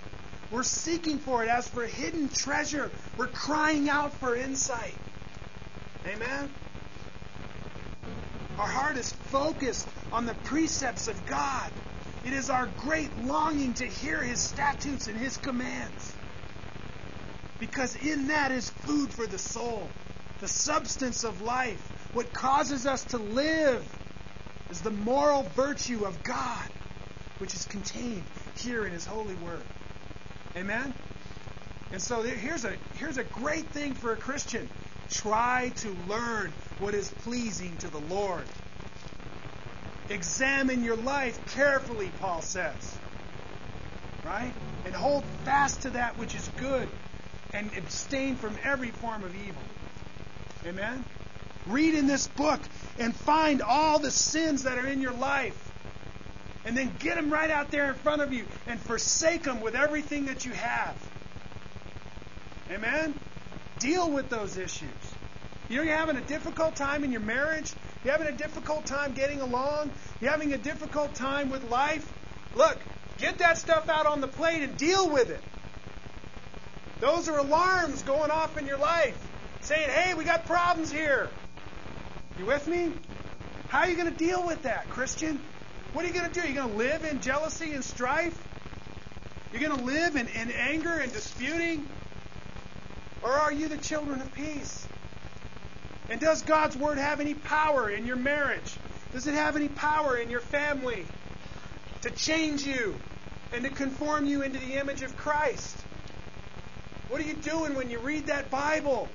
We're 0.52 0.64
seeking 0.64 1.20
for 1.20 1.42
it 1.42 1.48
as 1.48 1.70
for 1.70 1.86
hidden 1.86 2.28
treasure. 2.28 2.92
We're 3.16 3.28
crying 3.28 3.90
out 3.90 4.12
for 4.16 4.36
insight. 4.36 4.98
Amen? 6.06 6.50
Our 8.60 8.68
heart 8.68 8.98
is 8.98 9.14
focused 9.32 9.88
on 10.12 10.26
the 10.26 10.34
precepts 10.34 11.08
of 11.08 11.26
God. 11.28 11.72
It 12.26 12.34
is 12.34 12.50
our 12.50 12.66
great 12.66 13.18
longing 13.24 13.76
to 13.76 13.86
hear 13.86 14.22
His 14.22 14.42
statutes 14.42 15.08
and 15.08 15.18
His 15.18 15.38
commands. 15.38 16.14
Because 17.60 17.96
in 17.96 18.28
that 18.28 18.52
is 18.52 18.70
food 18.70 19.12
for 19.12 19.26
the 19.26 19.38
soul, 19.38 19.88
the 20.40 20.48
substance 20.48 21.24
of 21.24 21.42
life. 21.42 21.82
What 22.14 22.32
causes 22.34 22.86
us 22.86 23.04
to 23.06 23.18
live 23.18 23.86
is 24.70 24.82
the 24.82 24.92
moral 24.92 25.44
virtue 25.56 26.06
of 26.06 26.24
God, 26.24 26.70
which 27.40 27.54
is 27.54 27.66
contained 27.66 28.24
here 28.58 28.86
in 28.86 28.94
His 28.94 29.06
holy 29.06 29.36
word. 29.36 29.62
Amen? 30.56 30.94
And 31.92 32.02
so 32.02 32.22
here's 32.22 32.66
a, 32.66 32.74
here's 32.96 33.18
a 33.18 33.24
great 33.24 33.66
thing 33.68 33.94
for 33.94 34.12
a 34.12 34.18
Christian. 34.18 34.70
Try 35.10 35.72
to 35.78 35.96
learn 36.08 36.52
what 36.80 36.94
is 36.94 37.10
pleasing 37.10 37.76
to 37.78 37.88
the 37.88 38.00
Lord. 38.00 38.44
Examine 40.10 40.84
your 40.84 40.98
life 40.98 41.40
carefully, 41.54 42.12
Paul 42.20 42.42
says. 42.42 42.98
Right? 44.26 44.54
And 44.86 44.94
hold 44.94 45.24
fast 45.46 45.84
to 45.84 45.92
that 45.92 46.18
which 46.18 46.36
is 46.36 46.50
good 46.58 46.88
and 47.58 47.76
abstain 47.76 48.36
from 48.36 48.56
every 48.64 48.92
form 48.92 49.24
of 49.24 49.36
evil. 49.36 49.62
Amen? 50.66 51.04
Read 51.66 51.96
in 51.96 52.06
this 52.06 52.28
book 52.28 52.60
and 53.00 53.16
find 53.16 53.64
all 53.64 53.98
the 53.98 54.12
sins 54.12 54.64
that 54.64 54.78
are 54.78 54.86
in 54.86 55.02
your 55.02 55.14
life. 55.14 55.64
And 56.66 56.78
then 56.78 56.94
get 57.00 57.16
them 57.16 57.32
right 57.32 57.50
out 57.50 57.72
there 57.72 57.88
in 57.88 57.96
front 57.96 58.22
of 58.22 58.32
you 58.32 58.46
and 58.68 58.80
forsake 58.80 59.44
them 59.44 59.62
with 59.62 59.74
everything 59.74 60.26
that 60.26 60.46
you 60.46 60.52
have. 60.52 60.96
Amen? 62.70 63.14
Deal 63.80 64.12
with 64.12 64.30
those 64.30 64.58
issues. 64.58 64.90
You 65.70 65.78
know, 65.78 65.84
you're 65.84 65.96
having 65.96 66.18
a 66.18 66.22
difficult 66.22 66.76
time 66.76 67.04
in 67.04 67.12
your 67.12 67.22
marriage. 67.22 67.74
You're 68.04 68.12
having 68.12 68.28
a 68.28 68.38
difficult 68.38 68.86
time 68.86 69.14
getting 69.14 69.42
along. 69.42 69.90
You're 70.22 70.32
having 70.32 70.54
a 70.54 70.58
difficult 70.58 71.16
time 71.16 71.50
with 71.50 71.70
life. 71.72 72.08
Look, 72.56 72.78
get 73.18 73.40
that 73.40 73.58
stuff 73.58 73.90
out 73.90 74.06
on 74.06 74.22
the 74.22 74.28
plate 74.28 74.62
and 74.62 74.78
deal 74.78 75.10
with 75.10 75.30
it. 75.30 75.42
Those 77.00 77.30
are 77.30 77.38
alarms 77.38 78.02
going 78.04 78.32
off 78.32 78.58
in 78.58 78.66
your 78.66 78.78
life 78.78 79.18
saying, 79.62 79.90
hey, 79.90 80.14
we 80.14 80.24
got 80.24 80.46
problems 80.46 80.92
here. 80.92 81.30
You 82.38 82.46
with 82.46 82.68
me? 82.68 82.92
How 83.68 83.80
are 83.80 83.90
you 83.90 83.96
going 83.96 84.12
to 84.12 84.18
deal 84.18 84.46
with 84.46 84.64
that, 84.64 84.90
Christian? 84.90 85.40
What 85.94 86.06
are 86.06 86.08
you 86.08 86.14
going 86.14 86.32
to 86.32 86.34
do? 86.34 86.42
Are 86.42 86.48
you 86.48 86.54
going 86.54 86.72
to 86.72 86.78
live 86.78 87.04
in 87.04 87.22
jealousy 87.22 87.74
and 87.74 87.84
strife? 87.84 88.38
You're 89.52 89.62
going 89.62 89.78
to 89.78 89.86
live 89.86 90.16
in, 90.16 90.28
in 90.28 90.52
anger 90.52 90.94
and 90.94 91.12
disputing? 91.12 91.88
Or 93.22 93.32
are 93.32 93.52
you 93.52 93.68
the 93.68 93.78
children 93.78 94.22
of 94.22 94.34
peace? 94.34 94.88
And 96.10 96.22
does 96.22 96.44
God's 96.44 96.78
Word 96.78 96.98
have 96.98 97.20
any 97.20 97.34
power 97.34 97.90
in 97.90 98.06
your 98.06 98.16
marriage? 98.16 98.78
Does 99.14 99.28
it 99.28 99.34
have 99.34 99.56
any 99.56 99.68
power 99.68 100.16
in 100.18 100.30
your 100.30 100.40
family 100.40 101.06
to 102.04 102.12
change 102.12 102.66
you 102.66 102.96
and 103.52 103.64
to 103.64 103.70
conform 103.70 104.26
you 104.26 104.42
into 104.42 104.60
the 104.60 104.76
image 104.76 105.02
of 105.02 105.18
Christ? 105.18 105.76
What 107.10 107.22
are 107.22 107.26
you 107.26 107.36
doing 107.36 107.76
when 107.76 107.90
you 107.90 108.00
read 108.00 108.28
that 108.28 108.52
Bible? 108.52 109.08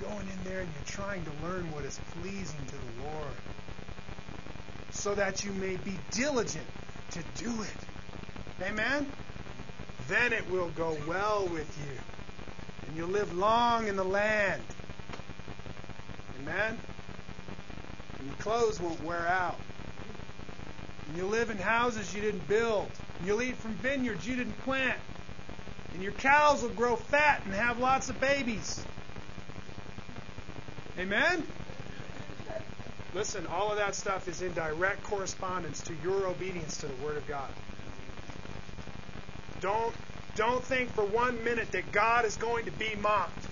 you're 0.00 0.10
going 0.10 0.26
in 0.26 0.50
there 0.50 0.60
and 0.60 0.68
you're 0.74 0.86
trying 0.86 1.24
to 1.24 1.30
learn 1.46 1.70
what 1.72 1.84
is 1.84 1.98
pleasing 2.20 2.60
to 2.66 2.72
the 2.74 3.02
Lord 3.04 3.34
so 4.90 5.14
that 5.14 5.44
you 5.44 5.52
may 5.52 5.76
be 5.76 5.98
diligent 6.10 6.66
to 7.12 7.20
do 7.36 7.62
it. 7.62 8.62
Amen? 8.62 9.06
Then 10.08 10.32
it 10.32 10.50
will 10.50 10.68
go 10.70 10.96
well 11.06 11.46
with 11.46 11.78
you. 11.86 11.98
And 12.86 12.96
you'll 12.96 13.08
live 13.08 13.36
long 13.36 13.86
in 13.86 13.96
the 13.96 14.04
land. 14.04 14.62
Amen? 16.42 16.78
And 18.18 18.26
your 18.26 18.36
clothes 18.36 18.80
won't 18.80 19.02
wear 19.02 19.26
out. 19.26 19.58
And 21.08 21.16
you'll 21.16 21.28
live 21.28 21.50
in 21.50 21.56
houses 21.56 22.14
you 22.14 22.20
didn't 22.20 22.46
build. 22.48 22.90
And 23.18 23.26
you'll 23.26 23.42
eat 23.42 23.56
from 23.56 23.72
vineyards 23.74 24.26
you 24.26 24.36
didn't 24.36 24.60
plant. 24.64 24.98
And 25.94 26.02
your 26.02 26.12
cows 26.12 26.62
will 26.62 26.70
grow 26.70 26.96
fat 26.96 27.42
and 27.44 27.54
have 27.54 27.78
lots 27.78 28.08
of 28.08 28.20
babies. 28.20 28.84
Amen? 30.98 31.46
Listen, 33.14 33.46
all 33.46 33.70
of 33.70 33.78
that 33.78 33.94
stuff 33.94 34.28
is 34.28 34.40
in 34.42 34.52
direct 34.52 35.02
correspondence 35.02 35.80
to 35.82 35.94
your 36.02 36.26
obedience 36.26 36.76
to 36.78 36.86
the 36.86 36.94
Word 37.04 37.16
of 37.16 37.26
God. 37.26 37.50
Don't, 39.60 39.94
don't 40.36 40.62
think 40.62 40.90
for 40.90 41.04
one 41.04 41.42
minute 41.42 41.72
that 41.72 41.90
God 41.90 42.24
is 42.24 42.36
going 42.36 42.66
to 42.66 42.70
be 42.70 42.94
mocked. 43.00 43.46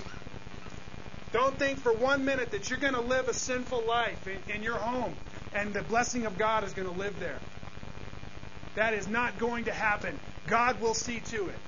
Don't 1.33 1.59
think 1.59 1.79
for 1.79 1.93
one 1.93 2.25
minute 2.25 2.53
that 2.53 2.71
you're 2.71 2.79
going 2.79 2.95
to 2.95 3.01
live 3.01 3.29
a 3.29 3.35
sinful 3.35 3.83
life 3.83 4.27
in, 4.27 4.55
in 4.55 4.63
your 4.63 4.79
home 4.79 5.15
and 5.55 5.73
the 5.73 5.83
blessing 5.83 6.27
of 6.27 6.39
God 6.39 6.65
is 6.65 6.73
going 6.73 6.89
to 6.89 6.99
live 6.99 7.19
there. 7.21 7.39
That 8.75 8.95
is 8.95 9.09
not 9.09 9.39
going 9.39 9.65
to 9.65 9.73
happen. 9.73 10.19
God 10.47 10.81
will 10.81 10.95
see 10.95 11.21
to 11.21 11.49
it. 11.49 11.59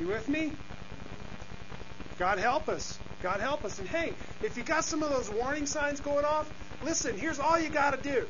You 0.00 0.08
with 0.08 0.28
me? 0.28 0.52
God 2.18 2.38
help 2.38 2.68
us. 2.68 2.98
God 3.22 3.40
help 3.40 3.64
us. 3.64 3.78
And 3.78 3.88
hey, 3.88 4.14
if 4.42 4.56
you 4.56 4.62
got 4.62 4.84
some 4.84 5.02
of 5.02 5.10
those 5.10 5.30
warning 5.30 5.66
signs 5.66 6.00
going 6.00 6.24
off, 6.24 6.50
listen, 6.82 7.16
here's 7.16 7.38
all 7.38 7.58
you 7.58 7.70
got 7.70 8.02
to 8.02 8.08
do 8.10 8.26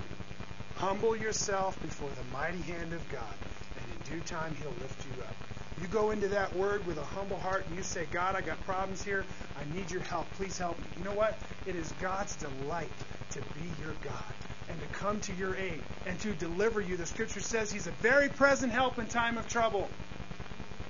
humble 0.77 1.15
yourself 1.15 1.81
before 1.83 2.11
the 2.11 2.37
mighty 2.37 2.61
hand 2.63 2.93
of 2.93 3.09
God, 3.13 3.35
and 3.79 3.87
in 3.95 4.15
due 4.15 4.21
time, 4.27 4.55
He'll 4.55 4.71
lift 4.81 5.07
you 5.07 5.13
up. 5.23 5.35
You 5.81 5.87
go 5.87 6.11
into 6.11 6.29
that 6.29 6.55
word 6.55 6.87
with 6.87 6.99
a 6.99 7.05
humble 7.05 7.39
heart 7.39 7.65
and 7.67 7.77
you 7.77 7.83
say, 7.83 8.05
God, 8.11 8.37
I 8.37 8.41
got 8.43 8.61
problems 8.67 9.03
here. 9.03 9.25
I 9.57 9.65
need 9.77 9.91
your 9.91 10.03
help. 10.03 10.27
Please 10.35 10.59
help 10.59 10.79
me. 10.79 10.85
You 10.99 11.05
know 11.05 11.15
what? 11.15 11.39
It 11.67 11.77
is 11.77 11.91
God's 12.01 12.37
delight 12.37 12.91
to 13.31 13.39
be 13.41 13.71
your 13.81 13.95
God 14.03 14.35
and 14.69 14.79
to 14.81 14.87
come 14.99 15.21
to 15.21 15.33
your 15.33 15.57
aid 15.57 15.81
and 16.07 16.19
to 16.21 16.35
deliver 16.35 16.81
you. 16.81 16.97
The 16.97 17.07
scripture 17.07 17.41
says 17.41 17.73
He's 17.73 17.87
a 17.87 17.93
very 17.93 18.29
present 18.29 18.73
help 18.73 18.99
in 18.99 19.07
time 19.07 19.39
of 19.39 19.49
trouble. 19.49 19.89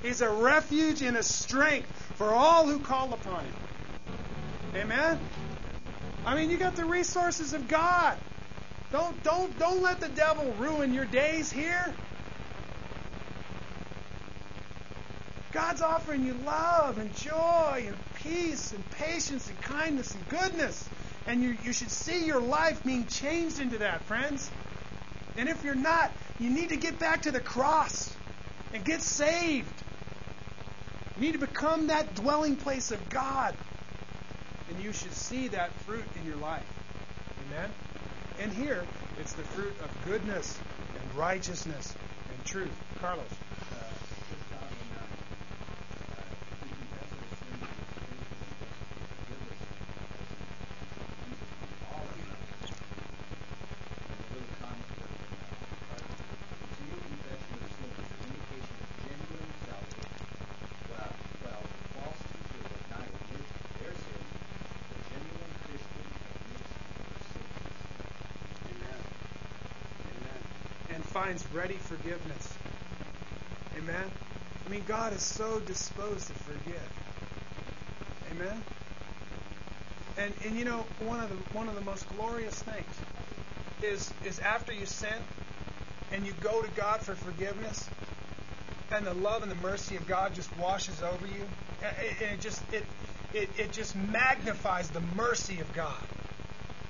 He's 0.03 0.21
a 0.21 0.29
refuge 0.29 1.01
and 1.01 1.17
a 1.17 1.23
strength 1.23 1.89
for 2.17 2.35
all 2.35 2.67
who 2.67 2.81
call 2.81 3.13
upon 3.13 3.45
Him. 3.45 3.55
Amen? 4.75 5.19
I 6.27 6.35
mean, 6.35 6.51
you 6.51 6.59
got 6.59 6.77
the 6.77 6.85
resources 6.85 7.53
of 7.53 7.69
God. 7.69 8.17
Don't, 8.91 9.23
don't, 9.23 9.59
don't 9.59 9.83
let 9.83 10.01
the 10.01 10.09
devil 10.09 10.53
ruin 10.59 10.93
your 10.93 11.05
days 11.05 11.51
here. 11.51 11.95
God's 15.53 15.83
offering 15.83 16.25
you 16.25 16.35
love 16.47 16.99
and 16.99 17.15
joy 17.17 17.85
and 17.87 17.97
peace 18.23 18.73
and 18.73 18.91
patience 18.93 19.49
and 19.49 19.61
kindness 19.63 20.15
and 20.15 20.29
goodness. 20.29 20.89
And 21.27 21.43
you, 21.43 21.57
you 21.65 21.73
should 21.73 21.91
see 21.91 22.27
your 22.27 22.41
life 22.41 22.83
being 22.85 23.07
changed 23.07 23.61
into 23.61 23.79
that, 23.79 24.01
friends. 24.03 24.51
And 25.37 25.49
if 25.49 25.63
you're 25.65 25.75
not, 25.75 26.11
you 26.41 26.51
need 26.51 26.71
to 26.71 26.77
get 26.77 26.99
back 26.99 27.23
to 27.23 27.31
the 27.31 27.41
cross 27.41 28.15
and 28.75 28.85
get 28.85 29.03
saved. 29.03 29.82
You 31.23 31.29
need 31.29 31.39
to 31.39 31.47
become 31.47 31.87
that 31.87 32.17
dwelling 32.17 32.57
place 32.57 32.91
of 32.91 33.09
God. 33.09 33.55
And 34.69 34.83
you 34.83 34.93
should 34.93 35.13
see 35.13 35.47
that 35.47 35.71
fruit 35.87 36.03
in 36.19 36.27
your 36.27 36.35
life. 36.39 36.67
Amen? 37.47 37.71
And 38.41 38.53
here, 38.53 38.83
it's 39.21 39.33
the 39.35 39.45
fruit 39.45 39.73
of 39.85 40.11
goodness 40.11 40.59
and 40.97 41.17
righteousness 41.17 41.95
and 42.29 42.45
truth. 42.45 42.75
Carlos. 43.01 43.42
Finds 71.33 71.55
ready 71.55 71.77
forgiveness. 71.77 72.59
Amen? 73.79 74.11
I 74.67 74.71
mean, 74.71 74.83
God 74.87 75.15
is 75.15 75.23
so 75.23 75.61
disposed 75.61 76.27
to 76.27 76.35
forgive. 76.35 76.93
Amen? 78.33 78.63
And, 80.19 80.35
and 80.45 80.59
you 80.59 80.67
know, 80.67 80.85
one 81.01 81.21
of 81.21 81.31
the, 81.31 81.37
one 81.57 81.69
of 81.69 81.75
the 81.75 81.81
most 81.81 82.07
glorious 82.17 82.55
things 82.63 82.85
is, 83.83 84.13
is 84.27 84.41
after 84.41 84.75
you 84.75 84.85
sin 84.85 85.15
and 86.13 86.27
you 86.27 86.35
go 86.43 86.61
to 86.61 86.69
God 86.73 87.01
for 87.01 87.15
forgiveness, 87.15 87.89
and 88.91 89.07
the 89.07 89.15
love 89.15 89.43
and 89.43 89.51
the 89.51 89.57
mercy 89.57 89.97
of 89.97 90.07
God 90.07 90.35
just 90.35 90.55
washes 90.59 91.03
over 91.03 91.27
you, 91.27 91.49
and 92.21 92.31
it 92.31 92.41
just 92.43 92.61
it, 92.75 92.85
it, 93.33 93.49
it 93.57 93.73
just 93.73 93.97
magnifies 93.97 94.91
the 94.91 95.01
mercy 95.17 95.61
of 95.61 95.73
God 95.73 96.03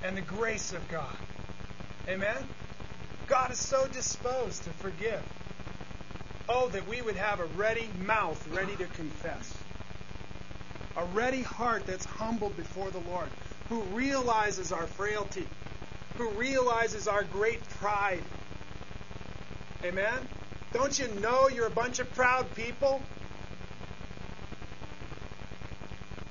and 0.03 0.17
the 0.17 0.23
grace 0.23 0.73
of 0.73 0.89
God. 0.89 1.17
Amen? 2.09 2.37
God 3.33 3.51
is 3.51 3.59
so 3.59 3.89
disposed 3.89 4.63
to 4.65 4.71
forgive. 4.73 5.23
Oh, 6.51 6.69
that 6.69 6.87
we 6.87 7.01
would 7.01 7.17
have 7.17 7.41
a 7.41 7.47
ready 7.47 7.89
mouth 8.05 8.47
ready 8.53 8.77
to 8.77 8.85
confess. 8.85 9.57
A 10.99 11.05
ready 11.07 11.41
heart 11.41 11.87
that's 11.87 12.05
humbled 12.05 12.55
before 12.59 12.91
the 12.91 12.99
Lord, 12.99 13.29
who 13.71 13.81
realizes 13.85 14.71
our 14.71 14.87
frailty, 14.87 15.47
who 16.19 16.29
realizes 16.33 17.09
our 17.09 17.25
great 17.25 17.67
pride. 17.81 18.23
Amen? 19.83 20.29
Don't 20.75 20.99
you 20.99 21.09
know 21.09 21.49
you're 21.49 21.69
a 21.69 21.71
bunch 21.71 22.01
of 22.01 22.15
proud 22.15 22.55
people? 22.55 23.01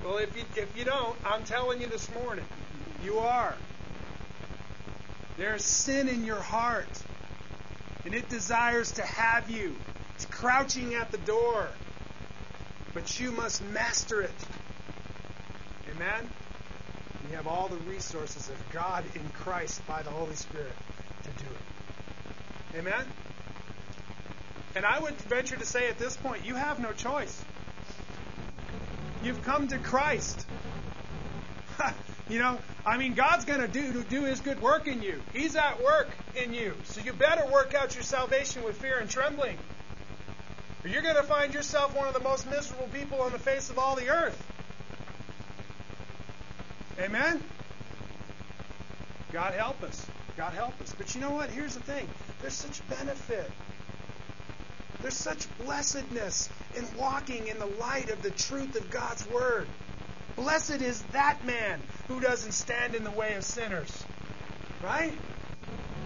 Well, 0.04 0.20
if 0.20 0.38
you, 0.38 0.44
if 0.56 0.78
you 0.78 0.86
don't, 0.86 1.18
I'm 1.26 1.46
telling 1.46 1.82
you 1.82 1.88
this 1.88 2.14
morning, 2.14 2.46
you 3.04 3.18
are. 3.18 3.56
There's 5.42 5.66
sin 5.66 6.08
in 6.08 6.24
your 6.24 6.40
heart, 6.40 6.88
and 8.06 8.14
it 8.14 8.30
desires 8.30 8.92
to 8.92 9.02
have 9.02 9.50
you. 9.50 9.76
It's 10.14 10.26
crouching 10.26 10.94
at 10.94 11.12
the 11.12 11.18
door, 11.18 11.68
but 12.94 13.20
you 13.20 13.32
must 13.32 13.64
master 13.64 14.22
it. 14.22 14.30
Amen? 15.96 16.30
You 17.28 17.38
have 17.38 17.48
all 17.48 17.70
the 17.70 17.78
resources 17.90 18.50
of 18.50 18.72
God 18.72 19.04
in 19.16 19.28
Christ 19.30 19.82
by 19.88 20.04
the 20.04 20.12
Holy 20.12 20.36
Spirit 20.36 20.74
to 21.24 21.44
do 21.44 21.50
it. 21.50 22.78
Amen? 22.78 23.04
And 24.76 24.86
I 24.86 25.00
would 25.00 25.16
venture 25.22 25.56
to 25.56 25.66
say 25.66 25.90
at 25.90 25.98
this 25.98 26.16
point, 26.18 26.46
you 26.46 26.54
have 26.54 26.80
no 26.80 26.92
choice. 26.92 27.44
You've 29.24 29.42
come 29.42 29.70
to 29.70 29.80
Christ. 29.80 30.46
You 32.30 32.40
know, 32.40 32.60
I 32.86 32.98
mean, 32.98 33.14
God's 33.14 33.44
going 33.44 33.60
to 33.60 33.68
do 33.68 34.04
do 34.04 34.24
His 34.24 34.40
good 34.40 34.62
work 34.62 34.88
in 34.88 35.02
you. 35.02 35.22
He's 35.34 35.58
at 35.58 35.84
work 35.84 36.10
in 36.42 36.54
you, 36.54 36.74
so 36.86 37.02
you 37.02 37.12
better 37.12 37.46
work 37.52 37.74
out 37.74 37.94
your 37.94 38.04
salvation 38.04 38.64
with 38.64 38.78
fear 38.78 39.00
and 39.00 39.10
trembling, 39.10 39.58
or 40.84 40.90
you're 40.90 41.02
going 41.02 41.18
to 41.18 41.24
find 41.24 41.54
yourself 41.54 41.94
one 41.94 42.08
of 42.08 42.14
the 42.14 42.22
most 42.22 42.50
miserable 42.50 42.88
people 42.94 43.20
on 43.20 43.34
the 43.34 43.40
face 43.40 43.70
of 43.70 43.78
all 43.78 43.98
the 43.98 44.10
earth. 44.10 44.42
Amen. 47.00 47.42
God 49.34 49.54
help 49.54 49.82
us. 49.84 50.06
God 50.38 50.54
help 50.54 50.80
us. 50.82 50.94
But 50.98 51.14
you 51.16 51.22
know 51.22 51.32
what? 51.32 51.50
Here's 51.50 51.74
the 51.74 51.82
thing. 51.82 52.08
There's 52.42 52.54
such 52.54 52.88
benefit. 52.90 53.50
There's 55.02 55.16
such 55.16 55.48
blessedness 55.58 56.50
in 56.76 56.86
walking 56.98 57.48
in 57.48 57.60
the 57.60 57.66
light 57.66 58.10
of 58.10 58.22
the 58.22 58.32
truth 58.32 58.76
of 58.76 58.90
God's 58.90 59.28
Word. 59.30 59.68
Blessed 60.36 60.82
is 60.82 61.02
that 61.14 61.46
man 61.46 61.80
who 62.08 62.20
doesn't 62.20 62.54
stand 62.54 62.96
in 62.96 63.04
the 63.04 63.12
way 63.12 63.36
of 63.36 63.44
sinners. 63.44 64.06
Right? 64.84 65.14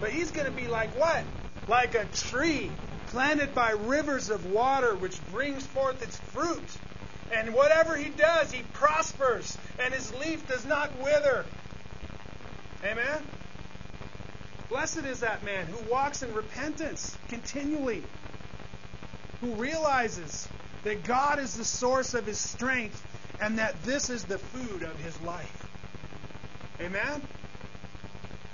But 0.00 0.10
he's 0.10 0.30
going 0.30 0.46
to 0.46 0.52
be 0.52 0.68
like 0.68 0.90
what? 0.98 1.22
Like 1.68 1.94
a 1.94 2.04
tree 2.06 2.70
planted 3.08 3.54
by 3.54 3.70
rivers 3.70 4.30
of 4.30 4.52
water 4.52 4.94
which 4.94 5.18
brings 5.30 5.64
forth 5.66 6.02
its 6.02 6.16
fruit. 6.16 6.68
And 7.32 7.54
whatever 7.54 7.96
he 7.96 8.10
does, 8.10 8.52
he 8.52 8.62
prospers, 8.72 9.56
and 9.80 9.92
his 9.92 10.14
leaf 10.14 10.46
does 10.48 10.64
not 10.64 10.96
wither. 11.00 11.44
Amen? 12.84 13.22
Blessed 14.68 15.04
is 15.04 15.20
that 15.20 15.44
man 15.44 15.66
who 15.66 15.90
walks 15.90 16.22
in 16.22 16.34
repentance 16.34 17.16
continually, 17.28 18.02
who 19.40 19.54
realizes 19.54 20.48
that 20.84 21.04
God 21.04 21.38
is 21.38 21.56
the 21.56 21.64
source 21.64 22.14
of 22.14 22.26
his 22.26 22.38
strength 22.38 23.04
and 23.40 23.58
that 23.58 23.82
this 23.84 24.10
is 24.10 24.24
the 24.24 24.38
food 24.38 24.82
of 24.82 24.98
his 25.00 25.20
life. 25.22 25.68
Amen? 26.80 27.22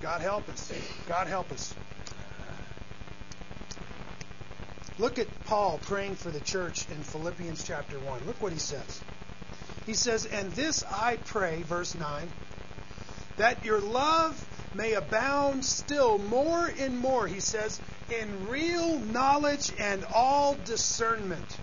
God 0.00 0.20
help 0.20 0.48
us. 0.48 0.72
God 1.08 1.26
help 1.26 1.52
us. 1.52 1.74
Look 4.98 5.18
at 5.18 5.26
Paul 5.46 5.80
praying 5.82 6.16
for 6.16 6.30
the 6.30 6.40
church 6.40 6.86
in 6.90 6.96
Philippians 6.96 7.64
chapter 7.64 7.98
1. 7.98 8.26
Look 8.26 8.40
what 8.42 8.52
he 8.52 8.58
says. 8.58 9.00
He 9.86 9.94
says, 9.94 10.26
And 10.26 10.52
this 10.52 10.84
I 10.84 11.16
pray, 11.24 11.62
verse 11.62 11.94
9, 11.94 12.28
that 13.38 13.64
your 13.64 13.80
love 13.80 14.46
may 14.74 14.92
abound 14.94 15.64
still 15.64 16.18
more 16.18 16.70
and 16.78 16.98
more, 16.98 17.26
he 17.26 17.40
says, 17.40 17.80
in 18.10 18.48
real 18.48 18.98
knowledge 18.98 19.72
and 19.78 20.04
all 20.14 20.56
discernment, 20.64 21.58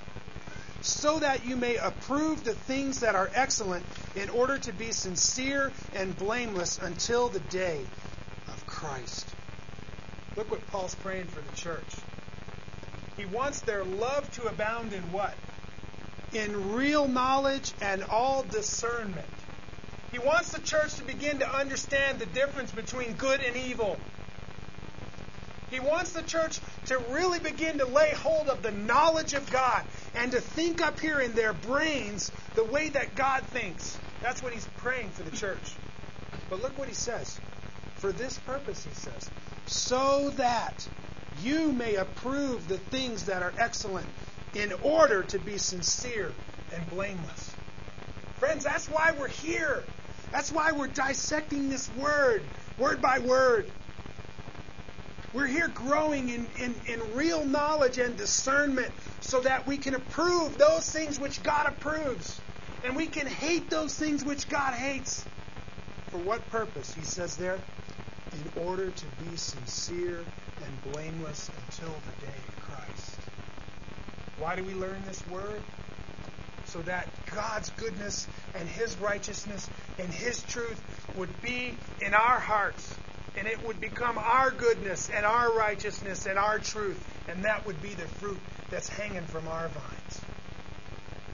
so 0.90 1.20
that 1.20 1.46
you 1.46 1.56
may 1.56 1.78
approve 1.78 2.44
the 2.44 2.54
things 2.54 3.02
that 3.02 3.16
are 3.16 3.30
excellent 3.34 3.86
in 4.16 4.30
order 4.30 4.58
to 4.58 4.74
be 4.74 4.92
sincere 4.92 5.72
and 5.96 6.18
blameless 6.18 6.80
until 6.82 7.30
the 7.30 7.40
day 7.40 7.82
of 8.48 8.68
Christ. 8.68 9.28
Look 10.36 10.52
what 10.52 10.66
Paul's 10.72 10.96
praying 10.96 11.26
for 11.26 11.42
the 11.42 11.56
church. 11.56 11.96
He 13.18 13.26
wants 13.26 13.62
their 13.62 13.84
love 13.84 14.32
to 14.36 14.48
abound 14.48 14.94
in 14.94 15.04
what? 15.12 15.34
In 16.34 16.74
real 16.74 17.08
knowledge 17.08 17.74
and 17.82 18.04
all 18.04 18.44
discernment. 18.44 19.28
He 20.12 20.20
wants 20.20 20.52
the 20.52 20.60
church 20.60 20.96
to 20.96 21.04
begin 21.04 21.40
to 21.40 21.50
understand 21.50 22.20
the 22.20 22.26
difference 22.26 22.72
between 22.72 23.14
good 23.14 23.42
and 23.42 23.56
evil. 23.56 23.98
He 25.70 25.80
wants 25.80 26.14
the 26.14 26.24
church 26.24 26.60
to 26.90 26.98
really 27.12 27.40
begin 27.40 27.78
to 27.78 27.86
lay 27.86 28.12
hold 28.12 28.50
of 28.50 28.62
the 28.64 28.72
knowledge 28.72 29.34
of 29.34 29.50
God 29.52 29.84
and 30.16 30.32
to 30.32 30.42
think 30.42 30.82
up 30.82 31.00
here 31.00 31.20
in 31.22 31.34
their 31.34 31.54
brains 31.54 32.32
the 32.56 32.64
way 32.64 32.90
that 32.90 33.16
God 33.16 33.44
thinks. 33.46 33.98
That's 34.22 34.42
what 34.44 34.54
he's 34.54 34.68
praying 34.78 35.10
for 35.10 35.24
the 35.24 35.36
church. 35.36 35.76
But 36.50 36.62
look 36.62 36.78
what 36.78 36.88
he 36.88 36.96
says. 36.96 37.40
For 37.98 38.12
this 38.12 38.38
purpose, 38.40 38.84
he 38.84 38.94
says, 38.94 39.30
so 39.68 40.32
that 40.32 40.88
you 41.44 41.72
may 41.72 41.96
approve 41.96 42.68
the 42.68 42.78
things 42.78 43.26
that 43.26 43.44
are 43.44 43.54
excellent 43.60 44.08
in 44.56 44.74
order 44.82 45.22
to 45.24 45.38
be 45.38 45.58
sincere 45.60 46.32
and 46.74 46.90
blameless. 46.90 47.54
Friends, 48.40 48.64
that's 48.64 48.90
why 48.90 49.12
we're 49.12 49.28
here. 49.28 49.84
That's 50.32 50.52
why 50.52 50.72
we're 50.72 50.88
dissecting 50.88 51.70
this 51.70 51.90
word, 51.98 52.42
word 52.80 53.02
by 53.02 53.20
word. 53.20 53.70
We're 55.34 55.48
here 55.48 55.68
growing 55.68 56.30
in, 56.30 56.48
in, 56.60 56.74
in 56.88 57.14
real 57.14 57.46
knowledge 57.46 58.00
and 58.00 58.18
discernment 58.18 58.92
so 59.22 59.42
that 59.42 59.68
we 59.68 59.78
can 59.78 59.94
approve 59.94 60.58
those 60.58 60.92
things 60.92 61.20
which 61.20 61.44
God 61.44 61.68
approves. 61.68 62.40
And 62.84 62.96
we 62.96 63.08
can 63.08 63.28
hate 63.28 63.70
those 63.70 63.96
things 63.96 64.24
which 64.24 64.50
God 64.50 64.74
hates. 64.74 65.24
For 66.12 66.18
what 66.18 66.50
purpose? 66.50 66.94
He 66.94 67.04
says 67.04 67.38
there, 67.38 67.60
in 68.34 68.64
order 68.64 68.90
to 68.90 69.06
be 69.24 69.36
sincere 69.38 70.24
and 70.64 70.94
blameless 70.94 71.50
until 71.68 71.90
the 71.90 72.26
day 72.26 72.34
of 72.48 72.60
Christ. 72.62 73.16
Why 74.40 74.56
do 74.56 74.64
we 74.64 74.74
learn 74.74 75.02
this 75.06 75.26
word? 75.28 75.62
So 76.66 76.82
that 76.84 77.08
God's 77.34 77.70
goodness 77.72 78.28
and 78.56 78.68
His 78.68 78.96
righteousness 78.98 79.70
and 80.00 80.08
His 80.08 80.42
truth 80.44 80.82
would 81.18 81.42
be 81.42 81.74
in 82.02 82.14
our 82.14 82.40
hearts. 82.40 82.96
And 83.38 83.48
it 83.48 83.66
would 83.66 83.80
become 83.80 84.18
our 84.18 84.52
goodness 84.52 85.10
and 85.10 85.26
our 85.26 85.52
righteousness 85.54 86.26
and 86.26 86.38
our 86.38 86.60
truth. 86.60 87.04
And 87.28 87.46
that 87.46 87.66
would 87.66 87.82
be 87.82 87.90
the 87.90 88.08
fruit 88.08 88.40
that's 88.70 88.90
hanging 88.90 89.26
from 89.26 89.48
our 89.48 89.70
vines. 89.70 90.22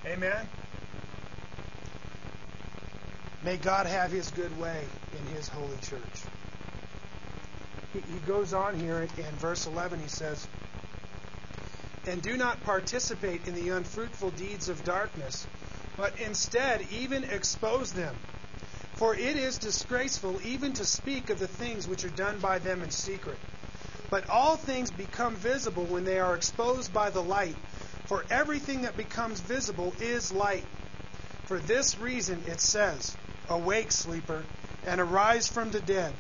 Amen? 0.05 0.47
May 3.43 3.57
God 3.57 3.85
have 3.85 4.11
His 4.11 4.31
good 4.31 4.59
way 4.59 4.83
in 5.17 5.35
His 5.35 5.47
holy 5.47 5.77
church 5.81 6.25
he 7.95 8.19
goes 8.27 8.53
on 8.53 8.79
here 8.79 9.07
in 9.17 9.35
verse 9.37 9.67
11. 9.67 9.99
He 9.99 10.07
says, 10.07 10.47
And 12.05 12.21
do 12.21 12.37
not 12.37 12.63
participate 12.63 13.47
in 13.47 13.55
the 13.55 13.69
unfruitful 13.69 14.31
deeds 14.31 14.69
of 14.69 14.83
darkness, 14.83 15.47
but 15.97 16.19
instead 16.19 16.85
even 16.91 17.23
expose 17.23 17.91
them. 17.93 18.15
For 18.95 19.15
it 19.15 19.35
is 19.35 19.57
disgraceful 19.57 20.39
even 20.43 20.73
to 20.73 20.85
speak 20.85 21.29
of 21.29 21.39
the 21.39 21.47
things 21.47 21.87
which 21.87 22.05
are 22.05 22.09
done 22.09 22.39
by 22.39 22.59
them 22.59 22.81
in 22.81 22.91
secret. 22.91 23.37
But 24.09 24.29
all 24.29 24.55
things 24.55 24.91
become 24.91 25.35
visible 25.35 25.85
when 25.85 26.05
they 26.05 26.19
are 26.19 26.35
exposed 26.35 26.93
by 26.93 27.09
the 27.09 27.23
light. 27.23 27.55
For 28.05 28.23
everything 28.29 28.83
that 28.83 28.95
becomes 28.95 29.39
visible 29.39 29.93
is 29.99 30.31
light. 30.31 30.65
For 31.45 31.59
this 31.59 31.97
reason 31.97 32.43
it 32.47 32.61
says, 32.61 33.15
Awake, 33.49 33.91
sleeper, 33.91 34.43
and 34.85 35.01
arise 35.01 35.47
from 35.47 35.71
the 35.71 35.81
dead 35.81 36.13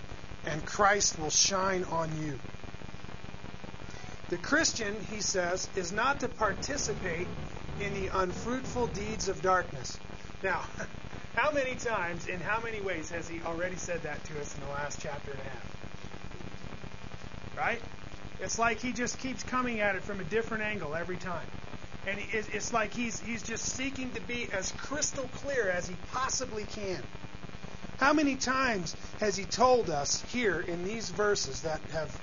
and 0.45 0.65
Christ 0.65 1.17
will 1.17 1.29
shine 1.29 1.83
on 1.85 2.09
you. 2.21 2.39
The 4.29 4.37
Christian, 4.37 4.99
he 5.11 5.21
says, 5.21 5.67
is 5.75 5.91
not 5.91 6.19
to 6.21 6.27
participate 6.27 7.27
in 7.79 7.93
the 7.93 8.09
unfruitful 8.13 8.87
deeds 8.87 9.27
of 9.27 9.41
darkness. 9.41 9.99
Now, 10.43 10.63
how 11.35 11.51
many 11.51 11.75
times, 11.75 12.27
in 12.27 12.39
how 12.39 12.61
many 12.61 12.81
ways 12.81 13.09
has 13.09 13.27
he 13.27 13.41
already 13.41 13.75
said 13.75 14.03
that 14.03 14.23
to 14.25 14.39
us 14.39 14.55
in 14.55 14.61
the 14.61 14.69
last 14.69 15.01
chapter 15.01 15.31
and 15.31 15.39
a 15.39 15.43
half? 15.43 15.75
Right? 17.57 17.81
It's 18.41 18.57
like 18.57 18.79
he 18.79 18.93
just 18.93 19.19
keeps 19.19 19.43
coming 19.43 19.79
at 19.79 19.95
it 19.95 20.03
from 20.03 20.19
a 20.19 20.23
different 20.23 20.63
angle 20.63 20.95
every 20.95 21.17
time. 21.17 21.45
And 22.07 22.19
it's 22.31 22.71
like 22.71 22.93
he's, 22.93 23.19
he's 23.19 23.41
just 23.41 23.65
seeking 23.65 24.11
to 24.11 24.21
be 24.21 24.47
as 24.53 24.71
crystal 24.73 25.27
clear 25.35 25.69
as 25.69 25.87
he 25.87 25.95
possibly 26.11 26.63
can. 26.63 27.01
How 27.97 28.13
many 28.13 28.35
times 28.35 28.95
has 29.19 29.35
he 29.35 29.45
told 29.45 29.89
us 29.89 30.21
here 30.31 30.59
in 30.59 30.83
these 30.83 31.09
verses 31.09 31.61
that 31.61 31.79
have 31.93 32.15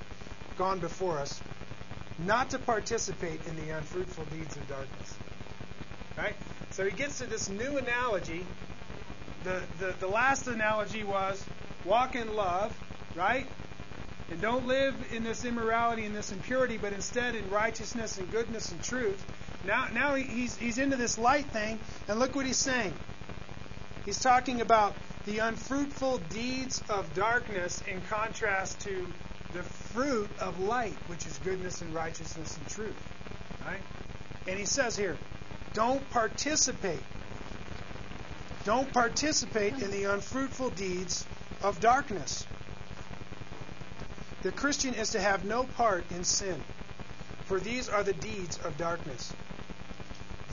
gone 0.56 0.78
before 0.78 1.18
us 1.18 1.40
not 2.18 2.50
to 2.50 2.58
participate 2.58 3.40
in 3.46 3.56
the 3.56 3.70
unfruitful 3.70 4.24
deeds 4.26 4.56
of 4.56 4.68
darkness? 4.68 5.14
Right? 6.16 6.34
So 6.70 6.84
he 6.84 6.92
gets 6.92 7.18
to 7.18 7.26
this 7.26 7.48
new 7.48 7.78
analogy. 7.78 8.44
The, 9.44 9.62
the, 9.78 9.94
the 10.00 10.06
last 10.06 10.46
analogy 10.46 11.04
was 11.04 11.44
walk 11.84 12.14
in 12.14 12.34
love, 12.34 12.76
right? 13.16 13.46
And 14.30 14.40
don't 14.40 14.66
live 14.66 14.94
in 15.12 15.24
this 15.24 15.44
immorality 15.44 16.04
and 16.04 16.14
this 16.14 16.32
impurity, 16.32 16.78
but 16.78 16.92
instead 16.92 17.34
in 17.34 17.50
righteousness 17.50 18.18
and 18.18 18.30
goodness 18.30 18.70
and 18.72 18.82
truth. 18.82 19.22
Now, 19.66 19.88
now 19.92 20.14
he's, 20.14 20.56
he's 20.56 20.78
into 20.78 20.96
this 20.96 21.18
light 21.18 21.46
thing, 21.46 21.78
and 22.08 22.18
look 22.18 22.34
what 22.34 22.46
he's 22.46 22.56
saying. 22.56 22.92
He's 24.04 24.18
talking 24.18 24.60
about 24.60 24.94
the 25.26 25.38
unfruitful 25.38 26.18
deeds 26.30 26.82
of 26.88 27.12
darkness 27.14 27.82
in 27.86 28.00
contrast 28.10 28.80
to 28.80 29.06
the 29.52 29.62
fruit 29.62 30.30
of 30.40 30.58
light, 30.60 30.96
which 31.06 31.26
is 31.26 31.38
goodness 31.44 31.82
and 31.82 31.94
righteousness 31.94 32.56
and 32.56 32.68
truth. 32.68 32.96
Right? 33.64 33.80
And 34.48 34.58
he 34.58 34.64
says 34.64 34.96
here, 34.96 35.16
don't 35.74 36.08
participate. 36.10 37.02
Don't 38.64 38.92
participate 38.92 39.74
in 39.74 39.90
the 39.90 40.04
unfruitful 40.04 40.70
deeds 40.70 41.26
of 41.62 41.80
darkness. 41.80 42.46
The 44.42 44.52
Christian 44.52 44.94
is 44.94 45.10
to 45.10 45.20
have 45.20 45.44
no 45.44 45.64
part 45.64 46.04
in 46.10 46.22
sin, 46.22 46.62
for 47.46 47.58
these 47.58 47.88
are 47.88 48.04
the 48.04 48.12
deeds 48.12 48.58
of 48.58 48.76
darkness. 48.76 49.32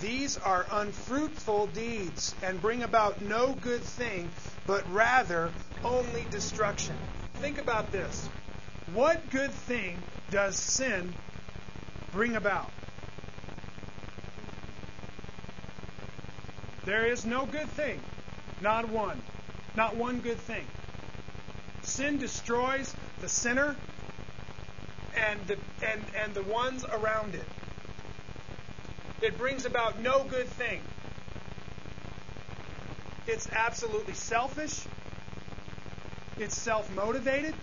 These 0.01 0.38
are 0.38 0.66
unfruitful 0.72 1.68
deeds 1.68 2.34
and 2.41 2.62
bring 2.62 2.84
about 2.84 3.22
no 3.22 3.53
good 3.53 3.82
thing, 3.82 4.32
but 4.66 4.91
rather 4.91 5.51
only 5.84 6.26
destruction. 6.32 6.95
Think 7.36 7.57
about 7.57 7.91
this. 7.91 8.28
What 8.93 9.30
good 9.30 9.51
thing 9.51 10.01
does 10.32 10.57
sin 10.57 11.14
bring 12.12 12.36
about? 12.36 12.70
There 16.90 17.06
is 17.06 17.24
no 17.24 17.46
good 17.46 17.70
thing. 17.70 18.00
Not 18.62 18.90
one. 18.90 19.22
Not 19.76 19.96
one 19.96 20.22
good 20.22 20.40
thing. 20.40 20.66
Sin 21.84 22.18
destroys 22.18 22.96
the 23.22 23.30
sinner 23.30 23.76
and 25.16 25.40
the, 25.46 25.58
and, 25.86 26.02
and 26.18 26.34
the 26.34 26.42
ones 26.42 26.84
around 26.84 27.36
it. 27.36 27.46
It 29.22 29.38
brings 29.38 29.66
about 29.66 30.02
no 30.02 30.24
good 30.24 30.48
thing. 30.48 30.82
It's 33.28 33.48
absolutely 33.52 34.16
selfish. 34.16 34.82
It's 36.40 36.58
self 36.58 36.92
motivated. 36.96 37.54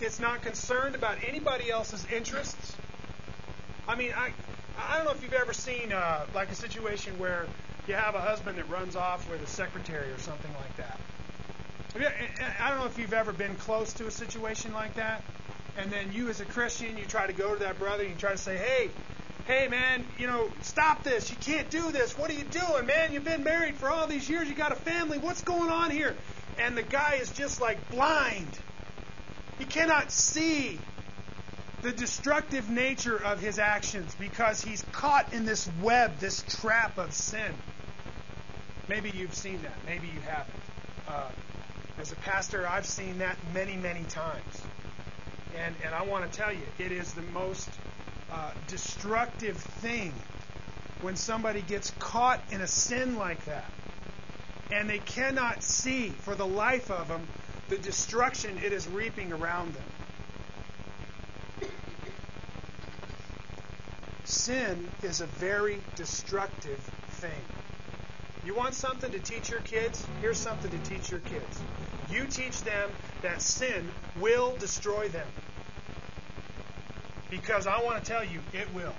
It's 0.00 0.18
not 0.18 0.42
concerned 0.42 0.96
about 0.96 1.18
anybody 1.24 1.70
else's 1.70 2.04
interests. 2.12 2.74
I 3.86 3.94
mean, 3.94 4.12
I, 4.16 4.32
I 4.90 4.96
don't 4.96 5.04
know 5.04 5.12
if 5.12 5.22
you've 5.22 5.32
ever 5.32 5.52
seen 5.52 5.92
uh, 5.92 6.26
like 6.34 6.50
a 6.50 6.54
situation 6.56 7.16
where 7.20 7.46
you 7.86 7.94
have 7.94 8.16
a 8.16 8.20
husband 8.20 8.58
that 8.58 8.68
runs 8.68 8.96
off 8.96 9.30
with 9.30 9.40
a 9.40 9.46
secretary 9.46 10.10
or 10.10 10.18
something 10.18 10.50
like 10.52 10.76
that. 10.78 10.98
I 12.60 12.70
don't 12.70 12.80
know 12.80 12.86
if 12.86 12.98
you've 12.98 13.12
ever 13.12 13.32
been 13.32 13.54
close 13.54 13.92
to 13.94 14.08
a 14.08 14.10
situation 14.10 14.72
like 14.72 14.96
that, 14.96 15.22
and 15.76 15.92
then 15.92 16.12
you 16.12 16.28
as 16.28 16.40
a 16.40 16.44
Christian, 16.44 16.96
you 16.96 17.04
try 17.04 17.28
to 17.28 17.32
go 17.32 17.54
to 17.54 17.60
that 17.60 17.78
brother 17.78 18.02
and 18.02 18.10
you 18.12 18.18
try 18.18 18.32
to 18.32 18.36
say, 18.36 18.56
hey, 18.56 18.90
hey 19.46 19.68
man, 19.68 20.04
you 20.18 20.26
know, 20.26 20.50
stop 20.62 21.04
this. 21.04 21.30
You 21.30 21.36
can't 21.36 21.70
do 21.70 21.92
this. 21.92 22.18
What 22.18 22.28
are 22.28 22.34
you 22.34 22.44
doing, 22.44 22.86
man? 22.86 23.12
You've 23.12 23.24
been 23.24 23.44
married 23.44 23.76
for 23.76 23.88
all 23.88 24.08
these 24.08 24.28
years. 24.28 24.48
You 24.48 24.56
got 24.56 24.72
a 24.72 24.76
family. 24.76 25.18
What's 25.18 25.42
going 25.42 25.70
on 25.70 25.92
here? 25.92 26.16
And 26.58 26.76
the 26.76 26.82
guy 26.82 27.14
is 27.14 27.30
just 27.30 27.60
like 27.60 27.78
blind. 27.92 28.58
He 29.60 29.66
cannot 29.66 30.10
see 30.10 30.80
the 31.82 31.92
destructive 31.92 32.68
nature 32.68 33.16
of 33.16 33.40
his 33.40 33.58
actions 33.58 34.14
because 34.18 34.60
he's 34.60 34.84
caught 34.92 35.32
in 35.32 35.46
this 35.46 35.68
web, 35.80 36.18
this 36.18 36.44
trap 36.60 36.98
of 36.98 37.12
sin. 37.12 37.52
Maybe 38.88 39.10
you've 39.10 39.34
seen 39.34 39.62
that. 39.62 39.76
Maybe 39.86 40.08
you 40.08 40.20
haven't. 40.20 40.54
Uh, 41.08 41.30
as 41.98 42.12
a 42.12 42.16
pastor, 42.16 42.66
I've 42.66 42.86
seen 42.86 43.18
that 43.18 43.36
many, 43.54 43.76
many 43.76 44.02
times. 44.04 44.62
And, 45.56 45.74
and 45.84 45.94
I 45.94 46.02
want 46.02 46.30
to 46.30 46.38
tell 46.38 46.52
you, 46.52 46.62
it 46.78 46.92
is 46.92 47.12
the 47.14 47.22
most 47.22 47.68
uh, 48.30 48.52
destructive 48.68 49.56
thing 49.56 50.12
when 51.00 51.16
somebody 51.16 51.62
gets 51.62 51.92
caught 51.98 52.40
in 52.50 52.60
a 52.60 52.66
sin 52.66 53.16
like 53.16 53.44
that. 53.46 53.70
And 54.70 54.88
they 54.88 54.98
cannot 54.98 55.62
see 55.62 56.10
for 56.10 56.34
the 56.34 56.46
life 56.46 56.90
of 56.90 57.08
them 57.08 57.26
the 57.68 57.78
destruction 57.78 58.58
it 58.58 58.72
is 58.72 58.86
reaping 58.86 59.32
around 59.32 59.74
them. 59.74 59.84
Sin 64.30 64.88
is 65.02 65.20
a 65.20 65.26
very 65.26 65.80
destructive 65.96 66.78
thing. 67.18 67.42
You 68.44 68.54
want 68.54 68.74
something 68.74 69.10
to 69.10 69.18
teach 69.18 69.50
your 69.50 69.58
kids? 69.60 70.06
Here's 70.20 70.38
something 70.38 70.70
to 70.70 70.78
teach 70.88 71.10
your 71.10 71.18
kids. 71.20 71.60
You 72.12 72.26
teach 72.26 72.62
them 72.62 72.90
that 73.22 73.42
sin 73.42 73.90
will 74.20 74.56
destroy 74.56 75.08
them. 75.08 75.26
Because 77.28 77.66
I 77.66 77.82
want 77.82 78.04
to 78.04 78.08
tell 78.08 78.22
you, 78.22 78.38
it 78.52 78.72
will. 78.72 78.94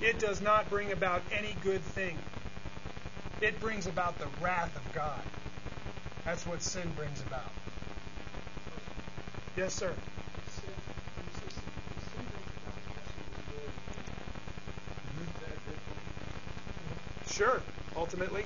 It 0.00 0.20
does 0.20 0.40
not 0.40 0.70
bring 0.70 0.92
about 0.92 1.22
any 1.32 1.54
good 1.64 1.80
thing. 1.80 2.16
It 3.40 3.60
brings 3.60 3.88
about 3.88 4.20
the 4.20 4.28
wrath 4.40 4.74
of 4.76 4.94
God. 4.94 5.20
That's 6.24 6.46
what 6.46 6.62
sin 6.62 6.92
brings 6.96 7.20
about. 7.22 7.50
Yes, 9.56 9.74
sir. 9.74 9.92
Sure, 17.38 17.62
ultimately. 17.94 18.44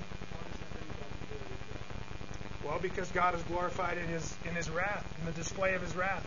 Well, 2.63 2.79
because 2.79 3.11
God 3.13 3.35
is 3.35 3.43
glorified 3.45 3.97
in 3.97 4.07
his 4.07 4.37
in 4.47 4.55
his 4.55 4.69
wrath, 4.69 5.11
in 5.19 5.25
the 5.25 5.33
display 5.33 5.75
of 5.75 5.81
his 5.81 5.97
wrath. 5.97 6.23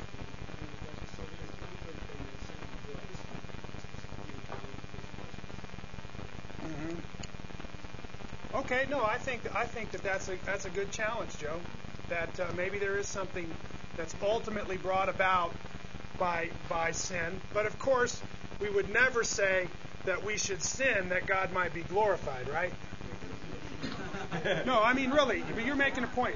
Mm-hmm. 6.63 8.57
Okay, 8.57 8.88
no, 8.89 9.05
I 9.05 9.20
think 9.20 9.41
I 9.55 9.66
think 9.68 9.91
that 9.91 10.01
that's 10.01 10.28
a 10.28 10.36
that's 10.43 10.66
a 10.66 10.72
good 10.72 10.91
challenge, 10.91 11.38
Joe. 11.38 11.59
That 12.09 12.39
uh, 12.39 12.47
maybe 12.57 12.80
there 12.80 12.97
is 12.97 13.05
something 13.05 13.47
that's 13.95 14.16
ultimately 14.24 14.78
brought 14.78 15.09
about 15.09 15.53
by 16.18 16.49
by 16.68 16.93
sin, 16.93 17.39
but 17.53 17.68
of 17.68 17.78
course 17.78 18.20
we 18.59 18.72
would 18.72 18.89
never 18.89 19.24
say 19.24 19.68
that 20.05 20.23
we 20.23 20.37
should 20.37 20.61
sin 20.61 21.09
that 21.09 21.25
God 21.25 21.51
might 21.51 21.73
be 21.73 21.81
glorified, 21.81 22.47
right? 22.49 22.73
no, 24.65 24.81
I 24.81 24.93
mean 24.93 25.11
really, 25.11 25.43
but 25.53 25.65
you're 25.65 25.75
making 25.75 26.03
a 26.03 26.07
point. 26.07 26.35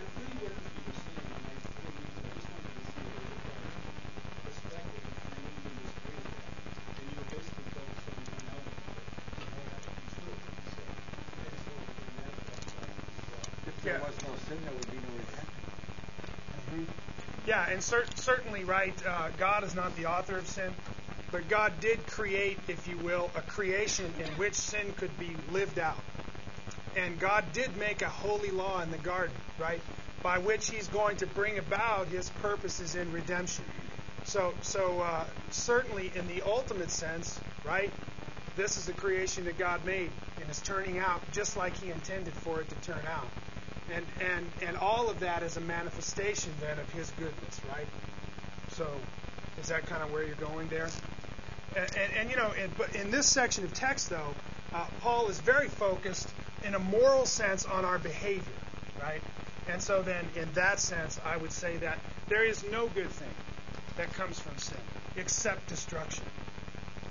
Yeah, 17.50 17.68
and 17.68 17.82
cer- 17.82 18.06
certainly, 18.14 18.64
right, 18.64 18.94
uh, 19.08 19.30
God 19.40 19.64
is 19.64 19.74
not 19.74 19.96
the 19.96 20.06
author 20.06 20.38
of 20.38 20.48
sin. 20.48 20.72
But 21.32 21.48
God 21.48 21.74
did 21.80 22.06
create, 22.08 22.58
if 22.68 22.88
you 22.88 22.98
will, 22.98 23.30
a 23.36 23.42
creation 23.42 24.12
in 24.20 24.28
which 24.32 24.56
sin 24.56 24.94
could 24.98 25.18
be 25.20 25.30
lived 25.52 25.78
out. 25.78 25.98
And 26.96 27.20
God 27.20 27.46
did 27.54 27.78
make 27.78 28.02
a 28.02 28.10
holy 28.10 28.50
law 28.50 28.82
in 28.82 28.90
the 28.90 28.98
garden, 28.98 29.36
right? 29.60 29.80
By 30.24 30.40
which 30.40 30.70
He's 30.70 30.88
going 30.88 31.18
to 31.18 31.28
bring 31.28 31.60
about 31.60 32.08
His 32.08 32.30
purposes 32.42 32.96
in 32.96 33.12
redemption. 33.12 33.66
So, 34.24 34.54
so 34.62 35.02
uh, 35.02 35.26
certainly 35.52 36.12
in 36.16 36.28
the 36.28 36.42
ultimate 36.42 36.90
sense, 36.90 37.40
right? 37.64 37.92
This 38.58 38.78
is 38.78 38.88
the 38.88 38.94
creation 38.94 39.46
that 39.46 39.58
God 39.58 39.86
made, 39.86 40.10
and 40.42 40.50
is 40.50 40.60
turning 40.62 40.98
out 40.98 41.22
just 41.32 41.56
like 41.56 41.76
He 41.78 41.92
intended 41.92 42.34
for 42.34 42.60
it 42.60 42.70
to 42.70 42.76
turn 42.92 43.06
out. 43.08 43.28
And 43.94 44.06
and 44.20 44.46
and 44.68 44.78
all 44.78 45.10
of 45.10 45.22
that 45.22 45.44
is 45.44 45.58
a 45.58 45.62
manifestation 45.62 46.52
then 46.60 46.78
of 46.78 46.92
His 46.92 47.10
goodness, 47.12 47.62
right? 47.70 47.88
So, 48.72 48.88
is 49.62 49.68
that 49.70 49.86
kind 49.86 50.04
of 50.04 50.12
where 50.12 50.24
you're 50.24 50.36
going 50.36 50.68
there? 50.68 50.90
And, 51.80 52.14
and, 52.18 52.30
you 52.30 52.36
know, 52.36 52.52
in, 52.52 52.70
but 52.78 52.96
in 52.96 53.12
this 53.12 53.28
section 53.28 53.64
of 53.64 53.74
text, 53.74 54.10
though, 54.10 54.34
uh, 54.74 54.86
Paul 55.02 55.30
is 55.30 55.40
very 55.40 55.68
focused 55.68 56.30
in 56.64 56.76
a 56.76 56.80
moral 56.80 57.26
sense 57.26 57.66
on 57.66 57.86
our 57.86 57.98
behavior, 57.98 58.54
right? 59.02 59.22
And 59.70 59.82
so 59.82 60.02
then, 60.02 60.26
in 60.36 60.52
that 60.54 60.80
sense, 60.80 61.20
I 61.26 61.38
would 61.38 61.52
say 61.52 61.78
that 61.78 61.98
there 62.28 62.44
is 62.44 62.64
no 62.72 62.88
good 62.88 63.10
thing 63.10 63.30
that 63.98 64.12
comes 64.14 64.40
from 64.40 64.58
sin 64.58 64.78
except 65.16 65.68
destruction. 65.68 66.26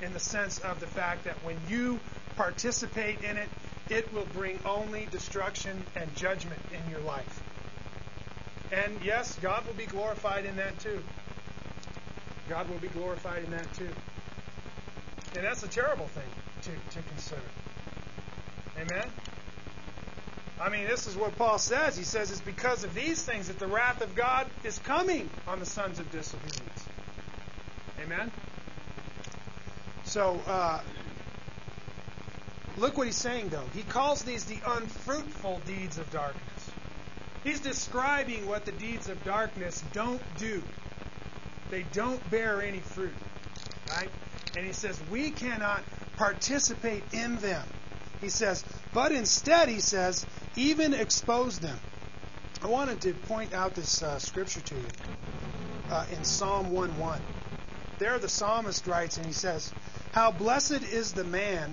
In 0.02 0.12
the 0.12 0.20
sense 0.20 0.58
of 0.60 0.80
the 0.80 0.86
fact 0.86 1.24
that 1.24 1.34
when 1.44 1.56
you 1.68 1.98
participate 2.36 3.22
in 3.22 3.36
it, 3.36 3.48
it 3.88 4.12
will 4.12 4.26
bring 4.34 4.58
only 4.66 5.08
destruction 5.10 5.82
and 5.96 6.14
judgment 6.14 6.60
in 6.72 6.90
your 6.90 7.00
life. 7.00 7.42
And 8.70 8.92
yes, 9.02 9.36
God 9.40 9.66
will 9.66 9.74
be 9.74 9.86
glorified 9.86 10.44
in 10.44 10.56
that 10.56 10.78
too. 10.80 11.02
God 12.48 12.68
will 12.68 12.78
be 12.78 12.88
glorified 12.88 13.44
in 13.44 13.50
that 13.52 13.72
too. 13.74 13.88
And 15.36 15.44
that's 15.44 15.62
a 15.62 15.68
terrible 15.68 16.06
thing 16.08 16.24
to, 16.62 16.70
to 16.94 17.08
consider. 17.08 17.40
Amen? 18.76 19.08
I 20.60 20.68
mean, 20.70 20.86
this 20.86 21.06
is 21.06 21.16
what 21.16 21.36
Paul 21.36 21.58
says. 21.58 21.96
He 21.96 22.04
says 22.04 22.30
it's 22.30 22.40
because 22.40 22.82
of 22.82 22.94
these 22.94 23.22
things 23.22 23.48
that 23.48 23.58
the 23.58 23.66
wrath 23.66 24.02
of 24.02 24.14
God 24.16 24.46
is 24.64 24.78
coming 24.80 25.30
on 25.46 25.60
the 25.60 25.66
sons 25.66 25.98
of 25.98 26.10
disobedience. 26.10 26.84
Amen? 28.02 28.30
So, 30.04 30.40
uh, 30.48 30.80
look 32.76 32.96
what 32.96 33.06
he's 33.06 33.16
saying, 33.16 33.50
though. 33.50 33.64
He 33.74 33.82
calls 33.82 34.22
these 34.22 34.44
the 34.44 34.58
unfruitful 34.66 35.60
deeds 35.66 35.98
of 35.98 36.10
darkness. 36.10 36.70
He's 37.44 37.60
describing 37.60 38.46
what 38.46 38.64
the 38.64 38.72
deeds 38.72 39.08
of 39.08 39.22
darkness 39.24 39.84
don't 39.92 40.22
do. 40.38 40.62
They 41.70 41.84
don't 41.92 42.30
bear 42.30 42.62
any 42.62 42.80
fruit. 42.80 43.14
Right? 43.90 44.08
And 44.58 44.66
he 44.66 44.72
says, 44.72 45.00
we 45.08 45.30
cannot 45.30 45.84
participate 46.16 47.04
in 47.12 47.36
them. 47.36 47.62
He 48.20 48.28
says, 48.28 48.64
but 48.92 49.12
instead, 49.12 49.68
he 49.68 49.78
says, 49.78 50.26
even 50.56 50.94
expose 50.94 51.60
them. 51.60 51.78
I 52.60 52.66
wanted 52.66 53.00
to 53.02 53.14
point 53.14 53.54
out 53.54 53.76
this 53.76 54.02
uh, 54.02 54.18
scripture 54.18 54.60
to 54.60 54.74
you 54.74 54.88
uh, 55.92 56.06
in 56.10 56.24
Psalm 56.24 56.72
1:1. 56.72 57.20
There, 58.00 58.18
the 58.18 58.28
psalmist 58.28 58.88
writes, 58.88 59.16
and 59.16 59.26
he 59.26 59.32
says, 59.32 59.72
How 60.10 60.32
blessed 60.32 60.82
is 60.92 61.12
the 61.12 61.22
man 61.22 61.72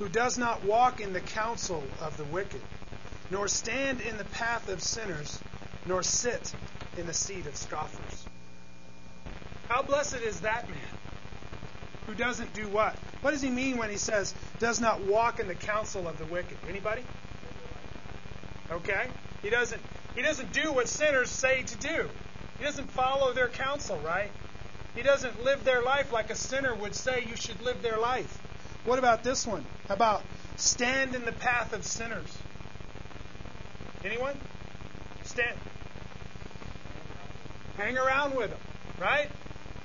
who 0.00 0.08
does 0.08 0.36
not 0.36 0.64
walk 0.64 1.00
in 1.00 1.12
the 1.12 1.20
counsel 1.20 1.84
of 2.00 2.16
the 2.16 2.24
wicked, 2.24 2.60
nor 3.30 3.46
stand 3.46 4.00
in 4.00 4.18
the 4.18 4.24
path 4.24 4.68
of 4.68 4.82
sinners, 4.82 5.38
nor 5.86 6.02
sit 6.02 6.52
in 6.98 7.06
the 7.06 7.14
seat 7.14 7.46
of 7.46 7.54
scoffers. 7.54 8.26
How 9.68 9.82
blessed 9.82 10.22
is 10.22 10.40
that 10.40 10.68
man? 10.68 10.95
Who 12.06 12.14
doesn't 12.14 12.52
do 12.54 12.68
what? 12.68 12.94
What 13.20 13.32
does 13.32 13.42
he 13.42 13.50
mean 13.50 13.76
when 13.76 13.90
he 13.90 13.96
says 13.96 14.34
does 14.58 14.80
not 14.80 15.00
walk 15.00 15.40
in 15.40 15.48
the 15.48 15.54
counsel 15.54 16.06
of 16.08 16.18
the 16.18 16.24
wicked? 16.26 16.56
Anybody? 16.68 17.02
Okay? 18.70 19.08
He 19.42 19.50
doesn't 19.50 19.82
he 20.14 20.22
doesn't 20.22 20.52
do 20.52 20.72
what 20.72 20.88
sinners 20.88 21.30
say 21.30 21.62
to 21.62 21.76
do. 21.76 22.08
He 22.58 22.64
doesn't 22.64 22.90
follow 22.90 23.32
their 23.32 23.48
counsel, 23.48 23.98
right? 23.98 24.30
He 24.94 25.02
doesn't 25.02 25.44
live 25.44 25.64
their 25.64 25.82
life 25.82 26.10
like 26.12 26.30
a 26.30 26.34
sinner 26.34 26.74
would 26.74 26.94
say 26.94 27.26
you 27.28 27.36
should 27.36 27.60
live 27.60 27.82
their 27.82 27.98
life. 27.98 28.38
What 28.86 28.98
about 28.98 29.22
this 29.22 29.46
one? 29.46 29.64
How 29.88 29.94
about 29.94 30.22
stand 30.56 31.14
in 31.14 31.24
the 31.24 31.32
path 31.32 31.74
of 31.74 31.84
sinners? 31.84 32.38
Anyone? 34.04 34.36
Stand. 35.24 35.58
Hang 37.76 37.98
around 37.98 38.34
with 38.36 38.50
them, 38.50 38.58
right? 38.98 39.28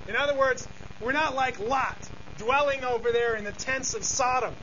In 0.07 0.15
other 0.15 0.36
words, 0.36 0.65
we're 1.02 1.12
not 1.12 1.36
like 1.36 1.60
Lot, 1.60 1.97
dwelling 2.38 2.84
over 2.84 3.12
there 3.12 3.36
in 3.36 3.43
the 3.43 3.52
tents 3.52 3.93
of 3.93 4.04
Sodom, 4.04 4.54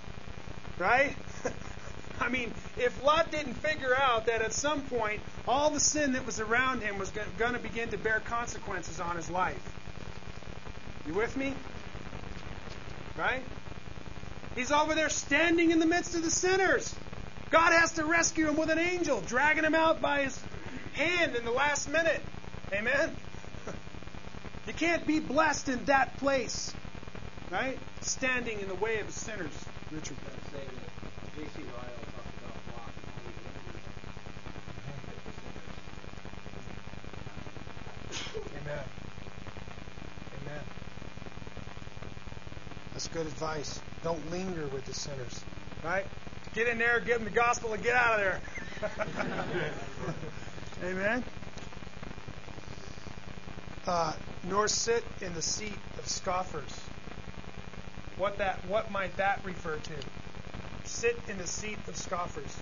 right? 0.78 1.16
I 2.20 2.28
mean, 2.28 2.52
if 2.76 3.02
Lot 3.02 3.30
didn't 3.30 3.54
figure 3.54 3.94
out 3.94 4.26
that 4.26 4.42
at 4.42 4.52
some 4.52 4.82
point 4.82 5.20
all 5.46 5.70
the 5.70 5.80
sin 5.80 6.12
that 6.12 6.26
was 6.26 6.40
around 6.40 6.82
him 6.82 6.98
was 6.98 7.10
going 7.38 7.52
to 7.52 7.58
begin 7.58 7.90
to 7.90 7.98
bear 7.98 8.20
consequences 8.20 9.00
on 9.00 9.16
his 9.16 9.30
life. 9.30 9.74
You 11.06 11.14
with 11.14 11.36
me? 11.36 11.54
Right? 13.16 13.42
He's 14.54 14.70
over 14.70 14.94
there 14.94 15.08
standing 15.08 15.70
in 15.70 15.78
the 15.78 15.86
midst 15.86 16.14
of 16.14 16.22
the 16.22 16.30
sinners. 16.30 16.94
God 17.50 17.72
has 17.72 17.92
to 17.92 18.04
rescue 18.04 18.48
him 18.48 18.56
with 18.56 18.68
an 18.68 18.78
angel, 18.78 19.22
dragging 19.22 19.64
him 19.64 19.74
out 19.74 20.02
by 20.02 20.24
his 20.24 20.38
hand 20.94 21.34
in 21.36 21.44
the 21.44 21.50
last 21.50 21.88
minute. 21.88 22.20
Amen? 22.72 23.16
You 24.68 24.74
can't 24.74 25.06
be 25.06 25.18
blessed 25.18 25.70
in 25.70 25.82
that 25.86 26.18
place, 26.18 26.74
right? 27.50 27.78
Standing 28.02 28.60
in 28.60 28.68
the 28.68 28.74
way 28.74 29.00
of 29.00 29.06
the 29.06 29.12
sinners, 29.14 29.50
Richard. 29.90 30.18
J.C. 31.38 31.62
Ryle 31.62 31.82
talked 32.12 32.34
about 32.42 32.90
Amen. 38.60 38.84
Amen. 40.42 40.60
That's 42.92 43.08
good 43.08 43.26
advice. 43.26 43.80
Don't 44.04 44.30
linger 44.30 44.66
with 44.66 44.84
the 44.84 44.92
sinners, 44.92 45.44
right? 45.82 46.04
Get 46.54 46.68
in 46.68 46.76
there, 46.76 47.00
give 47.00 47.14
them 47.14 47.24
the 47.24 47.30
gospel, 47.30 47.72
and 47.72 47.82
get 47.82 47.94
out 47.94 48.20
of 48.20 48.20
there. 48.20 48.40
Amen. 50.84 51.24
Uh, 53.88 54.12
nor 54.50 54.68
sit 54.68 55.02
in 55.22 55.32
the 55.32 55.40
seat 55.40 55.78
of 55.98 56.06
scoffers. 56.06 56.78
What 58.18 58.36
that? 58.36 58.62
What 58.66 58.90
might 58.90 59.16
that 59.16 59.40
refer 59.44 59.76
to? 59.76 59.94
Sit 60.84 61.18
in 61.30 61.38
the 61.38 61.46
seat 61.46 61.78
of 61.88 61.96
scoffers. 61.96 62.54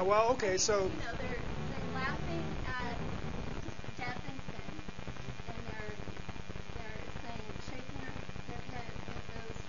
Yeah, 0.00 0.06
well, 0.06 0.30
okay, 0.30 0.56
so. 0.56 0.76
You 0.76 0.80
know, 0.80 0.88
they're, 1.18 1.28
they're 1.28 1.94
laughing 1.94 2.44
at 2.64 2.96
death 3.98 4.16
and 4.30 4.40
sin, 4.48 4.72
and 5.46 5.60
they're, 5.68 5.92
they're 6.74 7.04
saying, 7.20 7.44
shaking 7.68 8.00
their, 8.00 8.16
their 8.48 8.64
head 8.72 8.88
at 8.96 9.24
those 9.36 9.60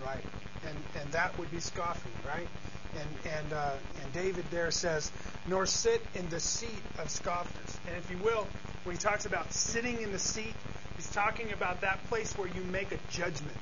who 0.00 0.06
Right, 0.06 0.24
and 0.66 1.02
and 1.02 1.12
that 1.12 1.38
would 1.38 1.50
be 1.50 1.60
scoffing, 1.60 2.12
right? 2.26 2.48
And 2.96 3.08
and 3.34 3.52
uh, 3.52 3.74
and 4.02 4.12
David 4.14 4.46
there 4.50 4.70
says, 4.70 5.12
nor 5.46 5.66
sit 5.66 6.00
in 6.14 6.26
the 6.30 6.40
seat 6.40 6.80
of 6.98 7.10
scoffers. 7.10 7.76
And 7.88 7.96
if 7.98 8.10
you 8.10 8.16
will, 8.24 8.46
when 8.84 8.96
he 8.96 9.02
talks 9.02 9.26
about 9.26 9.52
sitting 9.52 10.00
in 10.00 10.12
the 10.12 10.18
seat, 10.18 10.54
he's 10.96 11.10
talking 11.10 11.52
about 11.52 11.82
that 11.82 12.02
place 12.08 12.32
where 12.38 12.48
you 12.48 12.62
make 12.72 12.90
a 12.92 12.98
judgment. 13.10 13.58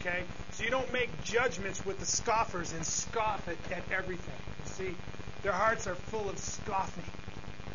Okay? 0.00 0.24
So 0.60 0.66
you 0.66 0.70
don't 0.70 0.92
make 0.92 1.08
judgments 1.24 1.86
with 1.86 2.00
the 2.00 2.04
scoffers 2.04 2.74
and 2.74 2.84
scoff 2.84 3.48
at, 3.48 3.56
at 3.72 3.82
everything. 3.90 4.34
You 4.66 4.70
see, 4.70 4.94
their 5.42 5.52
hearts 5.52 5.86
are 5.86 5.94
full 5.94 6.28
of 6.28 6.36
scoffing, 6.36 7.10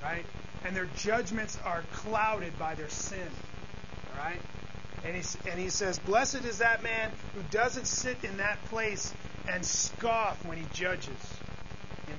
right? 0.03 0.23
And 0.63 0.75
their 0.75 0.88
judgments 0.95 1.57
are 1.65 1.81
clouded 1.93 2.59
by 2.59 2.75
their 2.75 2.89
sin. 2.89 3.27
All 4.11 4.23
right? 4.23 4.39
And 5.03 5.15
he, 5.15 5.23
and 5.49 5.59
he 5.59 5.69
says, 5.69 5.97
Blessed 5.97 6.45
is 6.45 6.59
that 6.59 6.83
man 6.83 7.09
who 7.33 7.41
doesn't 7.49 7.88
sit 7.88 8.23
in 8.23 8.38
that 8.38 8.63
place 8.65 9.11
and 9.49 9.65
scoff 9.65 10.45
when 10.45 10.59
he 10.59 10.65
judges. 10.71 11.17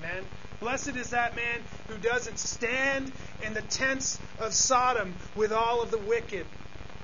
Amen? 0.01 0.25
Blessed 0.59 0.97
is 0.97 1.11
that 1.11 1.37
man 1.37 1.61
who 1.87 1.97
doesn't 1.99 2.41
stand 2.41 3.13
in 3.45 3.55
the 3.55 3.63
tents 3.63 4.19
of 4.41 4.53
Sodom 4.53 5.15
with 5.37 5.53
all 5.53 5.81
of 5.81 5.93
the 5.93 5.99
wicked 5.99 6.45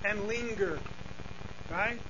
and 0.05 0.27
linger. 0.27 0.81
Right? 1.71 2.01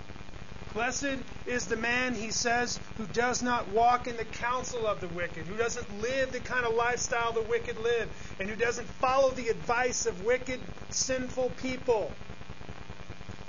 Blessed 0.75 1.19
is 1.47 1.67
the 1.67 1.77
man, 1.77 2.15
he 2.15 2.31
says, 2.31 2.81
who 2.97 3.05
does 3.07 3.43
not 3.43 3.69
walk 3.69 4.07
in 4.07 4.17
the 4.17 4.25
counsel 4.25 4.87
of 4.87 5.01
the 5.01 5.09
wicked, 5.09 5.47
who 5.47 5.57
doesn't 5.57 6.01
live 6.01 6.33
the 6.33 6.41
kind 6.41 6.65
of 6.65 6.75
lifestyle 6.75 7.33
the 7.33 7.43
wicked 7.43 7.79
live, 7.79 8.09
and 8.41 8.49
who 8.49 8.57
doesn't 8.57 8.87
follow 8.87 9.31
the 9.31 9.49
advice 9.49 10.07
of 10.07 10.25
wicked, 10.25 10.61
sinful 10.89 11.51
people. 11.61 12.11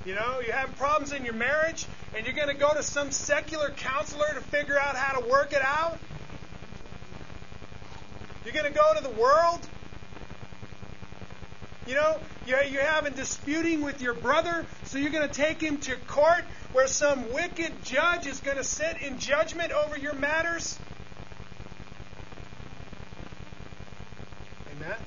You 0.06 0.16
know, 0.16 0.42
you 0.46 0.52
have 0.52 0.76
problems 0.78 1.14
in 1.14 1.24
your 1.24 1.34
marriage, 1.34 1.88
and 2.14 2.26
you're 2.26 2.36
going 2.36 2.50
to 2.50 2.60
go 2.60 2.74
to 2.74 2.84
some 2.84 3.12
secular 3.12 3.70
counselor 3.70 4.28
to 4.34 4.42
figure 4.42 4.78
out 4.78 4.98
how 4.98 5.18
to 5.20 5.26
work 5.26 5.54
it 5.54 5.62
out? 5.62 5.98
You're 8.44 8.54
going 8.54 8.66
to 8.66 8.78
go 8.78 8.94
to 8.98 9.04
the 9.04 9.22
world? 9.22 9.62
You 11.86 11.96
know, 11.96 12.18
you're, 12.48 12.64
you're 12.64 12.84
having 12.84 13.14
disputing 13.14 13.82
with 13.82 14.02
your 14.02 14.14
brother, 14.14 14.66
so 14.86 14.98
you're 14.98 15.12
going 15.12 15.28
to 15.28 15.34
take 15.34 15.60
him 15.60 15.78
to 15.80 15.96
court 16.08 16.44
where 16.72 16.88
some 16.88 17.34
wicked 17.34 17.84
judge 17.84 18.26
is 18.26 18.40
going 18.40 18.58
to 18.58 18.64
sit 18.64 19.02
in 19.02 19.20
judgment 19.20 19.72
over 19.72 19.98
your 19.98 20.14
matters? 20.14 20.78
Amen. 24.78 24.98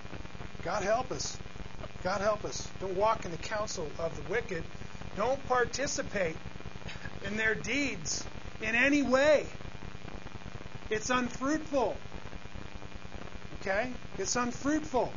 God 0.63 0.83
help 0.83 1.11
us. 1.11 1.39
God 2.05 2.21
help 2.21 2.45
us. 2.45 2.69
Don't 2.81 2.97
walk 2.97 3.25
in 3.25 3.31
the 3.31 3.37
counsel 3.39 3.89
of 3.99 4.15
the 4.17 4.31
wicked. 4.31 4.63
Don't 5.17 5.45
participate 5.49 6.37
in 7.25 7.37
their 7.37 7.55
deeds 7.55 8.25
in 8.61 8.75
any 8.75 9.03
way. 9.03 9.47
It's 10.91 11.11
unfruitful. 11.11 11.97
Okay? 13.61 13.91
It's 14.19 14.37
unfruitful. 14.37 15.13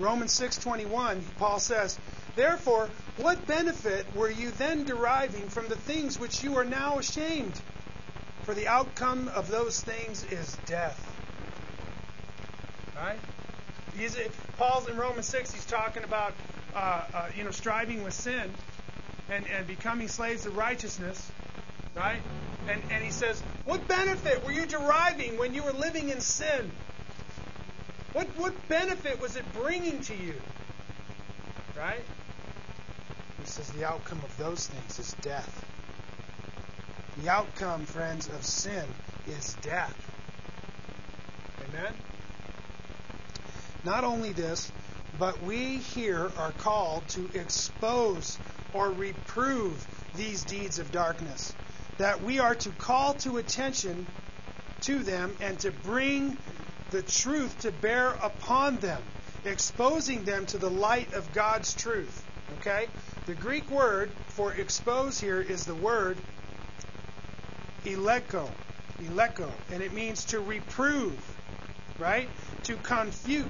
Romans 0.00 0.32
6:21, 0.32 1.22
Paul 1.38 1.60
says, 1.60 1.98
"Therefore, 2.34 2.88
what 3.16 3.46
benefit 3.46 4.12
were 4.14 4.30
you 4.30 4.50
then 4.50 4.84
deriving 4.84 5.48
from 5.48 5.68
the 5.68 5.76
things 5.76 6.18
which 6.18 6.42
you 6.42 6.56
are 6.56 6.64
now 6.64 6.98
ashamed? 6.98 7.60
For 8.44 8.54
the 8.54 8.66
outcome 8.66 9.28
of 9.28 9.48
those 9.48 9.80
things 9.80 10.24
is 10.24 10.56
death." 10.66 10.98
Right? 12.96 13.18
He's, 13.96 14.16
Paul's 14.56 14.88
in 14.88 14.96
Romans 14.96 15.26
6, 15.26 15.52
he's 15.52 15.66
talking 15.66 16.04
about 16.04 16.32
uh, 16.74 17.04
uh, 17.12 17.28
you 17.36 17.44
know 17.44 17.50
striving 17.50 18.02
with 18.02 18.14
sin 18.14 18.54
and, 19.30 19.46
and 19.46 19.66
becoming 19.66 20.08
slaves 20.08 20.46
of 20.46 20.56
righteousness, 20.56 21.30
right? 21.94 22.20
And, 22.68 22.82
and 22.90 23.04
he 23.04 23.10
says, 23.10 23.42
What 23.64 23.86
benefit 23.88 24.44
were 24.44 24.52
you 24.52 24.66
deriving 24.66 25.38
when 25.38 25.54
you 25.54 25.62
were 25.62 25.72
living 25.72 26.08
in 26.08 26.20
sin? 26.20 26.70
What, 28.12 28.26
what 28.36 28.68
benefit 28.68 29.20
was 29.20 29.36
it 29.36 29.44
bringing 29.54 30.00
to 30.02 30.14
you? 30.14 30.34
Right? 31.78 32.02
He 33.40 33.46
says 33.46 33.70
the 33.70 33.84
outcome 33.84 34.20
of 34.24 34.36
those 34.36 34.66
things 34.66 34.98
is 34.98 35.14
death. 35.22 35.64
The 37.22 37.30
outcome, 37.30 37.84
friends, 37.86 38.28
of 38.28 38.44
sin 38.44 38.84
is 39.28 39.56
death. 39.62 39.94
Amen? 41.68 41.92
Not 43.84 44.04
only 44.04 44.32
this, 44.32 44.70
but 45.18 45.42
we 45.42 45.76
here 45.76 46.30
are 46.36 46.52
called 46.52 47.06
to 47.08 47.30
expose 47.34 48.38
or 48.72 48.90
reprove 48.90 49.86
these 50.16 50.44
deeds 50.44 50.78
of 50.78 50.90
darkness. 50.92 51.54
That 51.98 52.22
we 52.22 52.40
are 52.40 52.54
to 52.56 52.70
call 52.70 53.14
to 53.14 53.36
attention 53.36 54.06
to 54.82 54.98
them 55.00 55.36
and 55.40 55.58
to 55.60 55.70
bring 55.70 56.36
the 56.90 57.02
truth 57.02 57.60
to 57.60 57.72
bear 57.72 58.10
upon 58.22 58.76
them, 58.78 59.02
exposing 59.44 60.24
them 60.24 60.46
to 60.46 60.58
the 60.58 60.70
light 60.70 61.12
of 61.14 61.32
God's 61.32 61.74
truth. 61.74 62.24
Okay? 62.60 62.88
The 63.26 63.34
Greek 63.34 63.70
word 63.70 64.10
for 64.28 64.52
expose 64.52 65.20
here 65.20 65.40
is 65.40 65.64
the 65.64 65.74
word 65.74 66.16
eleko. 67.84 68.48
Eleko. 69.02 69.50
And 69.72 69.82
it 69.82 69.92
means 69.92 70.24
to 70.26 70.40
reprove, 70.40 71.18
right? 71.98 72.28
To 72.64 72.76
confute, 72.76 73.46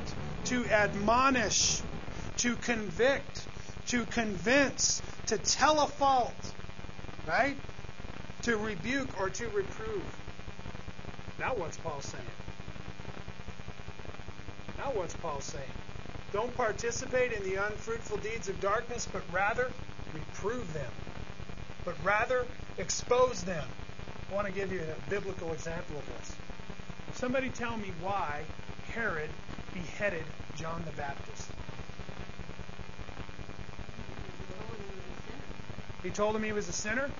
to 0.47 0.67
admonish, 0.67 1.83
to 2.39 2.57
convict, 2.57 3.47
to 3.89 4.05
convince, 4.07 5.03
to 5.27 5.39
tell 5.39 5.81
a 5.81 5.87
fault, 5.87 6.53
right? 7.27 7.57
To 8.43 8.57
rebuke 8.57 9.21
or 9.21 9.31
to 9.31 9.49
reprove. 9.49 10.05
Now, 11.39 11.55
what's 11.55 11.77
Paul 11.79 12.01
saying? 12.01 12.25
Now, 14.81 14.93
what's 14.93 15.15
Paul 15.17 15.43
saying? 15.43 15.65
Don't 16.33 16.57
participate 16.57 17.33
in 17.33 17.43
the 17.45 17.57
unfruitful 17.57 18.17
deeds 18.19 18.49
of 18.49 18.59
darkness, 18.63 19.07
but 19.13 19.23
rather 19.31 19.71
reprove 20.15 20.73
them. 20.73 20.91
But 21.85 21.97
rather 22.03 22.47
expose 22.79 23.43
them. 23.45 23.65
I 24.31 24.35
want 24.35 24.47
to 24.47 24.53
give 24.53 24.73
you 24.73 24.81
a 24.81 25.11
biblical 25.11 25.53
example 25.53 25.99
of 25.99 26.07
this. 26.07 26.35
Somebody 27.17 27.51
tell 27.51 27.77
me 27.77 27.93
why 28.01 28.43
Herod 28.95 29.29
beheaded 29.75 30.25
John 30.57 30.83
the 30.87 30.93
Baptist. 30.93 31.49
He 36.03 36.09
told 36.09 36.35
him 36.35 36.43
he 36.43 36.53
was 36.53 36.69
a 36.69 36.73
sinner. 36.73 37.11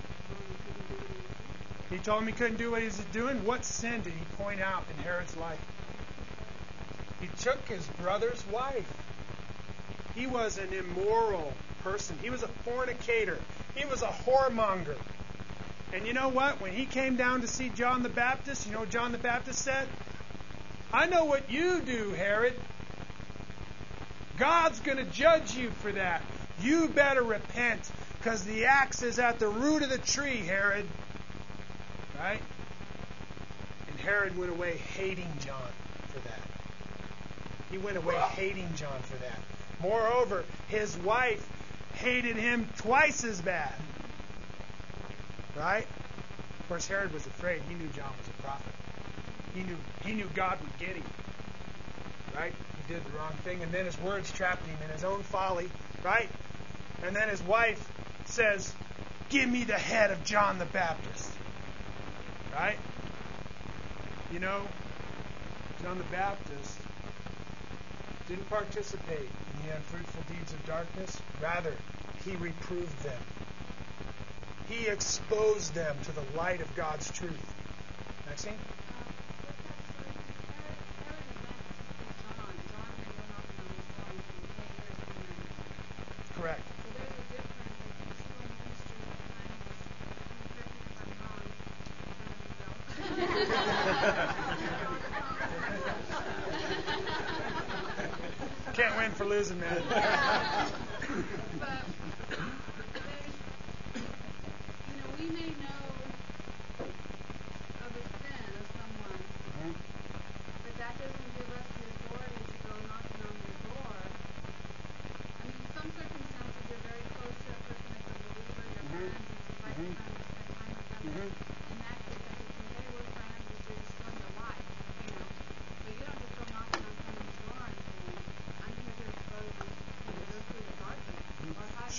He 1.91 1.99
told 1.99 2.23
him 2.23 2.27
he 2.27 2.33
couldn't 2.33 2.57
do 2.57 2.71
what 2.71 2.79
he 2.79 2.87
was 2.87 2.97
doing. 3.13 3.45
What 3.45 3.65
sin 3.65 4.01
did 4.01 4.13
he 4.13 4.43
point 4.43 4.61
out 4.61 4.83
in 4.89 5.03
Herod's 5.03 5.37
life? 5.37 5.59
Took 7.41 7.67
his 7.67 7.85
brother's 8.01 8.45
wife. 8.47 8.91
He 10.15 10.27
was 10.27 10.57
an 10.57 10.71
immoral 10.73 11.53
person. 11.83 12.17
He 12.21 12.29
was 12.29 12.43
a 12.43 12.47
fornicator. 12.47 13.37
He 13.75 13.85
was 13.85 14.01
a 14.01 14.07
whoremonger. 14.07 14.97
And 15.93 16.05
you 16.05 16.13
know 16.13 16.29
what? 16.29 16.61
When 16.61 16.71
he 16.71 16.85
came 16.85 17.15
down 17.15 17.41
to 17.41 17.47
see 17.47 17.69
John 17.69 18.03
the 18.03 18.09
Baptist, 18.09 18.67
you 18.67 18.73
know 18.73 18.85
John 18.85 19.11
the 19.11 19.17
Baptist 19.17 19.59
said? 19.59 19.87
I 20.93 21.07
know 21.07 21.25
what 21.25 21.49
you 21.49 21.81
do, 21.81 22.11
Herod. 22.11 22.53
God's 24.37 24.79
going 24.79 24.97
to 24.97 25.05
judge 25.05 25.55
you 25.55 25.71
for 25.81 25.91
that. 25.91 26.21
You 26.61 26.89
better 26.89 27.23
repent 27.23 27.89
because 28.17 28.43
the 28.43 28.65
axe 28.65 29.01
is 29.01 29.19
at 29.19 29.39
the 29.39 29.47
root 29.47 29.83
of 29.83 29.89
the 29.89 29.97
tree, 29.97 30.37
Herod. 30.37 30.85
Right? 32.19 32.41
And 33.87 33.99
Herod 33.99 34.37
went 34.37 34.51
away 34.51 34.77
hating 34.77 35.31
John 35.39 35.71
for 36.09 36.19
that. 36.19 36.50
He 37.71 37.77
went 37.77 37.97
away 37.97 38.15
hating 38.15 38.69
John 38.75 39.01
for 39.01 39.17
that. 39.17 39.39
Moreover, 39.81 40.43
his 40.67 40.95
wife 40.97 41.47
hated 41.93 42.35
him 42.35 42.67
twice 42.77 43.23
as 43.23 43.41
bad. 43.41 43.73
Right? 45.57 45.87
Of 46.59 46.67
course, 46.67 46.87
Herod 46.87 47.13
was 47.13 47.25
afraid. 47.25 47.61
He 47.67 47.75
knew 47.75 47.87
John 47.95 48.11
was 48.17 48.27
a 48.27 48.41
prophet. 48.43 48.73
He 49.55 49.63
knew 49.63 49.77
he 50.03 50.13
knew 50.13 50.29
God 50.35 50.59
would 50.61 50.77
get 50.79 50.95
him. 50.95 51.03
Right? 52.35 52.53
He 52.87 52.93
did 52.93 53.03
the 53.05 53.17
wrong 53.17 53.33
thing, 53.43 53.61
and 53.63 53.71
then 53.71 53.85
his 53.85 53.99
words 53.99 54.31
trapped 54.31 54.65
him 54.65 54.77
in 54.83 54.89
his 54.89 55.03
own 55.03 55.23
folly. 55.23 55.69
Right? 56.03 56.29
And 57.03 57.15
then 57.15 57.29
his 57.29 57.41
wife 57.41 57.85
says, 58.25 58.73
"Give 59.29 59.49
me 59.49 59.63
the 59.63 59.77
head 59.77 60.11
of 60.11 60.23
John 60.23 60.59
the 60.59 60.65
Baptist." 60.65 61.29
Right? 62.53 62.77
You 64.31 64.39
know, 64.39 64.61
John 65.81 65.97
the 65.97 66.03
Baptist 66.05 66.77
didn't 68.31 68.49
participate 68.49 69.19
in 69.19 69.67
the 69.67 69.75
unfruitful 69.75 70.23
deeds 70.33 70.53
of 70.53 70.65
darkness. 70.65 71.21
Rather, 71.41 71.73
he 72.23 72.33
reproved 72.37 73.03
them. 73.03 73.19
He 74.69 74.87
exposed 74.87 75.73
them 75.73 75.97
to 76.05 76.13
the 76.13 76.23
light 76.37 76.61
of 76.61 76.73
God's 76.73 77.11
truth. 77.11 77.53
Maxine? 78.25 78.53
Correct. 86.37 86.61
Can't 98.81 98.97
win 98.97 99.11
for 99.11 99.25
losing, 99.25 99.59
man. 99.59 99.83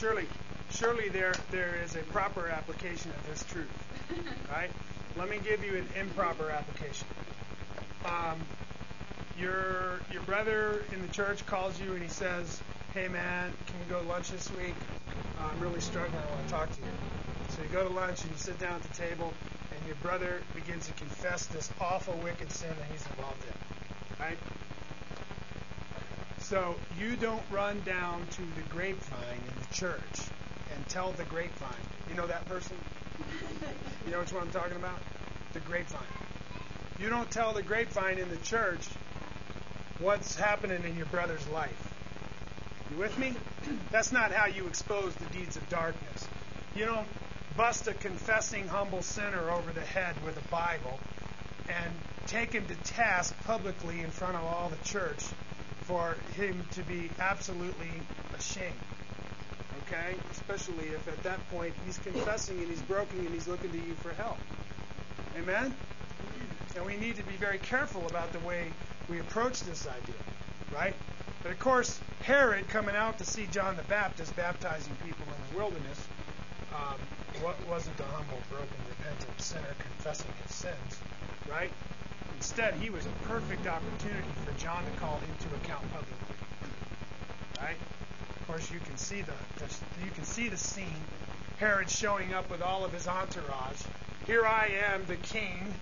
surely, 0.03 0.27
surely 0.73 1.09
there 1.11 1.33
there 1.53 1.77
is 1.85 1.95
a 1.95 2.01
proper 2.11 2.49
application 2.49 3.13
of 3.13 3.31
this 3.31 3.45
truth, 3.45 3.71
right? 4.51 4.71
Let 5.17 5.31
me 5.31 5.39
give 5.45 5.65
you 5.65 5.77
an 5.77 5.87
improper 6.01 6.51
application. 6.51 7.07
Um, 8.05 8.41
your 9.39 10.01
your 10.11 10.23
brother 10.23 10.83
in 10.93 11.01
the 11.07 11.13
church 11.13 11.47
calls 11.47 11.81
you 11.81 11.93
and 11.93 12.03
he 12.03 12.09
says, 12.09 12.61
"Hey 12.95 13.07
man, 13.07 13.53
can 13.69 13.79
we 13.79 13.85
go 13.89 14.03
to 14.03 14.09
lunch 14.09 14.33
this 14.33 14.51
week? 14.57 14.75
Uh, 15.41 15.47
I'm 15.53 15.61
really 15.61 15.81
struggling. 15.81 16.21
I 16.21 16.35
want 16.35 16.47
to 16.49 16.53
talk 16.53 16.69
to 16.69 16.81
you." 16.81 16.89
So 17.51 17.63
you 17.63 17.69
go 17.69 17.87
to 17.87 17.95
lunch 17.95 18.23
and 18.23 18.33
you 18.33 18.39
sit 18.39 18.59
down 18.59 18.75
at 18.75 18.83
the 18.83 18.97
table, 18.97 19.33
and 19.71 19.87
your 19.87 19.97
brother 20.03 20.43
begins 20.57 20.89
to 20.89 20.93
confess 20.95 21.47
this 21.47 21.71
awful, 21.81 22.15
wicked 22.25 22.51
sin 22.51 22.71
that 22.77 22.89
he's 22.91 23.07
involved 23.07 23.45
in, 23.45 24.25
right? 24.25 24.39
So 26.41 26.75
you 26.99 27.15
don't 27.15 27.43
run 27.53 27.81
down 27.87 28.27
to 28.33 28.43
the 28.57 28.63
grapevine 28.69 29.41
church 29.73 30.21
and 30.75 30.89
tell 30.89 31.13
the 31.13 31.25
grapevine. 31.25 31.71
You 32.09 32.15
know 32.15 32.27
that 32.27 32.47
person? 32.49 32.77
You 34.07 34.13
know 34.13 34.21
which 34.21 34.33
one 34.33 34.45
I'm 34.45 34.51
talking 34.51 34.77
about? 34.77 34.99
The 35.53 35.61
grapevine. 35.61 36.01
You 37.01 37.09
don't 37.09 37.31
tell 37.31 37.53
the 37.53 37.63
grapevine 37.63 38.19
in 38.19 38.29
the 38.29 38.37
church 38.39 38.87
what's 39.99 40.37
happening 40.37 40.83
in 40.85 40.97
your 40.97 41.07
brother's 41.07 41.47
life. 41.49 41.93
You 42.91 42.99
with 42.99 43.17
me? 43.19 43.35
That's 43.91 44.13
not 44.13 44.33
how 44.33 44.47
you 44.47 44.67
expose 44.67 45.15
the 45.15 45.27
deeds 45.27 45.57
of 45.57 45.69
darkness. 45.69 46.29
You 46.75 46.87
don't 46.87 47.07
bust 47.57 47.87
a 47.89 47.95
confessing, 47.95 48.69
humble 48.69 49.03
sinner 49.03 49.51
over 49.51 49.73
the 49.73 49.81
head 49.81 50.15
with 50.25 50.37
a 50.37 50.49
Bible 50.51 50.99
and 51.69 51.93
take 52.27 52.53
him 52.53 52.67
to 52.67 52.75
task 52.93 53.35
publicly 53.45 54.01
in 54.01 54.11
front 54.11 54.37
of 54.37 54.45
all 54.45 54.71
the 54.71 54.89
church 54.89 55.23
for 55.83 56.17
him 56.37 56.65
to 56.73 56.83
be 56.83 57.11
absolutely 57.21 57.91
ashamed. 58.37 58.73
Okay? 59.93 60.15
Especially 60.31 60.87
if 60.89 61.07
at 61.07 61.23
that 61.23 61.39
point 61.51 61.75
he's 61.85 61.99
confessing 61.99 62.59
and 62.59 62.69
he's 62.69 62.81
broken 62.83 63.19
and 63.19 63.29
he's 63.29 63.47
looking 63.47 63.71
to 63.71 63.77
you 63.77 63.95
for 64.01 64.13
help. 64.15 64.39
Amen? 65.37 65.75
And 66.75 66.87
we 66.87 66.97
need 66.97 67.17
to 67.17 67.23
be 67.25 67.35
very 67.35 67.59
careful 67.59 68.07
about 68.07 68.33
the 68.33 68.39
way 68.41 68.73
we 69.11 69.21
approach 69.21 69.61
this 69.63 69.87
idea. 69.87 70.15
Right? 70.75 70.95
But 71.43 71.53
of 71.53 71.59
course, 71.59 72.01
Herod 72.23 72.69
coming 72.69 72.97
out 72.97 73.19
to 73.19 73.25
see 73.25 73.47
John 73.51 73.77
the 73.77 73.83
Baptist 73.83 74.35
baptizing 74.37 74.97
people 75.05 75.27
in 75.27 75.53
the 75.53 75.59
wilderness 75.59 76.09
um, 76.75 76.99
wasn't 77.69 78.01
a 78.01 78.05
humble, 78.05 78.39
broken, 78.49 78.69
repentant 78.89 79.41
sinner 79.41 79.75
confessing 79.79 80.33
his 80.47 80.55
sins. 80.55 80.99
Right? 81.51 81.71
Instead, 82.37 82.75
he 82.75 82.89
was 82.89 83.05
a 83.05 83.29
perfect 83.29 83.67
opportunity 83.67 84.29
for 84.45 84.59
John 84.59 84.85
to 84.85 84.91
call 85.01 85.19
him 85.19 85.31
to 85.41 85.57
account 85.57 85.83
publicly. 85.93 86.12
Course, 88.53 88.71
you 88.71 88.81
can 88.81 88.99
see 88.99 89.23
the, 89.23 89.33
the 89.57 89.65
you 90.05 90.11
can 90.11 90.25
see 90.25 90.51
the 90.51 90.59
scene. 90.59 91.01
Herod 91.57 91.89
showing 91.89 92.35
up 92.35 92.51
with 92.51 92.61
all 92.61 92.85
of 92.85 92.93
his 92.93 93.09
entourage. 93.09 93.81
Here 94.27 94.45
I 94.45 94.67
am, 94.93 95.07
the 95.07 95.17
king. 95.17 95.73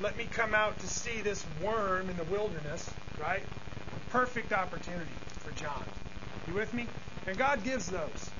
Let 0.00 0.16
me 0.16 0.26
come 0.30 0.54
out 0.54 0.78
to 0.78 0.86
see 0.86 1.20
this 1.20 1.44
worm 1.62 2.08
in 2.08 2.16
the 2.16 2.24
wilderness. 2.24 2.88
Right? 3.20 3.42
A 3.42 4.10
perfect 4.10 4.54
opportunity 4.54 5.10
for 5.40 5.50
John. 5.50 5.84
You 6.46 6.54
with 6.54 6.72
me? 6.72 6.86
And 7.26 7.36
God 7.36 7.62
gives 7.62 7.88
those. 7.88 8.30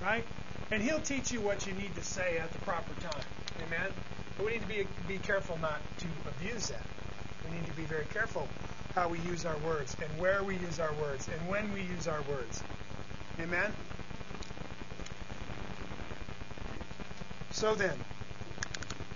Right? 0.00 0.24
And 0.72 0.82
He'll 0.82 0.98
teach 0.98 1.30
you 1.30 1.40
what 1.40 1.64
you 1.64 1.74
need 1.74 1.94
to 1.94 2.02
say 2.02 2.38
at 2.38 2.52
the 2.52 2.58
proper 2.62 3.00
time. 3.00 3.24
Amen? 3.64 3.92
But 4.36 4.46
we 4.46 4.52
need 4.54 4.62
to 4.62 4.66
be, 4.66 4.86
be 5.06 5.18
careful 5.18 5.56
not 5.62 5.78
to 5.98 6.06
abuse 6.36 6.66
that. 6.70 6.82
We 7.48 7.56
need 7.56 7.66
to 7.66 7.72
be 7.74 7.84
very 7.84 8.06
careful 8.06 8.48
how 8.94 9.08
we 9.08 9.18
use 9.20 9.46
our 9.46 9.56
words 9.58 9.96
and 10.02 10.20
where 10.20 10.42
we 10.42 10.56
use 10.56 10.78
our 10.78 10.92
words 10.94 11.28
and 11.28 11.48
when 11.48 11.72
we 11.72 11.80
use 11.82 12.06
our 12.06 12.20
words. 12.22 12.61
Amen? 13.42 13.72
So 17.50 17.74
then, 17.74 17.96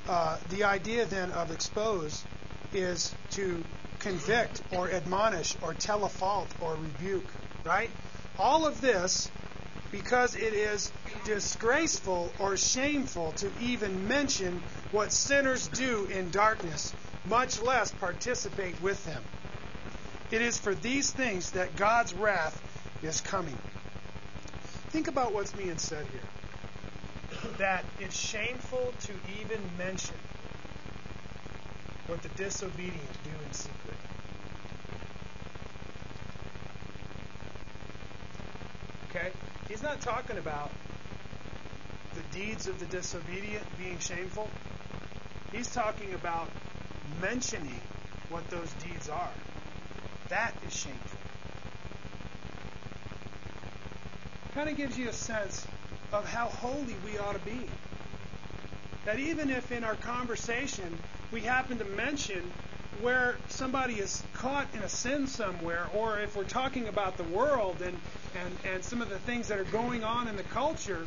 uh, 0.08 0.38
the 0.50 0.64
idea 0.64 1.04
then 1.04 1.30
of 1.32 1.50
expose 1.50 2.24
is 2.72 3.14
to 3.32 3.62
convict 4.00 4.62
or 4.72 4.90
admonish 4.90 5.56
or 5.62 5.74
tell 5.74 6.04
a 6.04 6.08
fault 6.08 6.48
or 6.60 6.74
rebuke, 6.74 7.26
right? 7.64 7.90
All 8.38 8.66
of 8.66 8.80
this 8.80 9.30
because 9.92 10.34
it 10.34 10.52
is 10.52 10.90
disgraceful 11.24 12.32
or 12.38 12.56
shameful 12.56 13.32
to 13.32 13.50
even 13.60 14.08
mention 14.08 14.60
what 14.90 15.12
sinners 15.12 15.68
do 15.68 16.06
in 16.06 16.30
darkness, 16.30 16.92
much 17.24 17.60
less 17.62 17.92
participate 17.92 18.80
with 18.82 19.04
them. 19.04 19.22
It 20.30 20.42
is 20.42 20.58
for 20.58 20.74
these 20.74 21.12
things 21.12 21.52
that 21.52 21.76
God's 21.76 22.12
wrath 22.12 22.60
is 23.02 23.20
coming. 23.20 23.56
Think 24.96 25.08
about 25.08 25.34
what's 25.34 25.52
being 25.52 25.76
said 25.76 26.06
here. 26.06 27.50
That 27.58 27.84
it's 28.00 28.16
shameful 28.16 28.94
to 29.02 29.12
even 29.42 29.60
mention 29.76 30.16
what 32.06 32.22
the 32.22 32.30
disobedient 32.30 32.96
do 33.22 33.30
in 33.44 33.52
secret. 33.52 33.98
Okay? 39.10 39.28
He's 39.68 39.82
not 39.82 40.00
talking 40.00 40.38
about 40.38 40.70
the 42.14 42.22
deeds 42.34 42.66
of 42.66 42.80
the 42.80 42.86
disobedient 42.86 43.66
being 43.76 43.98
shameful. 43.98 44.48
He's 45.52 45.68
talking 45.68 46.14
about 46.14 46.48
mentioning 47.20 47.82
what 48.30 48.48
those 48.48 48.72
deeds 48.82 49.10
are. 49.10 49.34
That 50.30 50.54
is 50.66 50.74
shameful. 50.74 51.05
Kind 54.56 54.70
of 54.70 54.76
gives 54.78 54.96
you 54.96 55.10
a 55.10 55.12
sense 55.12 55.66
of 56.14 56.26
how 56.26 56.46
holy 56.46 56.96
we 57.04 57.18
ought 57.18 57.34
to 57.34 57.38
be. 57.40 57.68
That 59.04 59.18
even 59.18 59.50
if 59.50 59.70
in 59.70 59.84
our 59.84 59.96
conversation 59.96 60.96
we 61.30 61.42
happen 61.42 61.76
to 61.76 61.84
mention 61.84 62.40
where 63.02 63.36
somebody 63.50 63.96
is 63.96 64.22
caught 64.32 64.66
in 64.72 64.80
a 64.80 64.88
sin 64.88 65.26
somewhere, 65.26 65.84
or 65.94 66.20
if 66.20 66.34
we're 66.34 66.44
talking 66.44 66.88
about 66.88 67.18
the 67.18 67.24
world 67.24 67.82
and, 67.82 67.98
and, 68.34 68.72
and 68.72 68.82
some 68.82 69.02
of 69.02 69.10
the 69.10 69.18
things 69.18 69.48
that 69.48 69.58
are 69.58 69.64
going 69.64 70.04
on 70.04 70.26
in 70.26 70.36
the 70.36 70.42
culture, 70.42 71.06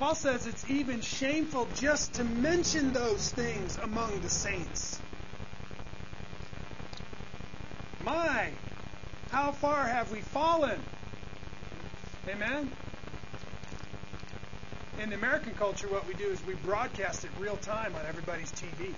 Paul 0.00 0.16
says 0.16 0.48
it's 0.48 0.68
even 0.68 1.00
shameful 1.00 1.68
just 1.76 2.14
to 2.14 2.24
mention 2.24 2.92
those 2.92 3.30
things 3.30 3.78
among 3.84 4.20
the 4.22 4.30
saints. 4.30 4.98
My, 8.02 8.48
how 9.30 9.52
far 9.52 9.86
have 9.86 10.10
we 10.10 10.22
fallen? 10.22 10.80
Amen? 12.28 12.70
In 15.00 15.10
the 15.10 15.16
American 15.16 15.52
culture, 15.54 15.88
what 15.88 16.06
we 16.06 16.14
do 16.14 16.24
is 16.24 16.44
we 16.46 16.54
broadcast 16.54 17.24
it 17.24 17.30
real 17.38 17.56
time 17.56 17.94
on 17.94 18.06
everybody's 18.06 18.52
TV. 18.52 18.94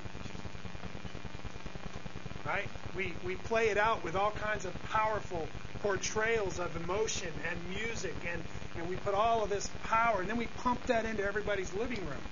Right? 2.47 2.69
We, 2.95 3.13
we 3.25 3.35
play 3.35 3.71
it 3.71 3.79
out 3.79 4.05
with 4.05 4.15
all 4.15 4.31
kinds 4.31 4.65
of 4.65 4.83
powerful 4.85 5.49
portrayals 5.83 6.59
of 6.59 6.77
emotion 6.77 7.33
and 7.51 7.59
music, 7.77 8.15
and, 8.33 8.43
and 8.77 8.89
we 8.89 8.97
put 8.97 9.15
all 9.15 9.43
of 9.43 9.51
this 9.51 9.69
power, 9.85 10.21
and 10.21 10.29
then 10.29 10.37
we 10.37 10.47
pump 10.59 10.85
that 10.87 11.05
into 11.05 11.25
everybody's 11.25 11.73
living 11.75 12.01
room. 12.01 12.27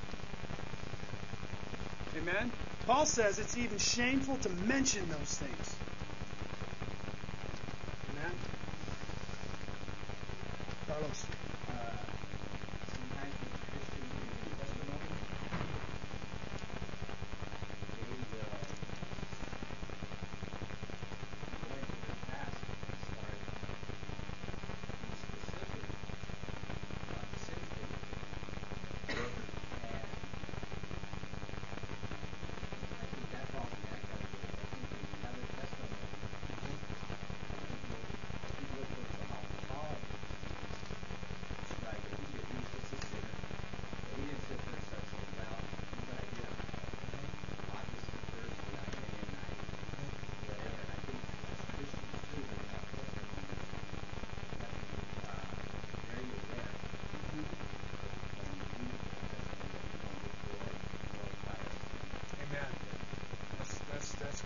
Amen? 2.16 2.52
Paul 2.86 3.06
says 3.06 3.38
it's 3.38 3.56
even 3.56 3.78
shameful 3.78 4.36
to 4.36 4.48
mention 4.50 5.08
those 5.08 5.38
things. 5.38 5.76
Amen? 8.12 8.32
Carlos. 10.86 11.24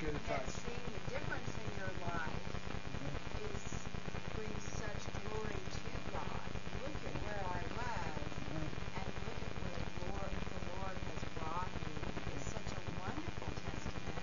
good 0.01 0.15
advice. 0.15 0.39
And 0.39 0.63
seeing 0.63 0.89
the 0.95 1.05
difference 1.11 1.51
in 1.59 1.71
your 1.75 1.93
life 2.07 2.47
is 3.51 3.67
brings 4.39 4.65
such 4.79 5.03
glory 5.27 5.59
to 5.59 5.91
God. 6.15 6.47
Look 6.87 6.99
at 7.03 7.15
where 7.27 7.43
I 7.43 7.63
was, 7.67 8.31
and 8.95 9.11
look 9.27 9.43
at 9.43 9.55
where 9.59 9.83
the 9.83 10.07
Lord, 10.15 10.33
the 10.39 10.63
Lord 10.79 10.97
has 11.03 11.23
brought 11.35 11.73
me. 11.83 11.99
It's 12.31 12.47
such 12.47 12.71
a 12.79 12.83
wonderful 12.95 13.51
testament. 13.59 14.23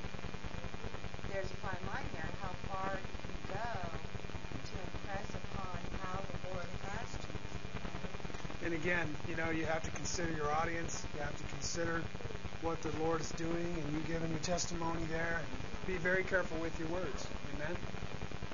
There's 1.28 1.52
a 1.52 1.60
fine 1.60 1.84
line 1.92 2.08
there. 2.16 2.32
How 2.40 2.56
far 2.72 2.96
you 2.96 3.12
can 3.28 3.60
go 3.60 3.72
to 4.00 4.74
impress 4.80 5.28
upon 5.36 5.76
how 6.08 6.24
the 6.24 6.38
Lord 6.56 6.72
has 6.88 7.10
you. 7.20 7.36
And 8.64 8.75
again, 8.86 9.16
you 9.28 9.36
know, 9.36 9.50
you 9.50 9.66
have 9.66 9.82
to 9.82 9.90
consider 9.92 10.32
your 10.34 10.52
audience. 10.52 11.04
You 11.16 11.22
have 11.22 11.36
to 11.36 11.44
consider 11.56 12.04
what 12.62 12.80
the 12.84 12.92
Lord 13.04 13.20
is 13.20 13.32
doing, 13.32 13.50
and 13.84 13.94
you 13.94 14.00
giving 14.06 14.30
your 14.30 14.40
testimony 14.40 15.02
there. 15.10 15.40
And 15.40 15.88
be 15.88 15.98
very 15.98 16.24
careful 16.24 16.60
with 16.60 16.78
your 16.78 16.88
words. 16.90 17.26
Amen? 17.56 17.76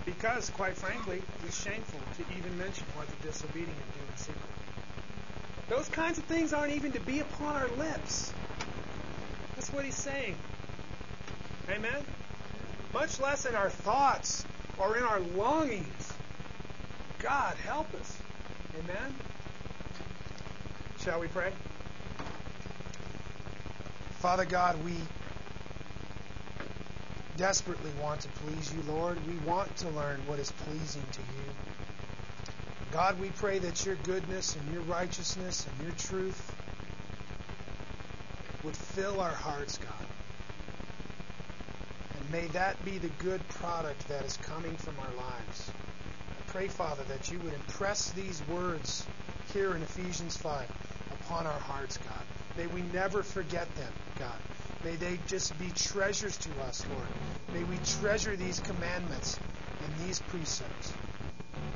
Because, 0.05 0.49
quite 0.51 0.77
frankly, 0.77 1.21
it's 1.45 1.61
shameful 1.61 1.99
to 2.15 2.37
even 2.37 2.57
mention 2.57 2.85
what 2.95 3.07
the 3.09 3.27
disobedient 3.27 3.75
do 3.75 3.99
in 4.09 4.17
secret. 4.17 4.41
Those 5.67 5.89
kinds 5.89 6.17
of 6.17 6.23
things 6.23 6.53
aren't 6.53 6.71
even 6.71 6.93
to 6.93 7.01
be 7.01 7.19
upon 7.19 7.57
our 7.57 7.67
lips. 7.77 8.31
That's 9.55 9.73
what 9.73 9.83
he's 9.83 9.95
saying. 9.95 10.37
Amen? 11.69 12.05
Much 12.93 13.19
less 13.19 13.45
in 13.45 13.53
our 13.53 13.69
thoughts 13.69 14.45
or 14.77 14.95
in 14.95 15.03
our 15.03 15.19
longings. 15.19 16.13
God, 17.19 17.57
help 17.65 17.93
us. 17.95 18.17
Amen? 18.79 19.13
Shall 21.03 21.19
we 21.19 21.27
pray? 21.29 21.51
Father 24.19 24.45
God, 24.45 24.77
we 24.85 24.93
desperately 27.37 27.89
want 27.99 28.21
to 28.21 28.27
please 28.45 28.71
you, 28.71 28.83
Lord. 28.83 29.17
We 29.27 29.33
want 29.49 29.75
to 29.77 29.89
learn 29.89 30.19
what 30.27 30.37
is 30.37 30.51
pleasing 30.51 31.01
to 31.11 31.19
you. 31.21 32.53
God, 32.91 33.19
we 33.19 33.29
pray 33.29 33.57
that 33.57 33.83
your 33.83 33.95
goodness 34.03 34.55
and 34.55 34.71
your 34.71 34.83
righteousness 34.83 35.65
and 35.65 35.87
your 35.87 35.97
truth 35.97 36.55
would 38.63 38.75
fill 38.75 39.21
our 39.21 39.33
hearts, 39.33 39.79
God. 39.79 40.05
And 42.15 42.31
may 42.31 42.45
that 42.49 42.85
be 42.85 42.99
the 42.99 43.09
good 43.23 43.41
product 43.49 44.07
that 44.09 44.23
is 44.23 44.37
coming 44.37 44.75
from 44.75 44.93
our 44.99 45.13
lives. 45.17 45.71
I 46.37 46.51
pray, 46.51 46.67
Father, 46.67 47.01
that 47.05 47.31
you 47.31 47.39
would 47.39 47.53
impress 47.53 48.11
these 48.11 48.39
words 48.47 49.07
here 49.51 49.75
in 49.75 49.81
Ephesians 49.81 50.37
5 50.37 50.80
upon 51.31 51.47
our 51.47 51.59
hearts, 51.59 51.97
God. 51.97 52.25
May 52.57 52.67
we 52.67 52.81
never 52.81 53.23
forget 53.23 53.73
them, 53.77 53.93
God. 54.19 54.37
May 54.83 54.97
they 54.97 55.17
just 55.27 55.57
be 55.57 55.71
treasures 55.71 56.35
to 56.39 56.49
us, 56.59 56.85
Lord. 56.91 57.07
May 57.53 57.63
we 57.63 57.77
treasure 57.77 58.35
these 58.35 58.59
commandments 58.59 59.39
and 59.81 59.97
these 59.97 60.19
precepts. 60.19 60.93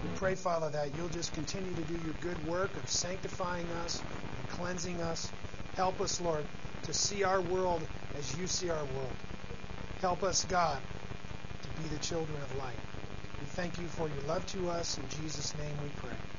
We 0.03 0.09
pray, 0.09 0.35
Father, 0.35 0.69
that 0.71 0.93
you'll 0.97 1.07
just 1.07 1.33
continue 1.33 1.73
to 1.73 1.83
do 1.83 1.93
your 1.93 2.15
good 2.19 2.45
work 2.45 2.75
of 2.75 2.89
sanctifying 2.89 3.71
us 3.71 4.03
and 4.37 4.49
cleansing 4.49 5.01
us. 5.01 5.31
Help 5.77 6.01
us, 6.01 6.19
Lord, 6.19 6.45
to 6.83 6.93
see 6.93 7.23
our 7.23 7.39
world 7.39 7.87
as 8.17 8.37
you 8.37 8.47
see 8.47 8.69
our 8.69 8.85
world. 8.85 9.15
Help 10.01 10.23
us, 10.23 10.43
God, 10.43 10.81
to 11.61 11.81
be 11.81 11.87
the 11.87 11.99
children 11.99 12.41
of 12.41 12.53
light. 12.57 12.75
We 13.39 13.47
thank 13.47 13.79
you 13.79 13.87
for 13.87 14.09
your 14.09 14.21
love 14.27 14.45
to 14.47 14.69
us. 14.69 14.97
In 14.97 15.07
Jesus' 15.07 15.55
name 15.55 15.81
we 15.81 15.89
pray. 16.01 16.34